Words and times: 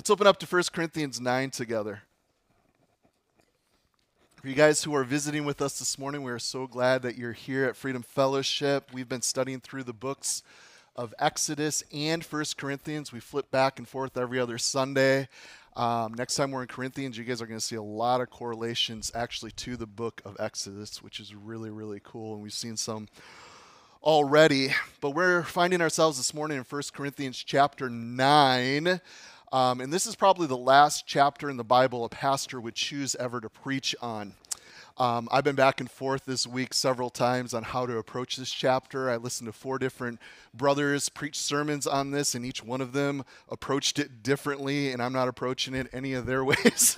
Let's 0.00 0.08
open 0.08 0.26
up 0.26 0.38
to 0.38 0.46
1 0.46 0.62
Corinthians 0.72 1.20
9 1.20 1.50
together. 1.50 2.04
For 4.40 4.48
you 4.48 4.54
guys 4.54 4.82
who 4.82 4.94
are 4.94 5.04
visiting 5.04 5.44
with 5.44 5.60
us 5.60 5.78
this 5.78 5.98
morning, 5.98 6.22
we 6.22 6.32
are 6.32 6.38
so 6.38 6.66
glad 6.66 7.02
that 7.02 7.18
you're 7.18 7.34
here 7.34 7.66
at 7.66 7.76
Freedom 7.76 8.00
Fellowship. 8.00 8.88
We've 8.94 9.10
been 9.10 9.20
studying 9.20 9.60
through 9.60 9.82
the 9.82 9.92
books 9.92 10.42
of 10.96 11.12
Exodus 11.18 11.84
and 11.92 12.24
1 12.24 12.44
Corinthians. 12.56 13.12
We 13.12 13.20
flip 13.20 13.50
back 13.50 13.78
and 13.78 13.86
forth 13.86 14.16
every 14.16 14.40
other 14.40 14.56
Sunday. 14.56 15.28
Um, 15.76 16.14
next 16.14 16.34
time 16.34 16.50
we're 16.50 16.62
in 16.62 16.68
Corinthians, 16.68 17.18
you 17.18 17.24
guys 17.24 17.42
are 17.42 17.46
going 17.46 17.60
to 17.60 17.66
see 17.66 17.76
a 17.76 17.82
lot 17.82 18.22
of 18.22 18.30
correlations 18.30 19.12
actually 19.14 19.50
to 19.50 19.76
the 19.76 19.86
book 19.86 20.22
of 20.24 20.34
Exodus, 20.40 21.02
which 21.02 21.20
is 21.20 21.34
really, 21.34 21.68
really 21.68 22.00
cool. 22.02 22.32
And 22.32 22.42
we've 22.42 22.54
seen 22.54 22.78
some 22.78 23.06
already. 24.02 24.70
But 25.02 25.10
we're 25.10 25.42
finding 25.42 25.82
ourselves 25.82 26.16
this 26.16 26.32
morning 26.32 26.56
in 26.56 26.64
1 26.64 26.82
Corinthians 26.94 27.36
chapter 27.44 27.90
9. 27.90 29.02
Um, 29.52 29.80
and 29.80 29.92
this 29.92 30.06
is 30.06 30.14
probably 30.14 30.46
the 30.46 30.56
last 30.56 31.08
chapter 31.08 31.50
in 31.50 31.56
the 31.56 31.64
Bible 31.64 32.04
a 32.04 32.08
pastor 32.08 32.60
would 32.60 32.76
choose 32.76 33.16
ever 33.16 33.40
to 33.40 33.48
preach 33.48 33.96
on. 34.00 34.34
Um, 34.96 35.28
I've 35.32 35.42
been 35.42 35.56
back 35.56 35.80
and 35.80 35.90
forth 35.90 36.24
this 36.24 36.46
week 36.46 36.72
several 36.72 37.10
times 37.10 37.52
on 37.52 37.64
how 37.64 37.84
to 37.86 37.96
approach 37.96 38.36
this 38.36 38.52
chapter. 38.52 39.10
I 39.10 39.16
listened 39.16 39.48
to 39.48 39.52
four 39.52 39.80
different 39.80 40.20
brothers 40.54 41.08
preach 41.08 41.36
sermons 41.36 41.88
on 41.88 42.12
this, 42.12 42.36
and 42.36 42.46
each 42.46 42.62
one 42.62 42.80
of 42.80 42.92
them 42.92 43.24
approached 43.48 43.98
it 43.98 44.22
differently, 44.22 44.92
and 44.92 45.02
I'm 45.02 45.12
not 45.12 45.26
approaching 45.26 45.74
it 45.74 45.88
any 45.92 46.12
of 46.12 46.26
their 46.26 46.44
ways. 46.44 46.96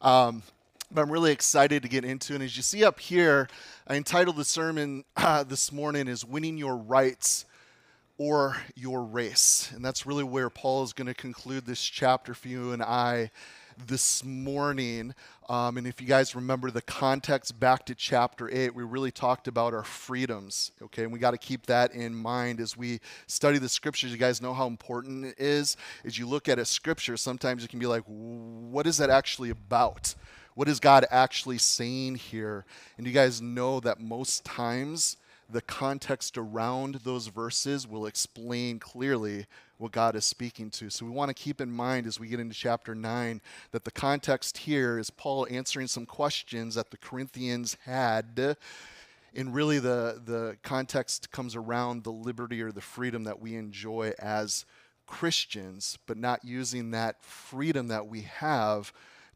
um, 0.00 0.42
but 0.90 1.02
I'm 1.02 1.12
really 1.12 1.30
excited 1.30 1.82
to 1.84 1.88
get 1.88 2.04
into 2.04 2.32
it. 2.32 2.36
And 2.36 2.44
as 2.44 2.56
you 2.56 2.64
see 2.64 2.82
up 2.82 2.98
here, 2.98 3.46
I 3.86 3.94
entitled 3.94 4.36
the 4.36 4.44
sermon 4.44 5.04
uh, 5.16 5.44
this 5.48 5.70
morning 5.70 6.08
is 6.08 6.24
Winning 6.24 6.56
Your 6.56 6.76
Rights 6.76 7.46
or 8.18 8.56
your 8.74 9.02
race. 9.02 9.70
And 9.74 9.84
that's 9.84 10.06
really 10.06 10.24
where 10.24 10.50
Paul 10.50 10.82
is 10.84 10.92
going 10.92 11.06
to 11.06 11.14
conclude 11.14 11.66
this 11.66 11.82
chapter 11.82 12.34
for 12.34 12.48
you 12.48 12.72
and 12.72 12.82
I 12.82 13.30
this 13.86 14.24
morning. 14.24 15.14
Um, 15.48 15.76
and 15.76 15.86
if 15.86 16.00
you 16.00 16.06
guys 16.06 16.34
remember 16.34 16.70
the 16.70 16.82
context 16.82 17.58
back 17.58 17.84
to 17.86 17.94
chapter 17.94 18.48
8, 18.50 18.74
we 18.74 18.82
really 18.82 19.10
talked 19.10 19.48
about 19.48 19.74
our 19.74 19.82
freedoms. 19.82 20.72
Okay, 20.80 21.02
and 21.02 21.12
we 21.12 21.18
got 21.18 21.32
to 21.32 21.38
keep 21.38 21.66
that 21.66 21.92
in 21.92 22.14
mind 22.14 22.60
as 22.60 22.76
we 22.76 23.00
study 23.26 23.58
the 23.58 23.68
scriptures. 23.68 24.12
You 24.12 24.18
guys 24.18 24.40
know 24.40 24.54
how 24.54 24.66
important 24.66 25.24
it 25.24 25.34
is. 25.38 25.76
As 26.04 26.18
you 26.18 26.26
look 26.26 26.48
at 26.48 26.58
a 26.58 26.64
scripture, 26.64 27.16
sometimes 27.16 27.62
you 27.62 27.68
can 27.68 27.78
be 27.78 27.86
like, 27.86 28.04
what 28.06 28.86
is 28.86 28.96
that 28.98 29.10
actually 29.10 29.50
about? 29.50 30.14
What 30.54 30.68
is 30.68 30.78
God 30.78 31.04
actually 31.10 31.58
saying 31.58 32.14
here? 32.14 32.64
And 32.96 33.06
you 33.06 33.12
guys 33.12 33.42
know 33.42 33.80
that 33.80 34.00
most 34.00 34.44
times, 34.44 35.16
the 35.50 35.62
context 35.62 36.38
around 36.38 36.96
those 36.96 37.28
verses 37.28 37.86
will 37.86 38.06
explain 38.06 38.78
clearly 38.78 39.46
what 39.78 39.92
God 39.92 40.16
is 40.16 40.24
speaking 40.24 40.70
to. 40.70 40.90
So 40.90 41.04
we 41.04 41.10
want 41.10 41.28
to 41.28 41.34
keep 41.34 41.60
in 41.60 41.70
mind 41.70 42.06
as 42.06 42.18
we 42.18 42.28
get 42.28 42.40
into 42.40 42.54
chapter 42.54 42.94
9 42.94 43.40
that 43.72 43.84
the 43.84 43.90
context 43.90 44.58
here 44.58 44.98
is 44.98 45.10
Paul 45.10 45.46
answering 45.50 45.88
some 45.88 46.06
questions 46.06 46.76
that 46.76 46.90
the 46.90 46.96
Corinthians 46.96 47.76
had. 47.84 48.56
And 49.36 49.52
really, 49.52 49.80
the, 49.80 50.22
the 50.24 50.56
context 50.62 51.32
comes 51.32 51.56
around 51.56 52.04
the 52.04 52.12
liberty 52.12 52.62
or 52.62 52.70
the 52.70 52.80
freedom 52.80 53.24
that 53.24 53.40
we 53.40 53.56
enjoy 53.56 54.12
as 54.18 54.64
Christians, 55.06 55.98
but 56.06 56.16
not 56.16 56.44
using 56.44 56.92
that 56.92 57.22
freedom 57.24 57.88
that 57.88 58.06
we 58.06 58.22
have 58.22 58.92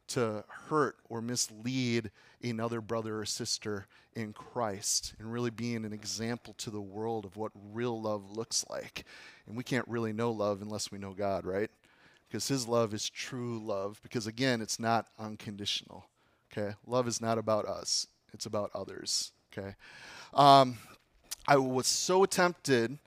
to 0.07 0.43
hurt 0.69 0.95
or 1.09 1.21
mislead 1.21 2.11
another 2.41 2.81
brother 2.81 3.19
or 3.19 3.25
sister 3.25 3.87
in 4.15 4.33
Christ 4.33 5.13
and 5.19 5.31
really 5.31 5.49
being 5.49 5.85
an 5.85 5.93
example 5.93 6.53
to 6.59 6.69
the 6.69 6.81
world 6.81 7.25
of 7.25 7.37
what 7.37 7.51
real 7.71 8.01
love 8.01 8.31
looks 8.31 8.65
like. 8.69 9.05
And 9.47 9.55
we 9.57 9.63
can't 9.63 9.87
really 9.87 10.13
know 10.13 10.31
love 10.31 10.61
unless 10.61 10.91
we 10.91 10.97
know 10.97 11.13
God, 11.13 11.45
right? 11.45 11.69
Because 12.27 12.47
His 12.47 12.67
love 12.67 12.93
is 12.93 13.09
true 13.09 13.59
love. 13.59 13.99
Because 14.03 14.27
again, 14.27 14.61
it's 14.61 14.79
not 14.79 15.07
unconditional. 15.17 16.05
Okay? 16.51 16.75
Love 16.85 17.07
is 17.07 17.21
not 17.21 17.37
about 17.37 17.65
us, 17.65 18.07
it's 18.33 18.45
about 18.45 18.71
others. 18.73 19.31
Okay? 19.51 19.75
Um, 20.33 20.77
I 21.47 21.57
was 21.57 21.87
so 21.87 22.25
tempted 22.25 22.99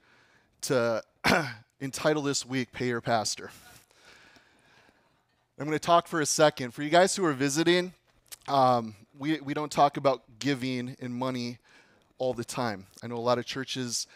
to 0.63 1.03
entitle 1.81 2.23
this 2.23 2.45
week 2.45 2.73
Pay 2.73 2.89
Your 2.89 3.01
Pastor. 3.01 3.51
I'm 5.59 5.67
going 5.67 5.79
to 5.79 5.87
talk 5.87 6.09
for 6.09 6.21
a 6.21 6.27
second. 6.27 6.73
For 6.73 6.83
you 6.83 6.91
guys 6.91 7.15
who 7.15 7.25
are 7.25 7.33
visiting, 7.33 7.93
um, 8.49 8.97
we, 9.19 9.41
we 9.41 9.55
don't 9.55 9.73
talk 9.73 9.97
about 9.97 10.23
giving 10.39 10.97
and 11.01 11.15
money 11.15 11.59
all 12.19 12.35
the 12.35 12.45
time. 12.45 12.87
I 13.03 13.07
know 13.07 13.17
a 13.17 13.19
lot 13.19 13.39
of 13.39 13.47
churches, 13.47 14.07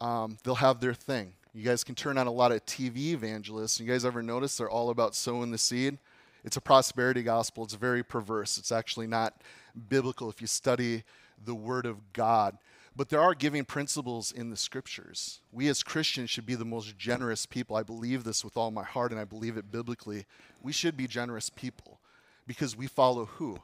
um, 0.00 0.38
they'll 0.44 0.54
have 0.56 0.80
their 0.80 0.94
thing. 0.94 1.34
You 1.54 1.64
guys 1.64 1.84
can 1.84 1.94
turn 1.94 2.18
on 2.18 2.26
a 2.26 2.32
lot 2.32 2.52
of 2.52 2.64
TV 2.66 3.12
evangelists. 3.12 3.80
You 3.80 3.86
guys 3.86 4.04
ever 4.04 4.22
notice 4.22 4.56
they're 4.56 4.70
all 4.70 4.90
about 4.90 5.14
sowing 5.14 5.50
the 5.50 5.58
seed? 5.58 5.98
It's 6.44 6.56
a 6.56 6.60
prosperity 6.60 7.22
gospel. 7.22 7.64
It's 7.64 7.74
very 7.74 8.02
perverse. 8.02 8.58
It's 8.58 8.70
actually 8.70 9.06
not 9.06 9.40
biblical 9.88 10.28
if 10.30 10.40
you 10.40 10.46
study 10.46 11.02
the 11.44 11.54
Word 11.54 11.86
of 11.86 12.12
God. 12.12 12.58
But 12.94 13.08
there 13.10 13.20
are 13.20 13.34
giving 13.34 13.64
principles 13.64 14.32
in 14.32 14.50
the 14.50 14.56
scriptures. 14.56 15.40
We 15.52 15.68
as 15.68 15.82
Christians 15.82 16.30
should 16.30 16.46
be 16.46 16.54
the 16.54 16.64
most 16.64 16.96
generous 16.96 17.44
people. 17.44 17.76
I 17.76 17.82
believe 17.82 18.24
this 18.24 18.44
with 18.44 18.56
all 18.56 18.70
my 18.70 18.84
heart, 18.84 19.10
and 19.10 19.20
I 19.20 19.24
believe 19.24 19.56
it 19.56 19.70
biblically. 19.70 20.24
We 20.62 20.72
should 20.72 20.96
be 20.96 21.06
generous 21.06 21.50
people 21.50 22.00
because 22.46 22.76
we 22.76 22.86
follow 22.86 23.26
who? 23.26 23.58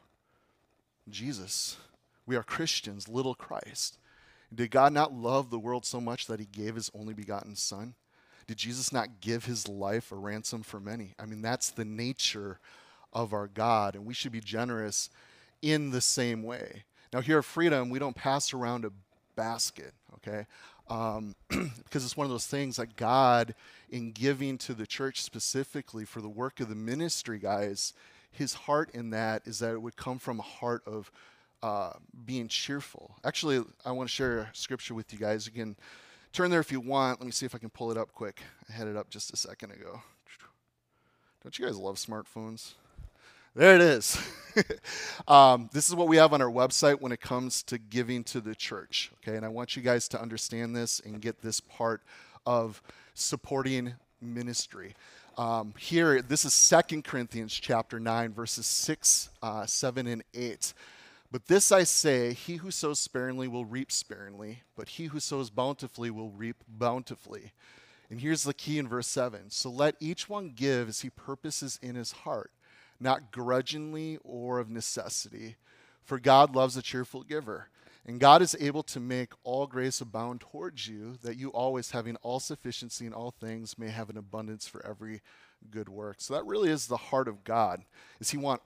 Jesus. 1.09 1.77
We 2.27 2.37
are 2.37 2.43
Christians, 2.43 3.09
little 3.09 3.35
Christ. 3.35 3.99
Did 4.55 4.71
God 4.71 4.93
not 4.93 5.13
love 5.13 5.51
the 5.51 5.59
world 5.59 5.85
so 5.85 6.01
much 6.01 6.27
that 6.27 6.41
he 6.41 6.47
gave 6.47 6.75
his 6.75 6.91
only 6.95 7.15
begotten 7.15 7.57
Son? 7.57 7.95
Did 8.47 8.59
Jesus 8.59 8.93
not 8.93 9.21
give 9.21 9.45
his 9.45 9.69
life 9.69 10.12
a 10.12 10.17
ransom 10.17 10.62
for 10.62 10.81
many? 10.81 11.15
I 11.19 11.27
mean, 11.27 11.43
that's 11.43 11.71
the 11.71 11.85
nature 11.85 12.59
of 13.12 13.33
our 13.33 13.47
God, 13.47 13.95
and 13.95 14.05
we 14.05 14.15
should 14.15 14.33
be 14.33 14.41
generous 14.41 15.11
in 15.61 15.91
the 15.91 16.01
same 16.01 16.43
way. 16.43 16.85
Now, 17.12 17.21
here 17.21 17.39
at 17.39 17.45
Freedom, 17.45 17.91
we 17.91 17.99
don't 17.99 18.17
pass 18.17 18.53
around 18.53 18.85
a 18.85 18.91
basket, 19.37 19.93
okay? 20.17 20.47
Um, 20.89 21.35
because 21.49 22.05
it's 22.05 22.17
one 22.17 22.25
of 22.25 22.31
those 22.31 22.47
things 22.47 22.77
that 22.77 22.97
God, 22.97 23.55
in 23.91 24.12
giving 24.12 24.59
to 24.59 24.75
the 24.75 24.87
church 24.87 25.23
specifically 25.23 26.05
for 26.05 26.21
the 26.21 26.29
work 26.29 26.61
of 26.61 26.69
the 26.69 26.75
ministry, 26.75 27.39
guys, 27.39 27.93
his 28.32 28.54
heart 28.54 28.91
in 28.94 29.10
that 29.10 29.43
is 29.47 29.59
that 29.60 29.72
it 29.72 29.82
would 29.82 29.97
come 29.97 30.19
from 30.19 30.41
a 30.41 30.43
heart 30.43 30.82
of 30.87 31.10
uh, 31.62 31.93
being 32.25 32.48
cheerful. 32.48 33.15
Actually, 33.25 33.62
I 33.84 33.93
want 33.93 34.09
to 34.09 34.15
share 34.15 34.38
a 34.38 34.50
scripture 34.53 34.94
with 34.94 35.12
you 35.12 35.19
guys. 35.19 35.48
Can 35.48 35.76
turn 36.32 36.50
there 36.50 36.60
if 36.60 36.72
you 36.72 36.81
want. 36.81 37.20
Let 37.20 37.26
me 37.26 37.32
see 37.32 37.47
if 37.47 37.54
I 37.54 37.59
can 37.59 37.70
pull 37.70 37.91
it 37.91 37.98
up 37.98 38.12
quick. 38.12 38.43
I 38.69 38.72
had 38.72 38.88
it 38.88 38.97
up 38.97 39.10
just 39.10 39.32
a 39.32 39.37
second 39.37 39.72
ago. 39.72 40.03
Don't 41.43 41.59
you 41.59 41.66
guys 41.66 41.76
love 41.76 41.97
smartphones? 41.97 42.75
There 43.54 43.75
it 43.75 43.82
is. 43.82 44.19
um, 45.28 45.69
this 45.72 45.88
is 45.88 45.94
what 45.94 46.09
we 46.09 46.16
have 46.16 46.32
on 46.32 46.41
our 46.41 46.50
website 46.50 47.00
when 47.00 47.12
it 47.12 47.20
comes 47.20 47.62
to 47.64 47.78
giving 47.78 48.25
to 48.25 48.41
the 48.41 48.54
church. 48.54 49.10
Okay, 49.19 49.37
and 49.37 49.44
I 49.44 49.49
want 49.49 49.76
you 49.76 49.82
guys 49.82 50.09
to 50.09 50.20
understand 50.20 50.75
this 50.75 51.00
and 51.04 51.20
get 51.20 51.43
this 51.43 51.60
part 51.60 52.03
of 52.47 52.81
supporting 53.14 53.94
ministry. 54.22 54.94
Um, 55.38 55.72
here, 55.78 56.20
this 56.20 56.44
is 56.44 56.53
Second 56.53 57.04
Corinthians 57.04 57.54
chapter 57.54 57.98
9, 57.98 58.34
verses 58.34 58.66
6, 58.66 59.31
uh, 59.43 59.65
7, 59.65 60.06
and 60.06 60.22
8. 60.34 60.75
But 61.31 61.47
this 61.47 61.72
I 61.72 61.84
say 61.84 62.34
he 62.34 62.56
who 62.56 62.70
sows 62.70 63.00
sparingly 63.00 63.48
will 63.48 63.65
reap 63.65 63.91
sparingly, 63.91 64.60
but 64.76 64.91
he 64.91 65.06
who 65.06 65.20
sows 65.20 65.48
bountifully 65.48 66.10
will 66.10 66.28
reap 66.28 66.56
bountifully. 66.69 67.53
And 68.10 68.20
here's 68.20 68.43
the 68.43 68.53
key 68.53 68.78
in 68.78 68.87
verse 68.87 69.06
7 69.06 69.48
So 69.48 69.70
let 69.70 69.97
each 70.00 70.28
one 70.28 70.53
give 70.54 70.91
as 70.91 71.00
he 71.00 71.09
purposes 71.09 71.78
in 71.81 71.94
his 71.94 72.12
heart, 72.12 72.50
not 73.00 73.32
grudgingly 73.32 74.19
or 74.25 74.59
of 74.59 74.69
necessity, 74.69 75.56
for 76.04 76.19
God 76.19 76.54
loves 76.54 76.76
a 76.76 76.82
cheerful 76.82 77.22
giver. 77.22 77.69
And 78.05 78.19
God 78.19 78.43
is 78.43 78.57
able 78.59 78.83
to 78.85 79.01
make 79.01 79.33
all 79.45 79.67
grace 79.67 80.01
abound 80.01 80.41
towards 80.41 80.89
you, 80.89 81.19
that 81.23 81.37
you 81.37 81.51
always, 81.51 81.93
having 81.93 82.17
all 82.17 82.41
sufficiency 82.41 83.07
in 83.07 83.13
all 83.13 83.31
things, 83.31 83.79
may 83.79 83.91
have 83.91 84.11
an 84.11 84.17
abundance 84.17 84.67
for 84.67 84.85
every 84.85 85.23
good 85.71 85.89
work. 85.89 86.17
So 86.19 86.35
that 86.35 86.45
really 86.45 86.71
is 86.71 86.89
the 86.89 86.97
heart 86.97 87.29
of 87.29 87.45
God. 87.45 87.85
Is 88.19 88.31
He 88.31 88.37
want, 88.37 88.61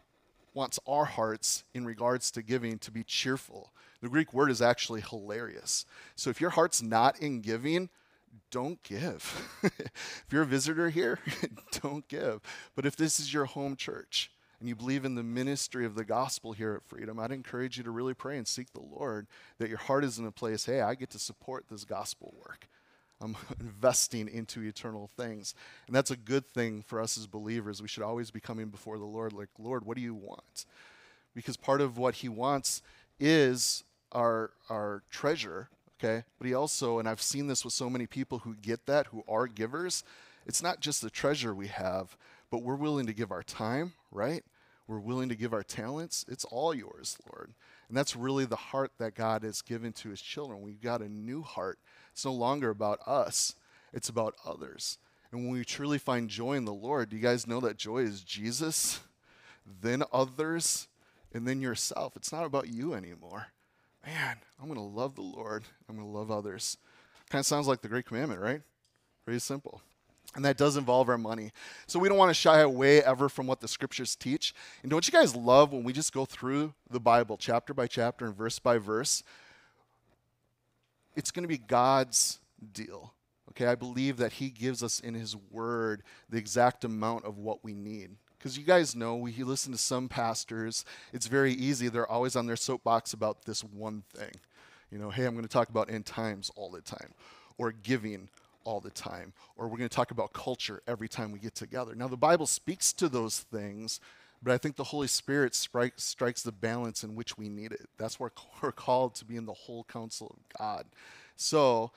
wants 0.55 0.79
our 0.87 1.05
hearts 1.05 1.65
in 1.75 1.85
regards 1.85 2.31
to 2.33 2.43
giving 2.43 2.79
to 2.79 2.91
be 2.91 3.05
cheerful. 3.05 3.73
The 4.01 4.09
Greek 4.09 4.33
word 4.33 4.51
is 4.51 4.63
actually 4.63 5.03
hilarious. 5.03 5.85
So 6.15 6.31
if 6.31 6.41
your 6.41 6.51
heart's 6.51 6.83
not 6.83 7.21
in 7.21 7.43
giving, 7.43 7.91
don't 8.51 8.83
give. 8.83 9.51
if 9.63 10.27
you're 10.31 10.43
a 10.43 10.47
visitor 10.47 10.89
here, 10.89 11.19
don't 11.83 12.09
give. 12.09 12.41
But 12.75 12.87
if 12.87 12.97
this 12.97 13.21
is 13.21 13.35
your 13.35 13.45
home 13.45 13.77
church, 13.77 14.31
and 14.59 14.69
you 14.69 14.75
believe 14.75 15.05
in 15.05 15.15
the 15.15 15.23
ministry 15.23 15.85
of 15.85 15.95
the 15.95 16.05
gospel 16.05 16.53
here 16.53 16.75
at 16.75 16.85
Freedom, 16.85 17.19
I'd 17.19 17.33
encourage 17.33 17.77
you 17.77 17.85
to 17.85 17.91
really 17.91 18.15
pray 18.15 18.39
and 18.39 18.49
seek 18.49 18.73
the 18.73 18.81
Lord 18.81 19.27
that 19.59 19.69
your 19.69 19.79
heart 19.79 20.05
is 20.05 20.19
in 20.19 20.27
a 20.27 20.33
place, 20.33 20.65
hey, 20.65 20.81
I 20.81 20.95
get 20.95 21.11
to 21.11 21.19
support 21.19 21.67
this 21.71 21.85
gospel 21.85 22.35
work. 22.39 22.69
I'm 23.21 23.37
investing 23.61 24.29
into 24.29 24.63
eternal 24.63 25.11
things. 25.17 25.55
And 25.87 25.95
that's 25.95 26.11
a 26.11 26.17
good 26.17 26.47
thing 26.47 26.83
for 26.83 27.01
us 27.01 27.19
as 27.19 27.27
believers. 27.27 27.83
We 27.83 27.89
should 27.89 28.03
always 28.03 28.31
be 28.31 28.41
coming 28.41 28.69
before 28.69 28.99
the 28.99 29.05
Lord, 29.05 29.33
like, 29.33 29.49
Lord, 29.59 29.85
what 29.85 29.97
do 29.97 30.03
you 30.03 30.15
want? 30.15 30.67
Because 31.35 31.57
part 31.57 31.81
of 31.81 31.99
what 31.99 32.17
He 32.17 32.29
wants 32.29 32.83
is 33.21 33.85
our, 34.13 34.51
our 34.71 35.03
treasure, 35.11 35.69
okay? 35.99 36.25
But 36.39 36.47
He 36.47 36.55
also, 36.55 36.99
and 36.99 37.09
I've 37.09 37.23
seen 37.23 37.47
this 37.47 37.65
with 37.65 37.75
so 37.75 37.91
many 37.91 38.07
people 38.07 38.39
who 38.41 38.55
get 38.55 38.87
that, 38.87 39.09
who 39.09 39.23
are 39.29 39.47
givers, 39.47 40.03
it's 40.47 40.63
not 40.63 40.81
just 40.81 41.03
the 41.03 41.11
treasure 41.11 41.55
we 41.55 41.67
have, 41.67 42.17
but 42.51 42.63
we're 42.63 42.77
willing 42.77 43.07
to 43.07 43.13
give 43.13 43.31
our 43.31 43.43
time, 43.43 43.95
right? 44.11 44.45
We're 44.87 45.01
willing 45.01 45.29
to 45.31 45.35
give 45.35 45.53
our 45.53 45.63
talents. 45.63 46.25
It's 46.29 46.45
all 46.45 46.73
yours, 46.73 47.19
Lord. 47.33 47.53
And 47.89 47.97
that's 47.97 48.15
really 48.17 48.45
the 48.45 48.57
heart 48.57 48.93
that 48.99 49.15
God 49.15 49.43
has 49.43 49.63
given 49.63 49.93
to 49.95 50.11
his 50.11 50.21
children. 50.21 50.63
We've 50.63 50.81
got 50.81 51.03
a 51.03 51.09
new 51.09 51.43
heart. 51.43 51.79
It's 52.13 52.25
no 52.25 52.33
longer 52.33 52.71
about 52.71 53.01
us, 53.07 53.55
it's 53.93 54.09
about 54.09 54.35
others. 54.45 54.99
And 55.33 55.43
when 55.43 55.53
we 55.53 55.65
truly 55.65 55.99
find 55.99 56.31
joy 56.31 56.55
in 56.55 56.65
the 56.65 56.73
Lord, 56.73 57.11
do 57.11 57.17
you 57.17 57.23
guys 57.23 57.47
know 57.47 57.61
that 57.61 57.77
joy 57.77 57.99
is 57.99 58.23
Jesus, 58.23 59.01
then 59.83 60.05
others, 60.13 60.89
and 61.33 61.47
then 61.47 61.61
yourself? 61.61 62.17
It's 62.17 62.33
not 62.33 62.45
about 62.45 62.69
you 62.69 62.95
anymore. 62.95 63.49
Man, 64.05 64.37
I'm 64.61 64.69
going 64.69 64.79
to 64.79 64.97
love 64.97 65.17
the 65.17 65.23
Lord. 65.23 65.65
I'm 65.89 65.97
going 65.97 66.07
to 66.07 66.17
love 66.17 66.31
others. 66.31 66.79
Kind 67.29 67.41
of 67.41 67.47
sounds 67.47 67.67
like 67.67 67.83
the 67.83 67.89
Great 67.89 68.07
Commandment, 68.07 68.41
right? 68.41 68.63
Pretty 69.25 69.41
simple. 69.41 69.83
And 70.37 70.45
that 70.45 70.59
does 70.59 70.77
involve 70.77 71.09
our 71.09 71.17
money. 71.17 71.51
So 71.87 71.99
we 71.99 72.09
don't 72.09 72.19
want 72.19 72.29
to 72.29 72.35
shy 72.35 72.61
away 72.61 73.03
ever 73.03 73.31
from 73.31 73.47
what 73.47 73.61
the 73.61 73.69
scriptures 73.69 74.15
teach. 74.15 74.55
And 74.83 74.91
don't 74.91 75.07
you 75.07 75.13
guys 75.13 75.35
love 75.35 75.73
when 75.73 75.83
we 75.83 75.95
just 75.95 76.13
go 76.13 76.27
through 76.27 76.75
the 76.91 77.01
Bible 77.01 77.39
chapter 77.39 77.73
by 77.73 77.87
chapter 77.87 78.27
and 78.27 78.37
verse 78.37 78.59
by 78.59 78.77
verse? 78.77 79.23
It's 81.17 81.31
going 81.31 81.45
to 81.45 81.49
be 81.49 81.57
God's 81.57 82.39
deal. 82.75 83.15
Okay, 83.51 83.67
I 83.67 83.75
believe 83.75 84.19
that 84.19 84.35
He 84.35 84.51
gives 84.51 84.83
us 84.83 85.01
in 85.01 85.15
His 85.15 85.35
Word 85.51 86.03
the 86.29 86.37
exact 86.37 86.85
amount 86.85 87.25
of 87.25 87.39
what 87.39 87.65
we 87.65 87.73
need. 87.73 88.11
Because 88.39 88.59
you 88.59 88.65
guys 88.65 88.95
know, 88.95 89.17
we 89.17 89.33
listen 89.43 89.73
to 89.73 89.79
some 89.79 90.07
pastors, 90.07 90.85
it's 91.15 91.27
very 91.27 91.55
easy. 91.55 91.89
They're 91.89 92.11
always 92.11 92.37
on 92.37 92.47
their 92.47 92.57
soapbox 92.57 93.15
about 93.15 93.47
this 93.47 93.65
one 93.65 94.03
thing. 94.15 94.33
You 94.91 94.99
know, 94.99 95.09
hey, 95.09 95.25
I'm 95.25 95.33
going 95.33 95.47
to 95.47 95.49
talk 95.49 95.71
about 95.71 95.91
end 95.91 96.05
times 96.05 96.51
all 96.55 96.71
the 96.71 96.83
time, 96.83 97.15
or 97.57 97.73
giving 97.73 98.29
all 98.67 98.81
the 98.81 98.91
time, 98.91 99.33
or 99.57 99.69
we're 99.69 99.79
going 99.79 99.89
to 99.89 99.95
talk 99.95 100.11
about 100.11 100.33
culture 100.33 100.83
every 100.87 101.09
time 101.09 101.33
we 101.33 101.39
get 101.39 101.55
together. 101.55 101.95
Now, 101.95 102.09
the 102.09 102.17
Bible 102.17 102.47
speaks 102.47 102.93
to 102.95 103.09
those 103.09 103.41
things, 103.41 104.01
but 104.43 104.53
I 104.53 104.59
think 104.59 104.77
the 104.77 104.85
Holy 104.85 105.07
Spirit 105.07 105.55
strike, 105.55 105.95
strikes 105.97 106.43
the 106.43 106.53
balance 106.53 107.05
in 107.05 107.15
which 107.15 107.39
we 107.39 107.49
need 107.49 107.73
it. 107.73 107.89
That's 107.97 108.21
where 108.21 108.33
we're 108.63 108.73
called 108.73 109.15
to 109.17 109.25
be 109.25 109.37
in 109.37 109.47
the 109.47 109.55
whole 109.55 109.85
counsel 109.85 110.37
of 110.37 110.59
God. 110.59 110.87
So 111.37 111.93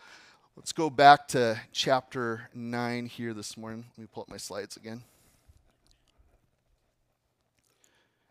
let's 0.55 0.71
go 0.71 0.89
back 0.89 1.27
to 1.29 1.59
chapter 1.71 2.49
9 2.53 3.07
here 3.07 3.33
this 3.33 3.57
morning. 3.57 3.85
Let 3.97 4.01
me 4.01 4.07
pull 4.13 4.23
up 4.23 4.29
my 4.29 4.37
slides 4.37 4.77
again. 4.77 5.01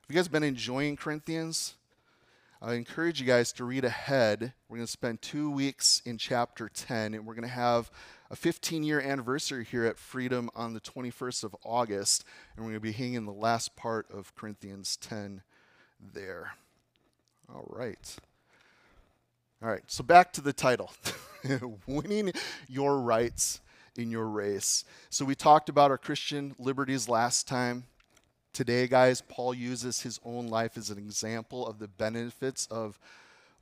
Have 0.02 0.14
you 0.14 0.16
guys 0.16 0.28
been 0.28 0.42
enjoying 0.42 0.96
Corinthians? 0.96 1.74
I 2.60 2.74
encourage 2.74 3.20
you 3.20 3.26
guys 3.26 3.52
to 3.52 3.64
read 3.64 3.84
ahead. 3.84 4.52
We're 4.68 4.78
going 4.78 4.86
to 4.86 4.90
spend 4.90 5.22
two 5.22 5.48
weeks 5.48 6.02
in 6.04 6.18
chapter 6.18 6.68
10, 6.68 7.14
and 7.14 7.24
we're 7.24 7.34
going 7.34 7.42
to 7.42 7.48
have 7.48 7.88
a 8.32 8.36
15 8.36 8.82
year 8.82 9.00
anniversary 9.00 9.64
here 9.64 9.84
at 9.84 9.96
Freedom 9.96 10.50
on 10.56 10.74
the 10.74 10.80
21st 10.80 11.44
of 11.44 11.54
August, 11.64 12.24
and 12.56 12.64
we're 12.64 12.72
going 12.72 12.80
to 12.80 12.80
be 12.80 12.92
hanging 12.92 13.26
the 13.26 13.32
last 13.32 13.76
part 13.76 14.10
of 14.10 14.34
Corinthians 14.34 14.96
10 14.96 15.42
there. 16.00 16.54
All 17.48 17.64
right. 17.68 18.16
All 19.62 19.68
right, 19.68 19.82
so 19.86 20.02
back 20.02 20.32
to 20.32 20.40
the 20.40 20.52
title 20.52 20.92
Winning 21.86 22.32
Your 22.68 22.98
Rights 22.98 23.60
in 23.96 24.10
Your 24.10 24.26
Race. 24.26 24.84
So 25.10 25.24
we 25.24 25.36
talked 25.36 25.68
about 25.68 25.92
our 25.92 25.98
Christian 25.98 26.56
liberties 26.58 27.08
last 27.08 27.46
time. 27.46 27.84
Today, 28.58 28.88
guys, 28.88 29.20
Paul 29.20 29.54
uses 29.54 30.00
his 30.00 30.18
own 30.24 30.48
life 30.48 30.76
as 30.76 30.90
an 30.90 30.98
example 30.98 31.64
of 31.64 31.78
the 31.78 31.86
benefits 31.86 32.66
of 32.72 32.98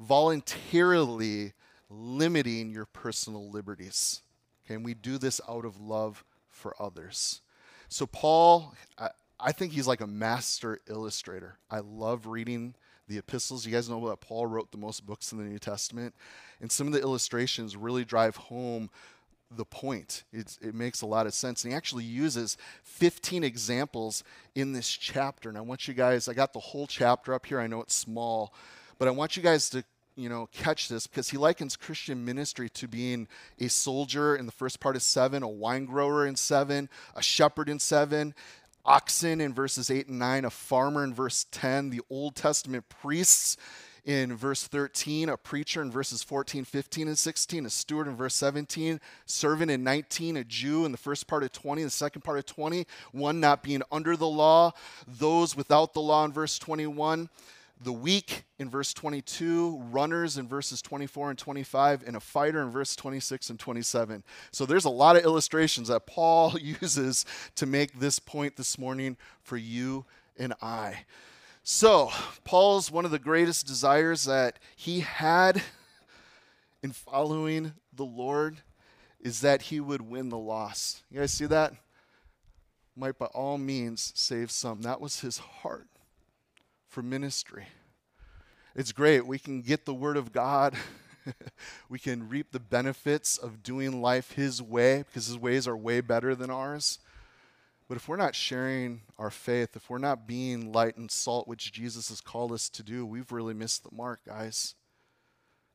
voluntarily 0.00 1.52
limiting 1.90 2.70
your 2.70 2.86
personal 2.86 3.50
liberties. 3.50 4.22
Okay, 4.64 4.72
and 4.72 4.82
we 4.86 4.94
do 4.94 5.18
this 5.18 5.38
out 5.46 5.66
of 5.66 5.78
love 5.78 6.24
for 6.48 6.74
others. 6.80 7.42
So, 7.90 8.06
Paul, 8.06 8.72
I, 8.96 9.10
I 9.38 9.52
think 9.52 9.72
he's 9.72 9.86
like 9.86 10.00
a 10.00 10.06
master 10.06 10.80
illustrator. 10.88 11.58
I 11.70 11.80
love 11.80 12.26
reading 12.26 12.74
the 13.06 13.18
epistles. 13.18 13.66
You 13.66 13.72
guys 13.72 13.90
know 13.90 14.08
that 14.08 14.22
Paul 14.22 14.46
wrote 14.46 14.72
the 14.72 14.78
most 14.78 15.04
books 15.04 15.30
in 15.30 15.36
the 15.36 15.44
New 15.44 15.58
Testament. 15.58 16.14
And 16.58 16.72
some 16.72 16.86
of 16.86 16.94
the 16.94 17.02
illustrations 17.02 17.76
really 17.76 18.06
drive 18.06 18.36
home 18.36 18.88
the 19.50 19.64
point. 19.64 20.24
It's, 20.32 20.58
it 20.58 20.74
makes 20.74 21.02
a 21.02 21.06
lot 21.06 21.26
of 21.26 21.34
sense. 21.34 21.64
And 21.64 21.72
he 21.72 21.76
actually 21.76 22.04
uses 22.04 22.56
15 22.82 23.44
examples 23.44 24.24
in 24.54 24.72
this 24.72 24.88
chapter. 24.88 25.48
And 25.48 25.56
I 25.56 25.60
want 25.60 25.88
you 25.88 25.94
guys, 25.94 26.28
I 26.28 26.34
got 26.34 26.52
the 26.52 26.60
whole 26.60 26.86
chapter 26.86 27.32
up 27.32 27.46
here. 27.46 27.60
I 27.60 27.66
know 27.66 27.80
it's 27.80 27.94
small, 27.94 28.52
but 28.98 29.08
I 29.08 29.10
want 29.10 29.36
you 29.36 29.42
guys 29.42 29.70
to 29.70 29.84
you 30.16 30.28
know, 30.30 30.48
catch 30.50 30.88
this 30.88 31.06
because 31.06 31.28
he 31.28 31.36
likens 31.36 31.76
Christian 31.76 32.24
ministry 32.24 32.70
to 32.70 32.88
being 32.88 33.28
a 33.60 33.68
soldier 33.68 34.34
in 34.34 34.46
the 34.46 34.52
first 34.52 34.80
part 34.80 34.96
of 34.96 35.02
seven, 35.02 35.42
a 35.42 35.48
wine 35.48 35.84
grower 35.84 36.26
in 36.26 36.36
seven, 36.36 36.88
a 37.14 37.22
shepherd 37.22 37.68
in 37.68 37.78
seven, 37.78 38.34
oxen 38.84 39.40
in 39.40 39.52
verses 39.52 39.90
eight 39.90 40.08
and 40.08 40.18
nine, 40.18 40.44
a 40.44 40.50
farmer 40.50 41.04
in 41.04 41.12
verse 41.12 41.46
10, 41.50 41.90
the 41.90 42.00
Old 42.08 42.34
Testament 42.34 42.88
priests 42.88 43.58
in 44.06 44.36
verse 44.36 44.66
13, 44.68 45.28
a 45.28 45.36
preacher 45.36 45.82
in 45.82 45.90
verses 45.90 46.22
14, 46.22 46.64
15, 46.64 47.08
and 47.08 47.18
16, 47.18 47.66
a 47.66 47.70
steward 47.70 48.06
in 48.06 48.14
verse 48.14 48.36
17, 48.36 49.00
servant 49.26 49.70
in 49.70 49.82
19, 49.82 50.36
a 50.36 50.44
Jew 50.44 50.84
in 50.84 50.92
the 50.92 50.98
first 50.98 51.26
part 51.26 51.42
of 51.42 51.50
20, 51.50 51.82
the 51.82 51.90
second 51.90 52.22
part 52.22 52.38
of 52.38 52.46
20, 52.46 52.86
one 53.10 53.40
not 53.40 53.64
being 53.64 53.82
under 53.90 54.16
the 54.16 54.28
law, 54.28 54.72
those 55.08 55.56
without 55.56 55.92
the 55.92 56.00
law 56.00 56.24
in 56.24 56.32
verse 56.32 56.58
21 56.58 57.28
the 57.78 57.92
weak 57.92 58.44
in 58.58 58.70
verse 58.70 58.94
22, 58.94 59.78
runners 59.90 60.38
in 60.38 60.48
verses 60.48 60.80
24 60.80 61.30
and 61.30 61.38
25, 61.38 62.04
and 62.06 62.16
a 62.16 62.20
fighter 62.20 62.62
in 62.62 62.70
verse 62.70 62.96
26 62.96 63.50
and 63.50 63.58
27. 63.58 64.24
So 64.50 64.64
there's 64.64 64.86
a 64.86 64.90
lot 64.90 65.16
of 65.16 65.24
illustrations 65.24 65.88
that 65.88 66.06
Paul 66.06 66.58
uses 66.80 67.26
to 67.56 67.66
make 67.66 67.98
this 67.98 68.18
point 68.18 68.56
this 68.56 68.78
morning 68.78 69.18
for 69.42 69.58
you 69.58 70.06
and 70.38 70.54
I. 70.62 71.04
So, 71.68 72.12
Paul's 72.44 72.92
one 72.92 73.04
of 73.04 73.10
the 73.10 73.18
greatest 73.18 73.66
desires 73.66 74.26
that 74.26 74.60
he 74.76 75.00
had 75.00 75.60
in 76.84 76.92
following 76.92 77.72
the 77.92 78.04
Lord 78.04 78.58
is 79.18 79.40
that 79.40 79.62
he 79.62 79.80
would 79.80 80.00
win 80.00 80.28
the 80.28 80.38
loss. 80.38 81.02
You 81.10 81.18
guys 81.18 81.32
see 81.32 81.46
that? 81.46 81.72
Might 82.94 83.18
by 83.18 83.26
all 83.26 83.58
means 83.58 84.12
save 84.14 84.52
some. 84.52 84.82
That 84.82 85.00
was 85.00 85.18
his 85.18 85.38
heart 85.38 85.88
for 86.86 87.02
ministry. 87.02 87.66
It's 88.76 88.92
great. 88.92 89.26
We 89.26 89.40
can 89.40 89.60
get 89.60 89.86
the 89.86 89.94
Word 89.94 90.16
of 90.16 90.32
God. 90.32 90.72
we 91.88 91.98
can 91.98 92.28
reap 92.28 92.52
the 92.52 92.60
benefits 92.60 93.38
of 93.38 93.64
doing 93.64 94.00
life 94.00 94.30
His 94.30 94.62
way 94.62 94.98
because 94.98 95.26
His 95.26 95.36
ways 95.36 95.66
are 95.66 95.76
way 95.76 96.00
better 96.00 96.36
than 96.36 96.48
ours. 96.48 97.00
But 97.88 97.96
if 97.96 98.08
we're 98.08 98.16
not 98.16 98.34
sharing 98.34 99.02
our 99.18 99.30
faith, 99.30 99.76
if 99.76 99.88
we're 99.88 99.98
not 99.98 100.26
being 100.26 100.72
light 100.72 100.96
and 100.96 101.10
salt, 101.10 101.46
which 101.46 101.72
Jesus 101.72 102.08
has 102.08 102.20
called 102.20 102.50
us 102.50 102.68
to 102.70 102.82
do, 102.82 103.06
we've 103.06 103.30
really 103.30 103.54
missed 103.54 103.84
the 103.84 103.94
mark, 103.94 104.20
guys. 104.26 104.74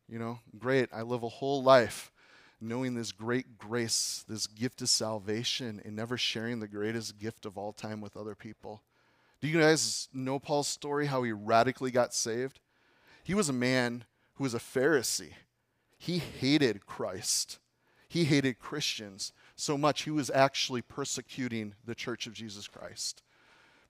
You 0.09 0.19
know, 0.19 0.39
great. 0.57 0.89
I 0.91 1.03
live 1.03 1.23
a 1.23 1.29
whole 1.29 1.63
life 1.63 2.11
knowing 2.59 2.93
this 2.93 3.11
great 3.11 3.57
grace, 3.57 4.23
this 4.27 4.45
gift 4.45 4.81
of 4.81 4.89
salvation, 4.89 5.81
and 5.83 5.95
never 5.95 6.17
sharing 6.17 6.59
the 6.59 6.67
greatest 6.67 7.17
gift 7.17 7.45
of 7.45 7.57
all 7.57 7.71
time 7.71 8.01
with 8.01 8.15
other 8.17 8.35
people. 8.35 8.83
Do 9.41 9.47
you 9.47 9.59
guys 9.59 10.09
know 10.13 10.37
Paul's 10.37 10.67
story, 10.67 11.07
how 11.07 11.23
he 11.23 11.31
radically 11.31 11.89
got 11.89 12.13
saved? 12.13 12.59
He 13.23 13.33
was 13.33 13.49
a 13.49 13.53
man 13.53 14.03
who 14.35 14.43
was 14.43 14.53
a 14.53 14.59
Pharisee. 14.59 15.33
He 15.97 16.19
hated 16.19 16.85
Christ, 16.85 17.57
he 18.07 18.25
hated 18.25 18.59
Christians 18.59 19.31
so 19.61 19.77
much, 19.77 20.01
he 20.01 20.09
was 20.09 20.31
actually 20.31 20.81
persecuting 20.81 21.75
the 21.85 21.93
church 21.93 22.25
of 22.25 22.33
Jesus 22.33 22.67
Christ. 22.67 23.21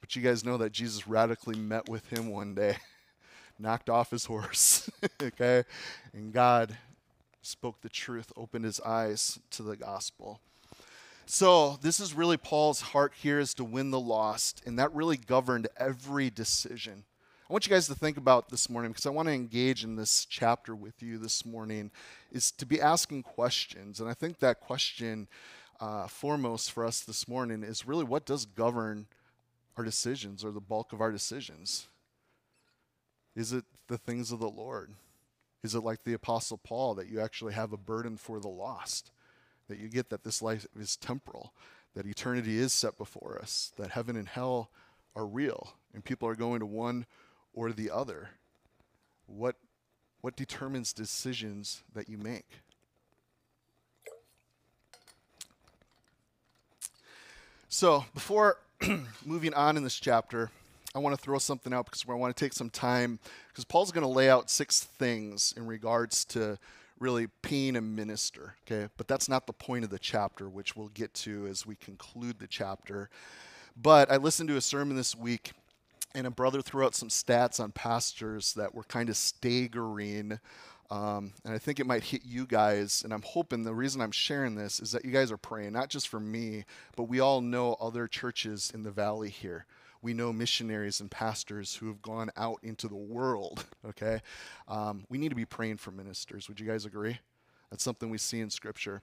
But 0.01 0.15
you 0.15 0.21
guys 0.21 0.43
know 0.43 0.57
that 0.57 0.73
Jesus 0.73 1.07
radically 1.07 1.55
met 1.55 1.87
with 1.87 2.05
him 2.11 2.29
one 2.29 2.53
day, 2.53 2.75
knocked 3.59 3.89
off 3.89 4.11
his 4.11 4.25
horse, 4.25 4.91
okay? 5.21 5.63
And 6.13 6.33
God 6.33 6.75
spoke 7.41 7.79
the 7.79 7.89
truth, 7.89 8.33
opened 8.35 8.65
his 8.65 8.81
eyes 8.81 9.39
to 9.51 9.63
the 9.63 9.77
gospel. 9.77 10.41
So, 11.25 11.79
this 11.81 12.01
is 12.01 12.13
really 12.13 12.35
Paul's 12.35 12.81
heart 12.81 13.13
here 13.15 13.39
is 13.39 13.53
to 13.53 13.63
win 13.63 13.91
the 13.91 13.99
lost, 13.99 14.61
and 14.65 14.77
that 14.77 14.93
really 14.93 15.15
governed 15.15 15.69
every 15.77 16.29
decision. 16.29 17.05
I 17.49 17.53
want 17.53 17.65
you 17.65 17.71
guys 17.71 17.87
to 17.87 17.95
think 17.95 18.17
about 18.17 18.49
this 18.49 18.69
morning 18.69 18.91
because 18.91 19.05
I 19.05 19.09
want 19.09 19.27
to 19.27 19.33
engage 19.33 19.83
in 19.83 19.97
this 19.97 20.25
chapter 20.25 20.73
with 20.75 21.03
you 21.03 21.17
this 21.17 21.45
morning 21.45 21.91
is 22.31 22.51
to 22.51 22.65
be 22.65 22.81
asking 22.81 23.23
questions. 23.23 23.99
And 23.99 24.09
I 24.09 24.13
think 24.13 24.39
that 24.39 24.61
question 24.61 25.27
uh, 25.81 26.07
foremost 26.07 26.71
for 26.71 26.85
us 26.85 27.01
this 27.01 27.27
morning 27.27 27.63
is 27.63 27.85
really 27.85 28.05
what 28.05 28.25
does 28.25 28.45
govern 28.45 29.07
our 29.75 29.83
decisions 29.83 30.45
or 30.45 30.51
the 30.51 30.61
bulk 30.61 30.93
of 30.93 31.01
our 31.01 31.11
decisions? 31.11 31.87
Is 33.35 33.51
it 33.51 33.65
the 33.87 33.97
things 33.97 34.31
of 34.31 34.39
the 34.39 34.49
Lord? 34.49 34.91
Is 35.63 35.75
it 35.75 35.81
like 35.81 36.03
the 36.03 36.13
Apostle 36.13 36.57
Paul 36.57 36.95
that 36.95 37.09
you 37.09 37.19
actually 37.19 37.53
have 37.53 37.73
a 37.73 37.77
burden 37.77 38.15
for 38.15 38.39
the 38.39 38.47
lost? 38.47 39.11
that 39.71 39.79
you 39.79 39.87
get 39.87 40.09
that 40.09 40.25
this 40.25 40.41
life 40.41 40.67
is 40.77 40.97
temporal, 40.97 41.53
that 41.95 42.05
eternity 42.05 42.57
is 42.57 42.73
set 42.73 42.97
before 42.97 43.39
us, 43.41 43.71
that 43.77 43.91
heaven 43.91 44.17
and 44.17 44.27
hell 44.27 44.69
are 45.15 45.25
real, 45.25 45.75
and 45.93 46.03
people 46.03 46.27
are 46.27 46.35
going 46.35 46.59
to 46.59 46.65
one 46.65 47.05
or 47.53 47.71
the 47.71 47.89
other. 47.89 48.31
What, 49.27 49.55
what 50.19 50.35
determines 50.35 50.91
decisions 50.91 51.83
that 51.93 52.09
you 52.09 52.17
make? 52.17 52.59
So, 57.73 58.03
before 58.13 58.57
moving 59.25 59.53
on 59.53 59.77
in 59.77 59.83
this 59.83 59.97
chapter, 59.97 60.51
I 60.93 60.99
want 60.99 61.15
to 61.15 61.21
throw 61.21 61.37
something 61.37 61.73
out 61.73 61.85
because 61.85 62.03
I 62.05 62.11
want 62.15 62.35
to 62.35 62.45
take 62.45 62.51
some 62.51 62.69
time 62.69 63.17
because 63.47 63.63
Paul's 63.63 63.93
going 63.93 64.03
to 64.03 64.09
lay 64.09 64.29
out 64.29 64.49
six 64.49 64.81
things 64.83 65.53
in 65.55 65.65
regards 65.65 66.25
to 66.25 66.59
really 66.99 67.29
being 67.41 67.77
a 67.77 67.81
minister, 67.81 68.55
okay? 68.67 68.89
But 68.97 69.07
that's 69.07 69.29
not 69.29 69.47
the 69.47 69.53
point 69.53 69.85
of 69.85 69.89
the 69.89 69.99
chapter, 69.99 70.49
which 70.49 70.75
we'll 70.75 70.89
get 70.89 71.13
to 71.13 71.47
as 71.47 71.65
we 71.65 71.75
conclude 71.75 72.39
the 72.39 72.47
chapter. 72.47 73.09
But 73.81 74.11
I 74.11 74.17
listened 74.17 74.49
to 74.49 74.57
a 74.57 74.61
sermon 74.61 74.97
this 74.97 75.15
week, 75.15 75.53
and 76.13 76.27
a 76.27 76.29
brother 76.29 76.61
threw 76.61 76.83
out 76.83 76.93
some 76.93 77.07
stats 77.07 77.61
on 77.61 77.71
pastors 77.71 78.53
that 78.55 78.75
were 78.75 78.83
kind 78.83 79.07
of 79.07 79.15
staggering. 79.15 80.41
Um, 80.91 81.33
and 81.43 81.53
I 81.53 81.57
think 81.57 81.79
it 81.79 81.87
might 81.87 82.03
hit 82.03 82.21
you 82.23 82.45
guys. 82.45 83.01
And 83.03 83.11
I'm 83.13 83.23
hoping 83.23 83.63
the 83.63 83.73
reason 83.73 84.01
I'm 84.01 84.11
sharing 84.11 84.53
this 84.53 84.79
is 84.79 84.91
that 84.91 85.03
you 85.05 85.11
guys 85.11 85.31
are 85.31 85.37
praying, 85.37 85.73
not 85.73 85.89
just 85.89 86.07
for 86.07 86.19
me, 86.19 86.65
but 86.95 87.03
we 87.03 87.19
all 87.19 87.41
know 87.41 87.75
other 87.79 88.07
churches 88.07 88.71
in 88.73 88.83
the 88.83 88.91
valley 88.91 89.29
here 89.29 89.65
we 90.01 90.13
know 90.13 90.33
missionaries 90.33 90.99
and 90.99 91.11
pastors 91.11 91.75
who 91.75 91.87
have 91.87 92.01
gone 92.01 92.31
out 92.35 92.59
into 92.63 92.87
the 92.87 92.95
world, 92.95 93.65
okay? 93.85 94.21
Um, 94.67 95.05
we 95.09 95.17
need 95.17 95.29
to 95.29 95.35
be 95.35 95.45
praying 95.45 95.77
for 95.77 95.91
ministers. 95.91 96.47
Would 96.47 96.59
you 96.59 96.67
guys 96.67 96.85
agree? 96.85 97.19
That's 97.69 97.83
something 97.83 98.09
we 98.09 98.17
see 98.17 98.39
in 98.41 98.49
Scripture. 98.49 99.01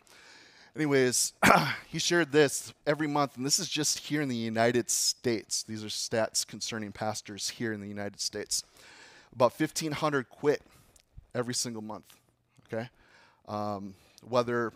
Anyways, 0.76 1.32
he 1.88 1.98
shared 1.98 2.32
this 2.32 2.72
every 2.86 3.06
month, 3.06 3.36
and 3.36 3.46
this 3.46 3.58
is 3.58 3.68
just 3.68 3.98
here 3.98 4.20
in 4.20 4.28
the 4.28 4.36
United 4.36 4.90
States. 4.90 5.62
These 5.62 5.84
are 5.84 5.88
stats 5.88 6.46
concerning 6.46 6.92
pastors 6.92 7.48
here 7.50 7.72
in 7.72 7.80
the 7.80 7.88
United 7.88 8.20
States. 8.20 8.64
About 9.32 9.58
1,500 9.58 10.28
quit 10.28 10.62
every 11.34 11.54
single 11.54 11.82
month, 11.82 12.16
okay? 12.66 12.88
Um, 13.46 13.94
whether 14.22 14.72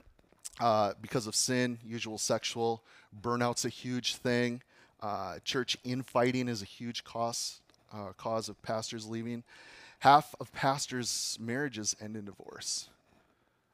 uh, 0.60 0.92
because 1.00 1.26
of 1.26 1.34
sin, 1.34 1.78
usual 1.84 2.18
sexual, 2.18 2.82
burnout's 3.20 3.64
a 3.64 3.68
huge 3.68 4.16
thing. 4.16 4.62
Uh, 5.00 5.38
church 5.44 5.76
infighting 5.84 6.48
is 6.48 6.62
a 6.62 6.66
huge 6.66 7.04
cause, 7.04 7.60
uh, 7.92 8.12
cause 8.16 8.48
of 8.48 8.60
pastors 8.62 9.06
leaving. 9.06 9.42
Half 10.00 10.34
of 10.40 10.52
pastors' 10.52 11.36
marriages 11.40 11.96
end 12.00 12.16
in 12.16 12.24
divorce. 12.24 12.88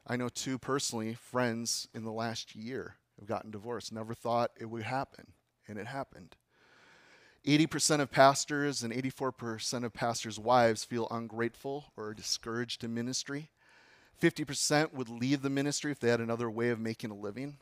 I 0.06 0.16
know 0.16 0.28
two 0.28 0.58
personally, 0.58 1.14
friends 1.14 1.88
in 1.94 2.04
the 2.04 2.12
last 2.12 2.54
year 2.54 2.97
have 3.18 3.28
gotten 3.28 3.50
divorced. 3.50 3.92
Never 3.92 4.14
thought 4.14 4.50
it 4.58 4.66
would 4.66 4.85
happen, 4.85 5.32
and 5.66 5.78
it 5.78 5.87
happened. 5.87 6.37
80% 7.49 8.00
of 8.00 8.11
pastors 8.11 8.83
and 8.83 8.93
84% 8.93 9.83
of 9.83 9.95
pastors' 9.95 10.38
wives 10.38 10.85
feel 10.85 11.09
ungrateful 11.11 11.87
or 11.97 12.12
discouraged 12.12 12.85
in 12.85 12.93
ministry. 12.93 13.49
50% 14.23 14.93
would 14.93 15.09
leave 15.09 15.40
the 15.40 15.49
ministry 15.49 15.90
if 15.90 15.99
they 15.99 16.11
had 16.11 16.21
another 16.21 16.50
way 16.50 16.69
of 16.69 16.78
making 16.78 17.11
a 17.11 17.14
living. 17.14 17.57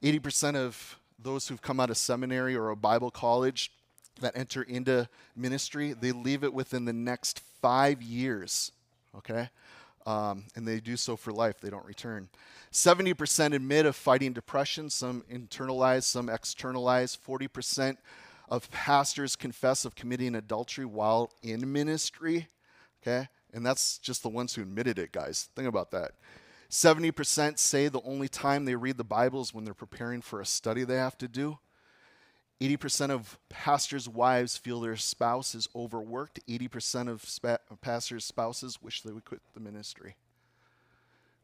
80% 0.00 0.54
of 0.54 1.00
those 1.18 1.48
who've 1.48 1.60
come 1.60 1.80
out 1.80 1.90
of 1.90 1.96
seminary 1.96 2.54
or 2.54 2.70
a 2.70 2.76
Bible 2.76 3.10
college 3.10 3.72
that 4.20 4.36
enter 4.36 4.62
into 4.62 5.08
ministry, 5.34 5.92
they 5.92 6.12
leave 6.12 6.44
it 6.44 6.54
within 6.54 6.84
the 6.84 6.92
next 6.92 7.40
five 7.60 8.00
years, 8.00 8.70
okay? 9.16 9.48
Um, 10.06 10.44
and 10.54 10.68
they 10.68 10.78
do 10.78 10.96
so 10.96 11.16
for 11.16 11.32
life, 11.32 11.60
they 11.60 11.70
don't 11.70 11.84
return. 11.84 12.28
70% 12.72 13.54
admit 13.54 13.86
of 13.86 13.96
fighting 13.96 14.32
depression, 14.32 14.88
some 14.88 15.24
internalize, 15.28 16.04
some 16.04 16.28
externalize. 16.28 17.18
40% 17.26 17.96
of 18.50 18.70
pastors 18.70 19.36
confess 19.36 19.84
of 19.84 19.94
committing 19.94 20.34
adultery 20.34 20.84
while 20.84 21.32
in 21.42 21.72
ministry, 21.72 22.48
okay? 23.02 23.28
And 23.52 23.64
that's 23.64 23.98
just 23.98 24.22
the 24.22 24.28
ones 24.28 24.54
who 24.54 24.62
admitted 24.62 24.98
it, 24.98 25.12
guys. 25.12 25.48
Think 25.54 25.68
about 25.68 25.92
that. 25.92 26.12
70% 26.68 27.58
say 27.58 27.88
the 27.88 28.02
only 28.02 28.28
time 28.28 28.64
they 28.64 28.76
read 28.76 28.96
the 28.96 29.04
Bible 29.04 29.40
is 29.40 29.54
when 29.54 29.64
they're 29.64 29.74
preparing 29.74 30.20
for 30.20 30.40
a 30.40 30.46
study 30.46 30.84
they 30.84 30.96
have 30.96 31.18
to 31.18 31.28
do. 31.28 31.58
80% 32.60 33.10
of 33.10 33.38
pastors' 33.48 34.08
wives 34.08 34.56
feel 34.56 34.80
their 34.80 34.96
spouse 34.96 35.54
is 35.54 35.68
overworked. 35.74 36.40
80% 36.46 37.08
of 37.08 37.24
spa- 37.24 37.56
pastors' 37.80 38.24
spouses 38.24 38.82
wish 38.82 39.02
they 39.02 39.12
would 39.12 39.24
quit 39.24 39.40
the 39.54 39.60
ministry. 39.60 40.16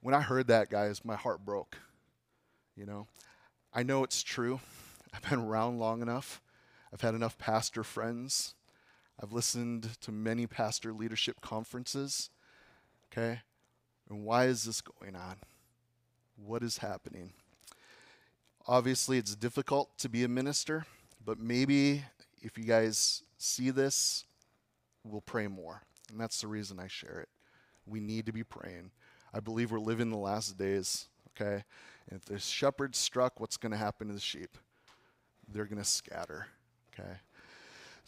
When 0.03 0.15
I 0.15 0.21
heard 0.21 0.47
that, 0.49 0.71
guys, 0.71 1.05
my 1.05 1.17
heart 1.17 1.45
broke. 1.45 1.79
You 2.77 2.85
know, 2.85 3.07
I 3.73 3.83
know 3.83 4.05
it's 4.05 4.23
true. 4.23 4.61
I've 5.15 5.29
been 5.29 5.41
around 5.41 5.79
long 5.79 6.03
enough. 6.03 6.43
I've 6.97 7.03
had 7.03 7.15
enough 7.15 7.37
pastor 7.37 7.85
friends. 7.85 8.55
I've 9.23 9.31
listened 9.31 9.99
to 10.01 10.11
many 10.11 10.47
pastor 10.47 10.95
leadership 10.95 11.43
conferences. 11.43 12.31
Okay? 13.13 13.41
And 14.09 14.25
why 14.25 14.47
is 14.47 14.65
this 14.65 14.81
going 14.81 15.15
on? 15.15 15.37
What 16.43 16.63
is 16.63 16.79
happening? 16.79 17.35
Obviously, 18.67 19.19
it's 19.19 19.37
difficult 19.37 19.99
to 19.99 20.09
be 20.09 20.25
a 20.25 20.29
minister, 20.29 20.87
but 21.23 21.39
maybe 21.39 22.03
if 22.41 22.57
you 22.57 22.65
guys 22.65 23.23
see 23.37 23.69
this, 23.69 24.25
we'll 25.05 25.21
pray 25.21 25.49
more. 25.49 25.83
And 26.11 26.19
that's 26.19 26.41
the 26.41 26.47
reason 26.47 26.81
I 26.81 26.87
share 26.87 27.21
it. 27.21 27.29
We 27.85 28.01
need 28.01 28.25
to 28.25 28.33
be 28.33 28.43
praying. 28.43 28.91
I 29.35 29.41
believe 29.41 29.71
we're 29.71 29.81
living 29.81 30.09
the 30.09 30.17
last 30.17 30.57
days, 30.57 31.09
okay? 31.39 31.63
And 32.09 32.19
if 32.19 32.25
the 32.25 32.39
shepherd 32.39 32.97
struck, 32.97 33.39
what's 33.39 33.59
going 33.59 33.73
to 33.73 33.77
happen 33.77 34.09
to 34.09 34.15
the 34.15 34.19
sheep? 34.19 34.57
They're 35.47 35.67
going 35.67 35.77
to 35.77 35.85
scatter, 35.85 36.47
okay? 36.99 37.19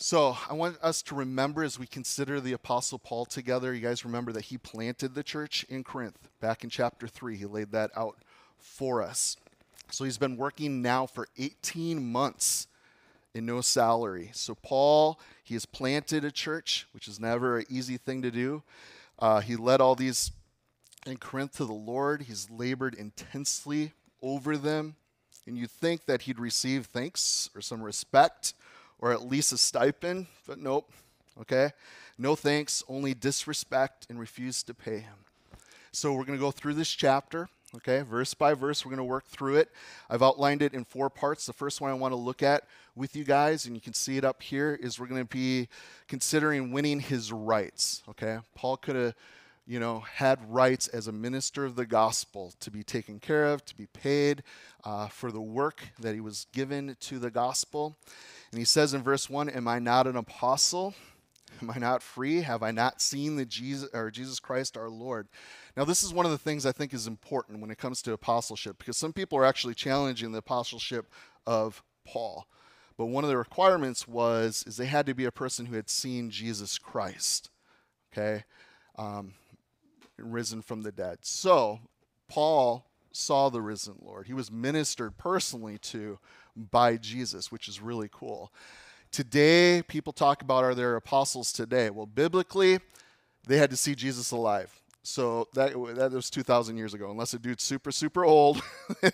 So 0.01 0.37
I 0.49 0.55
want 0.55 0.79
us 0.81 1.03
to 1.03 1.17
remember 1.17 1.65
as 1.65 1.77
we 1.77 1.87
consider 1.87 2.41
the 2.41 2.53
Apostle 2.53 3.01
Paul 3.01 3.25
together. 3.25 3.75
You 3.75 3.81
guys 3.81 4.05
remember 4.05 4.33
that 4.33 4.45
he 4.45 4.57
planted 4.57 5.15
the 5.15 5.25
church 5.25 5.67
in 5.69 5.83
Corinth 5.83 6.29
back 6.41 6.63
in 6.63 6.71
chapter 6.71 7.09
3. 7.09 7.37
He 7.37 7.47
laid 7.47 7.73
that 7.73 7.91
out 7.97 8.17
for 8.59 9.03
us. 9.03 9.37
So 9.91 10.05
he's 10.05 10.19
been 10.19 10.37
working 10.37 10.83
now 10.83 11.07
for 11.07 11.27
18 11.37 12.13
months 12.13 12.69
in 13.35 13.45
no 13.45 13.61
salary. 13.61 14.31
So 14.35 14.55
Paul, 14.55 15.19
he 15.43 15.55
has 15.55 15.67
planted 15.67 16.25
a 16.25 16.31
church, 16.31 16.87
which 16.93 17.09
is 17.09 17.19
never 17.19 17.59
an 17.59 17.67
easy 17.69 17.97
thing 17.97 18.23
to 18.23 18.31
do. 18.31 18.63
Uh, 19.19 19.41
he 19.41 19.57
led 19.57 19.81
all 19.81 19.97
these 19.97 20.31
in 21.07 21.17
Corinth 21.17 21.57
to 21.57 21.65
the 21.65 21.73
Lord. 21.73 22.23
He's 22.23 22.49
labored 22.51 22.95
intensely 22.95 23.95
over 24.23 24.57
them. 24.57 24.95
And 25.45 25.57
you'd 25.57 25.71
think 25.71 26.05
that 26.05 26.23
he'd 26.23 26.39
receive 26.39 26.87
thanks 26.87 27.51
or 27.55 27.61
some 27.63 27.83
respect 27.83 28.53
or 29.01 29.13
at 29.13 29.29
least 29.29 29.53
a 29.53 29.59
stipend, 29.59 30.27
but 30.47 30.59
nope. 30.59 30.91
Okay? 31.41 31.71
No 32.19 32.35
thanks, 32.35 32.83
only 32.89 33.15
disrespect 33.15 34.07
and 34.11 34.19
refuse 34.19 34.63
to 34.65 34.75
pay 34.75 34.99
him. 34.99 35.15
So 35.93 36.13
we're 36.13 36.25
going 36.25 36.39
to 36.39 36.45
go 36.45 36.51
through 36.51 36.75
this 36.75 36.91
chapter, 36.91 37.49
okay? 37.77 38.03
Verse 38.03 38.35
by 38.35 38.55
verse, 38.55 38.85
we're 38.85 38.91
going 38.91 38.99
to 38.99 39.05
work 39.05 39.27
through 39.27 39.57
it. 39.57 39.71
I've 40.11 40.23
outlined 40.23 40.63
it 40.63 40.75
in 40.75 40.85
four 40.85 41.09
parts. 41.11 41.47
The 41.47 41.53
first 41.53 41.81
one 41.81 41.91
I 41.91 41.95
want 41.95 42.13
to 42.13 42.17
look 42.17 42.43
at 42.43 42.65
with 42.95 43.15
you 43.15 43.25
guys, 43.25 43.67
and 43.67 43.75
you 43.75 43.81
can 43.81 43.95
see 43.95 44.17
it 44.17 44.25
up 44.25 44.43
here, 44.43 44.79
is 44.83 44.99
we're 44.99 45.07
going 45.07 45.27
to 45.27 45.37
be 45.37 45.69
considering 46.09 46.73
winning 46.73 47.01
his 47.01 47.33
rights, 47.33 48.03
okay? 48.09 48.39
Paul 48.55 48.77
could 48.77 48.97
have 48.97 49.15
you 49.69 49.79
know, 49.79 50.01
had 50.01 50.41
rights 50.51 50.89
as 50.89 51.09
a 51.09 51.13
minister 51.13 51.67
of 51.67 51.77
the 51.77 51.85
gospel 51.85 52.55
to 52.59 52.71
be 52.71 52.83
taken 52.83 53.21
care 53.21 53.45
of, 53.45 53.63
to 53.67 53.77
be 53.77 53.85
paid 53.87 54.43
uh, 54.83 55.09
for 55.09 55.31
the 55.31 55.43
work 55.43 55.89
that 56.01 56.15
he 56.15 56.21
was 56.21 56.47
given 56.53 56.97
to 57.01 57.19
the 57.19 57.31
gospel. 57.31 57.95
And 58.51 58.59
he 58.59 58.65
says 58.65 58.95
in 58.95 59.03
verse 59.03 59.29
1 59.29 59.49
Am 59.51 59.69
I 59.69 59.79
not 59.79 60.07
an 60.07 60.17
apostle? 60.17 60.95
Am 61.63 61.71
I 61.71 61.79
not 61.79 62.03
free? 62.03 62.43
Have 62.43 62.63
I 62.63 62.71
not 62.71 63.01
seen 63.01 63.37
the 63.37 63.45
Jesus 63.45 63.89
or 63.93 64.11
Jesus 64.11 64.39
Christ 64.39 64.77
our 64.77 64.89
Lord? 64.89 65.29
Now, 65.77 65.85
this 65.85 66.03
is 66.03 66.13
one 66.13 66.25
of 66.25 66.31
the 66.31 66.39
things 66.39 66.65
I 66.65 66.73
think 66.73 66.95
is 66.95 67.07
important 67.07 67.61
when 67.61 67.71
it 67.71 67.79
comes 67.79 68.03
to 68.03 68.13
apostleship 68.13 68.79
because 68.79 68.97
some 68.97 69.13
people 69.13 69.39
are 69.39 69.45
actually 69.45 69.75
challenging 69.75 70.33
the 70.33 70.39
apostleship 70.39 71.11
of 71.47 71.83
Paul. 72.07 72.47
But 72.97 73.07
one 73.07 73.25
of 73.25 73.31
the 73.31 73.37
requirements 73.37 74.07
was 74.07 74.65
is 74.67 74.77
they 74.77 74.87
had 74.87 75.07
to 75.07 75.15
be 75.15 75.25
a 75.25 75.33
person 75.33 75.67
who 75.67 75.77
had 75.77 75.89
seen 75.89 76.31
Jesus 76.31 76.79
Christ, 76.79 77.51
okay, 78.13 78.45
um, 78.97 79.35
risen 80.19 80.63
from 80.63 80.83
the 80.83 80.93
dead. 80.93 81.19
So 81.23 81.81
Paul 82.29 82.87
saw 83.13 83.49
the 83.49 83.63
risen 83.63 83.97
Lord. 84.01 84.27
He 84.27 84.35
was 84.35 84.51
ministered 84.51 85.17
personally 85.17 85.79
to 85.79 86.19
by 86.71 86.97
Jesus, 86.97 87.53
which 87.53 87.69
is 87.69 87.81
really 87.81 88.09
cool. 88.11 88.53
Today, 89.11 89.83
people 89.89 90.13
talk 90.13 90.43
about 90.43 90.65
are 90.65 90.75
there 90.75 90.97
apostles 90.97 91.53
today? 91.53 91.91
Well, 91.91 92.07
biblically, 92.07 92.81
they 93.47 93.57
had 93.57 93.71
to 93.71 93.77
see 93.77 93.95
Jesus 93.95 94.31
alive. 94.31 94.79
So 95.03 95.49
that, 95.55 95.73
that 95.97 96.13
was 96.13 96.29
2,000 96.29 96.77
years 96.77 96.93
ago. 96.93 97.11
Unless 97.11 97.33
a 97.33 97.39
dude's 97.39 97.63
super, 97.63 97.91
super 97.91 98.27
old, 98.27 98.61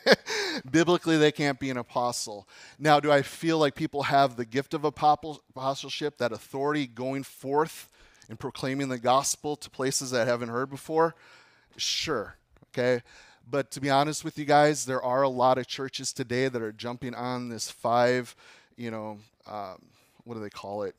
biblically, 0.70 1.16
they 1.16 1.30
can't 1.30 1.60
be 1.60 1.70
an 1.70 1.76
apostle. 1.76 2.48
Now, 2.80 2.98
do 2.98 3.12
I 3.12 3.22
feel 3.22 3.58
like 3.58 3.76
people 3.76 4.02
have 4.04 4.34
the 4.34 4.44
gift 4.44 4.74
of 4.74 4.84
apostleship, 4.84 6.18
that 6.18 6.32
authority 6.32 6.88
going 6.88 7.22
forth 7.22 7.88
and 8.28 8.40
proclaiming 8.40 8.88
the 8.88 8.98
gospel 8.98 9.54
to 9.56 9.70
places 9.70 10.10
that 10.10 10.26
haven't 10.26 10.48
heard 10.48 10.68
before? 10.68 11.14
Sure. 11.76 12.36
Okay. 12.70 13.02
But 13.48 13.70
to 13.72 13.80
be 13.80 13.90
honest 13.90 14.24
with 14.24 14.38
you 14.38 14.44
guys, 14.44 14.86
there 14.86 15.02
are 15.02 15.22
a 15.22 15.28
lot 15.28 15.58
of 15.58 15.66
churches 15.66 16.12
today 16.12 16.48
that 16.48 16.62
are 16.62 16.72
jumping 16.72 17.14
on 17.14 17.48
this 17.48 17.70
five, 17.70 18.34
you 18.76 18.90
know, 18.90 19.18
um, 19.46 19.82
what 20.24 20.34
do 20.34 20.40
they 20.40 20.50
call 20.50 20.82
it? 20.82 20.94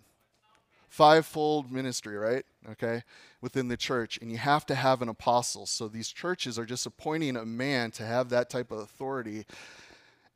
Fivefold 0.89 1.71
ministry, 1.71 2.15
right? 2.15 2.45
Okay, 2.71 3.03
within 3.41 3.67
the 3.67 3.77
church. 3.77 4.17
And 4.21 4.31
you 4.31 4.37
have 4.37 4.65
to 4.67 4.75
have 4.75 5.01
an 5.01 5.09
apostle. 5.09 5.65
So 5.65 5.87
these 5.87 6.09
churches 6.09 6.57
are 6.57 6.65
just 6.65 6.85
appointing 6.85 7.35
a 7.35 7.45
man 7.45 7.91
to 7.91 8.03
have 8.03 8.29
that 8.29 8.49
type 8.49 8.71
of 8.71 8.79
authority. 8.79 9.45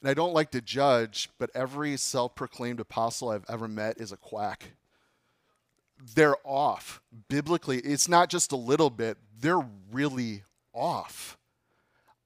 And 0.01 0.09
I 0.09 0.13
don't 0.13 0.33
like 0.33 0.51
to 0.51 0.61
judge, 0.61 1.29
but 1.37 1.49
every 1.53 1.95
self 1.97 2.35
proclaimed 2.35 2.79
apostle 2.79 3.29
I've 3.29 3.45
ever 3.49 3.67
met 3.67 3.99
is 3.99 4.11
a 4.11 4.17
quack. 4.17 4.71
They're 6.15 6.37
off. 6.43 7.01
Biblically, 7.27 7.79
it's 7.79 8.07
not 8.07 8.29
just 8.29 8.51
a 8.51 8.57
little 8.57 8.89
bit, 8.89 9.17
they're 9.39 9.65
really 9.91 10.43
off. 10.73 11.37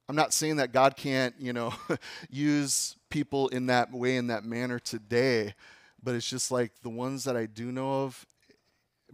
I'm 0.08 0.16
not 0.16 0.34
saying 0.34 0.56
that 0.56 0.72
God 0.72 0.96
can't, 0.96 1.34
you 1.38 1.52
know, 1.52 1.72
use 2.30 2.96
people 3.08 3.48
in 3.48 3.66
that 3.66 3.92
way, 3.92 4.16
in 4.16 4.26
that 4.26 4.44
manner 4.44 4.78
today, 4.78 5.54
but 6.02 6.14
it's 6.14 6.28
just 6.28 6.50
like 6.50 6.72
the 6.82 6.90
ones 6.90 7.24
that 7.24 7.36
I 7.36 7.46
do 7.46 7.72
know 7.72 8.04
of, 8.04 8.26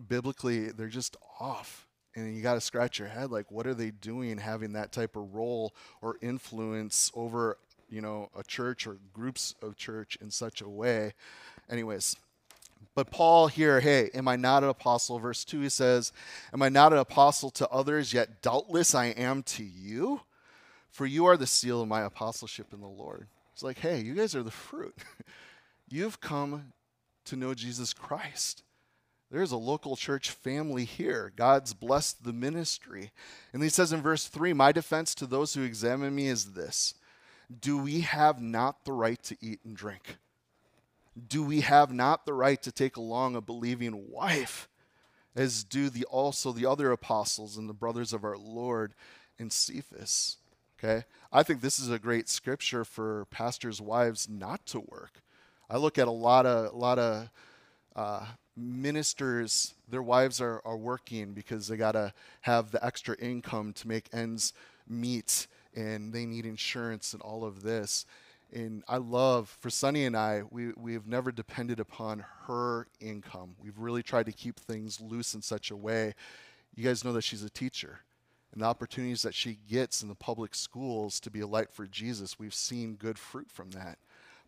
biblically, 0.09 0.71
they're 0.73 0.89
just 0.89 1.17
off. 1.39 1.87
And 2.17 2.35
you 2.35 2.43
got 2.43 2.55
to 2.55 2.61
scratch 2.61 2.99
your 2.99 3.07
head 3.07 3.31
like, 3.31 3.53
what 3.53 3.69
are 3.69 3.75
they 3.75 3.93
doing 3.93 4.39
having 4.39 4.73
that 4.73 4.91
type 4.91 5.15
of 5.15 5.33
role 5.33 5.75
or 6.03 6.17
influence 6.21 7.13
over, 7.15 7.57
you 7.89 8.01
know, 8.01 8.29
a 8.37 8.43
church 8.43 8.87
or 8.87 8.97
groups 9.13 9.55
of 9.63 9.77
church 9.77 10.19
in 10.21 10.31
such 10.31 10.61
a 10.61 10.69
way? 10.69 11.13
Anyways, 11.71 12.17
but 12.97 13.13
Paul 13.13 13.47
here, 13.47 13.79
hey, 13.79 14.11
am 14.13 14.27
I 14.27 14.35
not 14.35 14.65
an 14.65 14.71
apostle? 14.71 15.21
Verse 15.21 15.45
2, 15.45 15.61
he 15.61 15.69
says, 15.69 16.13
Am 16.53 16.63
I 16.63 16.69
not 16.69 16.93
an 16.93 16.99
apostle 16.99 17.51
to 17.51 17.69
others, 17.69 18.13
yet 18.13 18.43
doubtless 18.43 18.95
I 18.95 19.07
am 19.07 19.45
to 19.45 19.63
you? 19.63 20.23
For 21.01 21.07
you 21.07 21.25
are 21.25 21.39
the 21.39 21.47
seal 21.47 21.81
of 21.81 21.89
my 21.89 22.03
apostleship 22.03 22.75
in 22.75 22.83
the 22.83 22.87
Lord. 22.87 23.27
It's 23.55 23.63
like, 23.63 23.79
hey, 23.79 24.03
you 24.03 24.13
guys 24.13 24.35
are 24.35 24.43
the 24.43 24.51
fruit. 24.51 24.95
You've 25.89 26.21
come 26.21 26.75
to 27.25 27.37
know 27.37 27.55
Jesus 27.55 27.95
Christ. 27.95 28.63
There's 29.31 29.51
a 29.51 29.57
local 29.57 29.97
church 29.97 30.29
family 30.29 30.85
here. 30.85 31.33
God's 31.35 31.73
blessed 31.73 32.23
the 32.23 32.35
ministry. 32.35 33.13
And 33.55 33.63
he 33.63 33.71
says 33.71 33.95
in 33.95 34.03
verse 34.03 34.27
3 34.27 34.53
My 34.53 34.73
defense 34.73 35.15
to 35.15 35.27
those 35.27 35.55
who 35.55 35.63
examine 35.63 36.15
me 36.15 36.27
is 36.27 36.53
this 36.53 36.93
Do 37.61 37.79
we 37.79 38.03
have 38.03 38.39
not 38.39 38.85
the 38.85 38.93
right 38.93 39.23
to 39.23 39.39
eat 39.41 39.61
and 39.65 39.75
drink? 39.75 40.19
Do 41.29 41.43
we 41.43 41.63
have 41.63 41.91
not 41.91 42.27
the 42.27 42.35
right 42.35 42.61
to 42.61 42.71
take 42.71 42.99
along 42.99 43.37
a 43.37 43.41
believing 43.41 44.11
wife, 44.11 44.69
as 45.35 45.65
do 45.65 45.89
the, 45.89 46.05
also 46.05 46.53
the 46.53 46.67
other 46.67 46.93
apostles 46.93 47.57
and 47.57 47.71
the 47.71 47.73
brothers 47.73 48.13
of 48.13 48.23
our 48.23 48.37
Lord 48.37 48.93
and 49.39 49.51
Cephas? 49.51 50.37
Okay? 50.83 51.05
I 51.31 51.43
think 51.43 51.61
this 51.61 51.79
is 51.79 51.91
a 51.91 51.99
great 51.99 52.29
scripture 52.29 52.85
for 52.85 53.27
pastors' 53.27 53.81
wives 53.81 54.29
not 54.29 54.65
to 54.67 54.81
work. 54.81 55.23
I 55.69 55.77
look 55.77 55.99
at 55.99 56.09
a 56.09 56.13
lot 56.13 56.47
of 56.47 56.73
a 56.73 56.77
lot 56.77 56.99
of 56.99 57.31
uh, 57.95 58.27
ministers, 58.57 59.75
their 59.89 60.03
wives 60.03 60.41
are, 60.41 60.61
are 60.65 60.77
working 60.77 61.33
because 61.33 61.69
they 61.69 61.77
got 61.77 61.93
to 61.93 62.13
have 62.43 62.71
the 62.71 62.85
extra 62.85 63.17
income 63.19 63.73
to 63.75 63.89
make 63.89 64.09
ends 64.13 64.53
meet 64.89 65.47
and 65.75 66.13
they 66.13 66.27
need 66.27 66.47
insurance 66.47 67.13
and 67.13 67.23
all 67.23 67.45
of 67.45 67.63
this. 67.63 68.07
And 68.53 68.83
I 68.89 68.97
love, 68.97 69.49
for 69.61 69.71
Sunny 69.71 70.05
and 70.05 70.17
I, 70.17 70.43
we, 70.51 70.73
we've 70.77 71.07
never 71.07 71.31
depended 71.31 71.79
upon 71.79 72.25
her 72.47 72.89
income. 73.01 73.55
We've 73.63 73.79
really 73.79 74.03
tried 74.03 74.27
to 74.27 74.33
keep 74.33 74.59
things 74.59 75.01
loose 75.01 75.35
in 75.35 75.43
such 75.43 75.71
a 75.71 75.77
way. 75.77 76.15
You 76.75 76.83
guys 76.83 77.05
know 77.05 77.13
that 77.13 77.23
she's 77.23 77.45
a 77.45 77.51
teacher. 77.51 78.01
And 78.53 78.63
the 78.63 78.67
opportunities 78.67 79.23
that 79.23 79.35
she 79.35 79.59
gets 79.69 80.03
in 80.03 80.09
the 80.09 80.15
public 80.15 80.55
schools 80.55 81.21
to 81.21 81.31
be 81.31 81.41
a 81.41 81.47
light 81.47 81.73
for 81.73 81.87
Jesus, 81.87 82.39
we've 82.39 82.55
seen 82.55 82.95
good 82.95 83.19
fruit 83.19 83.51
from 83.51 83.71
that. 83.71 83.99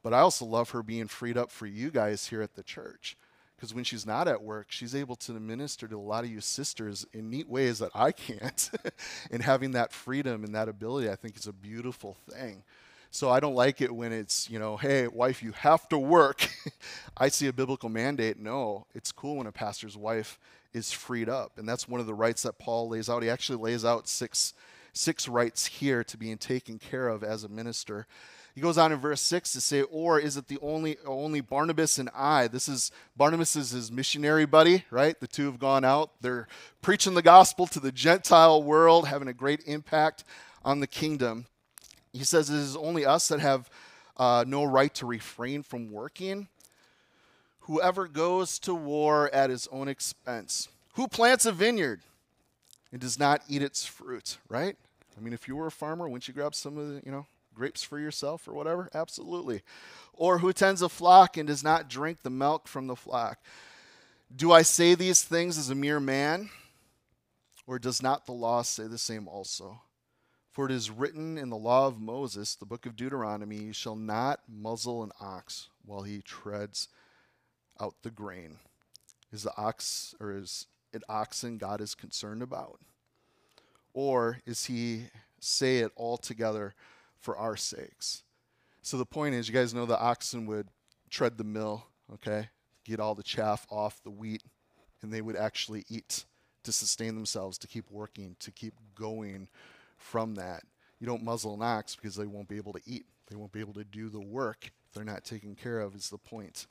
But 0.02 0.12
I 0.12 0.18
also 0.18 0.44
love 0.44 0.71
her 0.71 0.82
being 0.82 1.06
freed 1.06 1.38
up 1.38 1.50
for 1.50 1.66
you 1.66 1.90
guys 1.90 2.26
here 2.26 2.42
at 2.42 2.54
the 2.54 2.64
church 2.64 3.16
because 3.62 3.75
when 3.75 3.85
she's 3.85 4.04
not 4.04 4.26
at 4.26 4.42
work, 4.42 4.66
she's 4.71 4.92
able 4.92 5.14
to 5.14 5.32
minister 5.35 5.87
to 5.87 5.97
a 5.97 6.00
lot 6.00 6.25
of 6.25 6.30
you 6.30 6.40
sisters 6.40 7.06
in 7.12 7.30
neat 7.30 7.49
ways 7.49 7.78
that 7.78 7.92
I 7.94 8.11
can't. 8.11 8.71
and 9.30 9.40
having 9.40 9.71
that 9.73 9.92
freedom 9.92 10.42
and 10.42 10.52
that 10.56 10.68
ability, 10.68 11.09
I 11.09 11.14
think 11.14 11.37
is 11.37 11.47
a 11.47 11.52
beautiful 11.52 12.16
thing. 12.28 12.64
So 13.12 13.30
I 13.30 13.38
don't 13.38 13.54
like 13.54 13.80
it 13.80 13.94
when 13.94 14.12
it's, 14.12 14.50
you 14.50 14.59
know, 14.59 14.76
hey, 14.76 15.06
wife, 15.06 15.44
you 15.44 15.52
have 15.52 15.88
to 15.90 15.99
work. 15.99 16.49
I 17.16 17.28
see 17.28 17.47
a 17.47 17.52
biblical 17.52 17.88
mandate. 17.88 18.37
No, 18.37 18.87
it's 18.97 19.12
cool 19.12 19.37
when 19.37 19.47
a 19.47 19.52
pastor's 19.52 19.97
wife 19.97 20.40
is 20.73 20.93
freed 20.93 21.29
up. 21.29 21.59
And 21.59 21.68
that's 21.68 21.88
one 21.88 22.01
of 22.01 22.07
the 22.07 22.14
rights 22.14 22.42
that 22.42 22.59
Paul 22.59 22.88
lays 22.88 23.09
out. 23.09 23.23
He 23.23 23.31
actually 23.31 23.59
lays 23.59 23.85
out 23.85 24.09
six 24.09 24.55
six 24.92 25.27
rights 25.27 25.66
here 25.66 26.05
to 26.05 26.16
being 26.16 26.38
taken 26.38 26.79
care 26.79 27.09
of 27.09 27.25
as 27.25 27.44
a 27.44 27.49
minister. 27.49 28.07
He 28.55 28.61
goes 28.61 28.77
on 28.77 28.92
in 28.92 28.99
verse 28.99 29.23
6 29.23 29.53
to 29.55 29.61
say, 29.61 29.83
Or 29.83 30.18
is 30.18 30.37
it 30.37 30.49
the 30.49 30.59
only, 30.61 30.99
only 31.07 31.40
Barnabas 31.40 31.99
and 31.99 32.11
I? 32.14 32.49
This 32.49 32.68
is 32.68 32.90
Barnabas 33.16 33.57
is 33.57 33.70
his 33.70 33.90
missionary 33.90 34.44
buddy, 34.44 34.85
right? 34.90 35.18
The 35.18 35.27
two 35.27 35.46
have 35.46 35.59
gone 35.59 35.85
out. 35.85 36.11
They're 36.20 36.49
preaching 36.83 37.14
the 37.14 37.23
gospel 37.23 37.66
to 37.68 37.81
the 37.81 37.92
Gentile 37.92 38.62
world, 38.62 39.09
having 39.09 39.29
a 39.29 39.33
great 39.33 39.62
impact 39.66 40.25
on 40.64 40.81
the 40.81 40.87
kingdom. 40.87 41.46
He 42.12 42.25
says, 42.25 42.51
It 42.51 42.57
is 42.57 42.77
only 42.77 43.07
us 43.07 43.29
that 43.29 43.40
have 43.40 43.70
uh, 44.18 44.44
no 44.46 44.64
right 44.64 44.92
to 44.96 45.07
refrain 45.07 45.62
from 45.62 45.90
working. 45.90 46.49
Whoever 47.62 48.09
goes 48.09 48.59
to 48.61 48.75
war 48.75 49.33
at 49.33 49.51
his 49.51 49.68
own 49.70 49.88
expense. 49.88 50.68
Who 50.94 51.09
plants 51.09 51.46
a 51.46 51.53
vineyard 51.53 52.01
and 52.90 53.01
does 53.01 53.18
not 53.18 53.42
eat 53.48 53.62
its 53.62 53.87
fruit, 53.87 54.38
right? 54.48 54.77
I 55.16 55.20
mean, 55.20 55.33
if 55.33 55.46
you 55.46 55.57
were 55.57 55.68
a 55.68 55.72
farmer, 55.72 56.09
wouldn't 56.09 56.29
you 56.29 56.35
grab 56.35 56.55
some 56.55 56.77
of 56.77 56.88
the, 56.88 57.03
you 57.05 57.12
know, 57.12 57.27
grapes 57.55 57.83
for 57.83 57.98
yourself 57.98 58.48
or 58.48 58.55
whatever? 58.55 58.90
Absolutely. 58.94 59.62
Or 60.12 60.38
who 60.38 60.53
tends 60.53 60.83
a 60.83 60.88
flock 60.88 61.37
and 61.37 61.46
does 61.46 61.62
not 61.62 61.88
drink 61.88 62.22
the 62.22 62.31
milk 62.31 62.66
from 62.66 62.87
the 62.87 62.96
flock? 62.96 63.38
Do 64.35 64.53
I 64.53 64.62
say 64.62 64.94
these 64.94 65.22
things 65.22 65.59
as 65.59 65.70
a 65.70 65.75
mere 65.75 66.01
man? 66.01 66.51
Or 67.66 67.79
does 67.79 68.03
not 68.03 68.27
the 68.27 68.33
law 68.33 68.62
say 68.62 68.87
the 68.87 68.98
same 68.98 69.29
also? 69.29 69.83
For 70.51 70.66
it 70.66 70.72
is 70.72 70.90
written 70.90 71.38
in 71.38 71.48
the 71.48 71.57
law 71.57 71.87
of 71.87 72.01
Moses, 72.01 72.55
the 72.55 72.66
book 72.66 72.85
of 72.85 72.96
Deuteronomy, 72.96 73.57
you 73.57 73.72
shall 73.72 73.96
not 73.96 74.40
muzzle 74.48 75.03
an 75.03 75.12
ox 75.20 75.68
while 75.85 76.03
he 76.03 76.20
treads 76.20 76.88
out 77.83 77.95
the 78.03 78.11
grain. 78.11 78.59
Is 79.33 79.42
the 79.42 79.57
ox 79.57 80.14
or 80.21 80.33
is 80.33 80.66
it 80.92 81.03
oxen 81.09 81.59
God 81.59 81.81
is 81.81 81.95
concerned 81.95 82.42
about? 82.42 82.79
Or 83.95 84.40
is 84.47 84.66
he 84.66 85.05
say 85.45 85.79
it 85.79 85.92
all 85.97 86.16
together 86.16 86.75
for 87.18 87.37
our 87.37 87.57
sakes. 87.57 88.23
So 88.83 88.97
the 88.97 89.07
point 89.07 89.35
is, 89.35 89.49
you 89.49 89.55
guys 89.55 89.75
know 89.75 89.87
the 89.87 89.99
oxen 89.99 90.47
would 90.47 90.68
tread 91.11 91.38
the 91.38 91.45
mill, 91.45 91.87
okay, 92.14 92.49
get 92.85 93.01
all 93.01 93.14
the 93.14 93.23
chaff 93.23 93.66
off 93.71 94.03
the 94.03 94.11
wheat, 94.11 94.42
and 95.03 95.12
they 95.12 95.23
would 95.23 95.37
actually 95.37 95.85
eat 95.88 96.25
to 96.64 96.73
sustain 96.73 97.14
themselves, 97.14 97.59
to 97.59 97.68
keep 97.68 97.90
working, 97.90 98.37
to 98.40 98.51
keep 98.51 98.75
going 98.95 99.49
from 99.99 100.35
that. 100.35 100.62
You 101.01 101.07
don't 101.07 101.25
muzzle 101.25 101.55
an 101.55 101.62
ox 101.62 101.97
because 101.97 102.16
they 102.16 102.27
won't 102.27 102.49
be 102.49 102.57
able 102.57 102.73
to 102.73 102.81
eat. 102.87 103.07
They 103.29 103.37
won't 103.37 103.53
be 103.53 103.61
able 103.61 103.75
to 103.75 103.85
do 103.85 104.09
the 104.09 104.21
work 104.21 104.71
if 104.87 104.95
they're 104.95 105.05
not 105.05 105.25
taken 105.25 105.55
care 105.55 105.81
of, 105.81 105.95
is 105.95 106.11
the 106.11 106.18
point. 106.18 106.66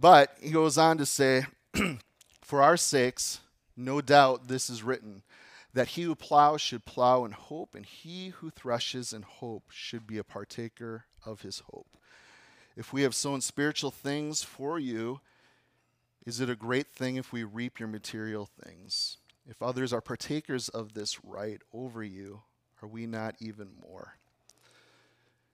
But 0.00 0.34
he 0.40 0.50
goes 0.50 0.78
on 0.78 0.96
to 0.98 1.06
say, 1.06 1.44
For 2.42 2.62
our 2.62 2.78
sakes, 2.78 3.40
no 3.76 4.00
doubt 4.00 4.48
this 4.48 4.70
is 4.70 4.82
written 4.82 5.22
that 5.72 5.88
he 5.88 6.02
who 6.02 6.14
plows 6.16 6.60
should 6.60 6.84
plow 6.84 7.24
in 7.24 7.30
hope, 7.32 7.74
and 7.74 7.86
he 7.86 8.30
who 8.30 8.50
threshes 8.50 9.12
in 9.12 9.22
hope 9.22 9.64
should 9.70 10.06
be 10.06 10.18
a 10.18 10.24
partaker 10.24 11.04
of 11.24 11.42
his 11.42 11.62
hope. 11.70 11.86
If 12.76 12.92
we 12.92 13.02
have 13.02 13.14
sown 13.14 13.40
spiritual 13.40 13.90
things 13.90 14.42
for 14.42 14.78
you, 14.78 15.20
is 16.26 16.40
it 16.40 16.50
a 16.50 16.56
great 16.56 16.88
thing 16.88 17.16
if 17.16 17.32
we 17.32 17.44
reap 17.44 17.78
your 17.78 17.88
material 17.88 18.48
things? 18.64 19.18
If 19.48 19.62
others 19.62 19.92
are 19.92 20.00
partakers 20.00 20.68
of 20.68 20.94
this 20.94 21.24
right 21.24 21.60
over 21.72 22.02
you, 22.02 22.42
are 22.82 22.88
we 22.88 23.06
not 23.06 23.36
even 23.40 23.68
more? 23.80 24.16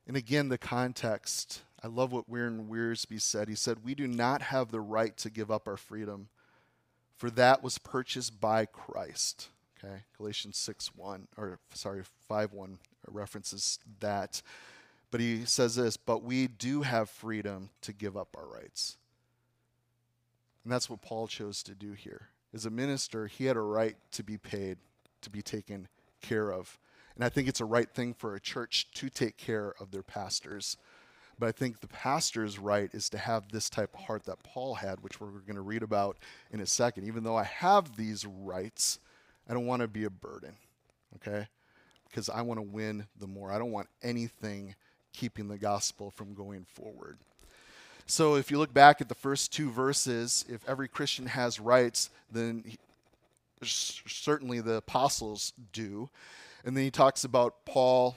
And 0.06 0.16
again, 0.16 0.48
the 0.48 0.58
context. 0.58 1.62
I 1.86 1.88
love 1.88 2.10
what 2.10 2.28
Warren 2.28 2.66
Wiersbe 2.68 3.20
said. 3.20 3.48
He 3.48 3.54
said, 3.54 3.84
We 3.84 3.94
do 3.94 4.08
not 4.08 4.42
have 4.42 4.72
the 4.72 4.80
right 4.80 5.16
to 5.18 5.30
give 5.30 5.52
up 5.52 5.68
our 5.68 5.76
freedom, 5.76 6.26
for 7.16 7.30
that 7.30 7.62
was 7.62 7.78
purchased 7.78 8.40
by 8.40 8.66
Christ. 8.66 9.50
Okay, 9.78 10.02
Galatians 10.18 10.56
6 10.56 10.96
1, 10.96 11.28
or 11.36 11.60
sorry, 11.74 12.02
5 12.26 12.52
1 12.52 12.78
references 13.06 13.78
that. 14.00 14.42
But 15.12 15.20
he 15.20 15.44
says 15.44 15.76
this, 15.76 15.96
but 15.96 16.24
we 16.24 16.48
do 16.48 16.82
have 16.82 17.08
freedom 17.08 17.70
to 17.82 17.92
give 17.92 18.16
up 18.16 18.36
our 18.36 18.48
rights. 18.48 18.96
And 20.64 20.72
that's 20.72 20.90
what 20.90 21.02
Paul 21.02 21.28
chose 21.28 21.62
to 21.62 21.74
do 21.76 21.92
here. 21.92 22.30
As 22.52 22.66
a 22.66 22.70
minister, 22.70 23.28
he 23.28 23.44
had 23.44 23.56
a 23.56 23.60
right 23.60 23.94
to 24.10 24.24
be 24.24 24.38
paid, 24.38 24.78
to 25.20 25.30
be 25.30 25.40
taken 25.40 25.86
care 26.20 26.52
of. 26.52 26.80
And 27.14 27.24
I 27.24 27.28
think 27.28 27.46
it's 27.46 27.60
a 27.60 27.64
right 27.64 27.88
thing 27.88 28.12
for 28.12 28.34
a 28.34 28.40
church 28.40 28.90
to 28.94 29.08
take 29.08 29.36
care 29.36 29.72
of 29.78 29.92
their 29.92 30.02
pastors. 30.02 30.76
But 31.38 31.48
I 31.48 31.52
think 31.52 31.80
the 31.80 31.88
pastor's 31.88 32.58
right 32.58 32.88
is 32.92 33.10
to 33.10 33.18
have 33.18 33.50
this 33.50 33.68
type 33.68 33.94
of 33.94 34.04
heart 34.04 34.24
that 34.24 34.42
Paul 34.42 34.74
had, 34.74 35.02
which 35.02 35.20
we're 35.20 35.28
going 35.28 35.56
to 35.56 35.60
read 35.60 35.82
about 35.82 36.16
in 36.50 36.60
a 36.60 36.66
second. 36.66 37.06
Even 37.06 37.24
though 37.24 37.36
I 37.36 37.44
have 37.44 37.96
these 37.96 38.24
rights, 38.24 38.98
I 39.48 39.52
don't 39.52 39.66
want 39.66 39.82
to 39.82 39.88
be 39.88 40.04
a 40.04 40.10
burden, 40.10 40.54
okay? 41.16 41.46
Because 42.08 42.30
I 42.30 42.40
want 42.40 42.58
to 42.58 42.62
win 42.62 43.06
the 43.20 43.26
more. 43.26 43.52
I 43.52 43.58
don't 43.58 43.72
want 43.72 43.88
anything 44.02 44.74
keeping 45.12 45.48
the 45.48 45.58
gospel 45.58 46.10
from 46.10 46.34
going 46.34 46.64
forward. 46.64 47.18
So 48.06 48.36
if 48.36 48.50
you 48.50 48.58
look 48.58 48.72
back 48.72 49.00
at 49.00 49.08
the 49.08 49.14
first 49.14 49.52
two 49.52 49.70
verses, 49.70 50.44
if 50.48 50.66
every 50.68 50.88
Christian 50.88 51.26
has 51.26 51.60
rights, 51.60 52.08
then 52.30 52.64
he, 52.66 52.78
certainly 53.62 54.60
the 54.60 54.76
apostles 54.76 55.52
do. 55.72 56.08
And 56.64 56.76
then 56.76 56.84
he 56.84 56.90
talks 56.90 57.24
about 57.24 57.64
Paul 57.64 58.16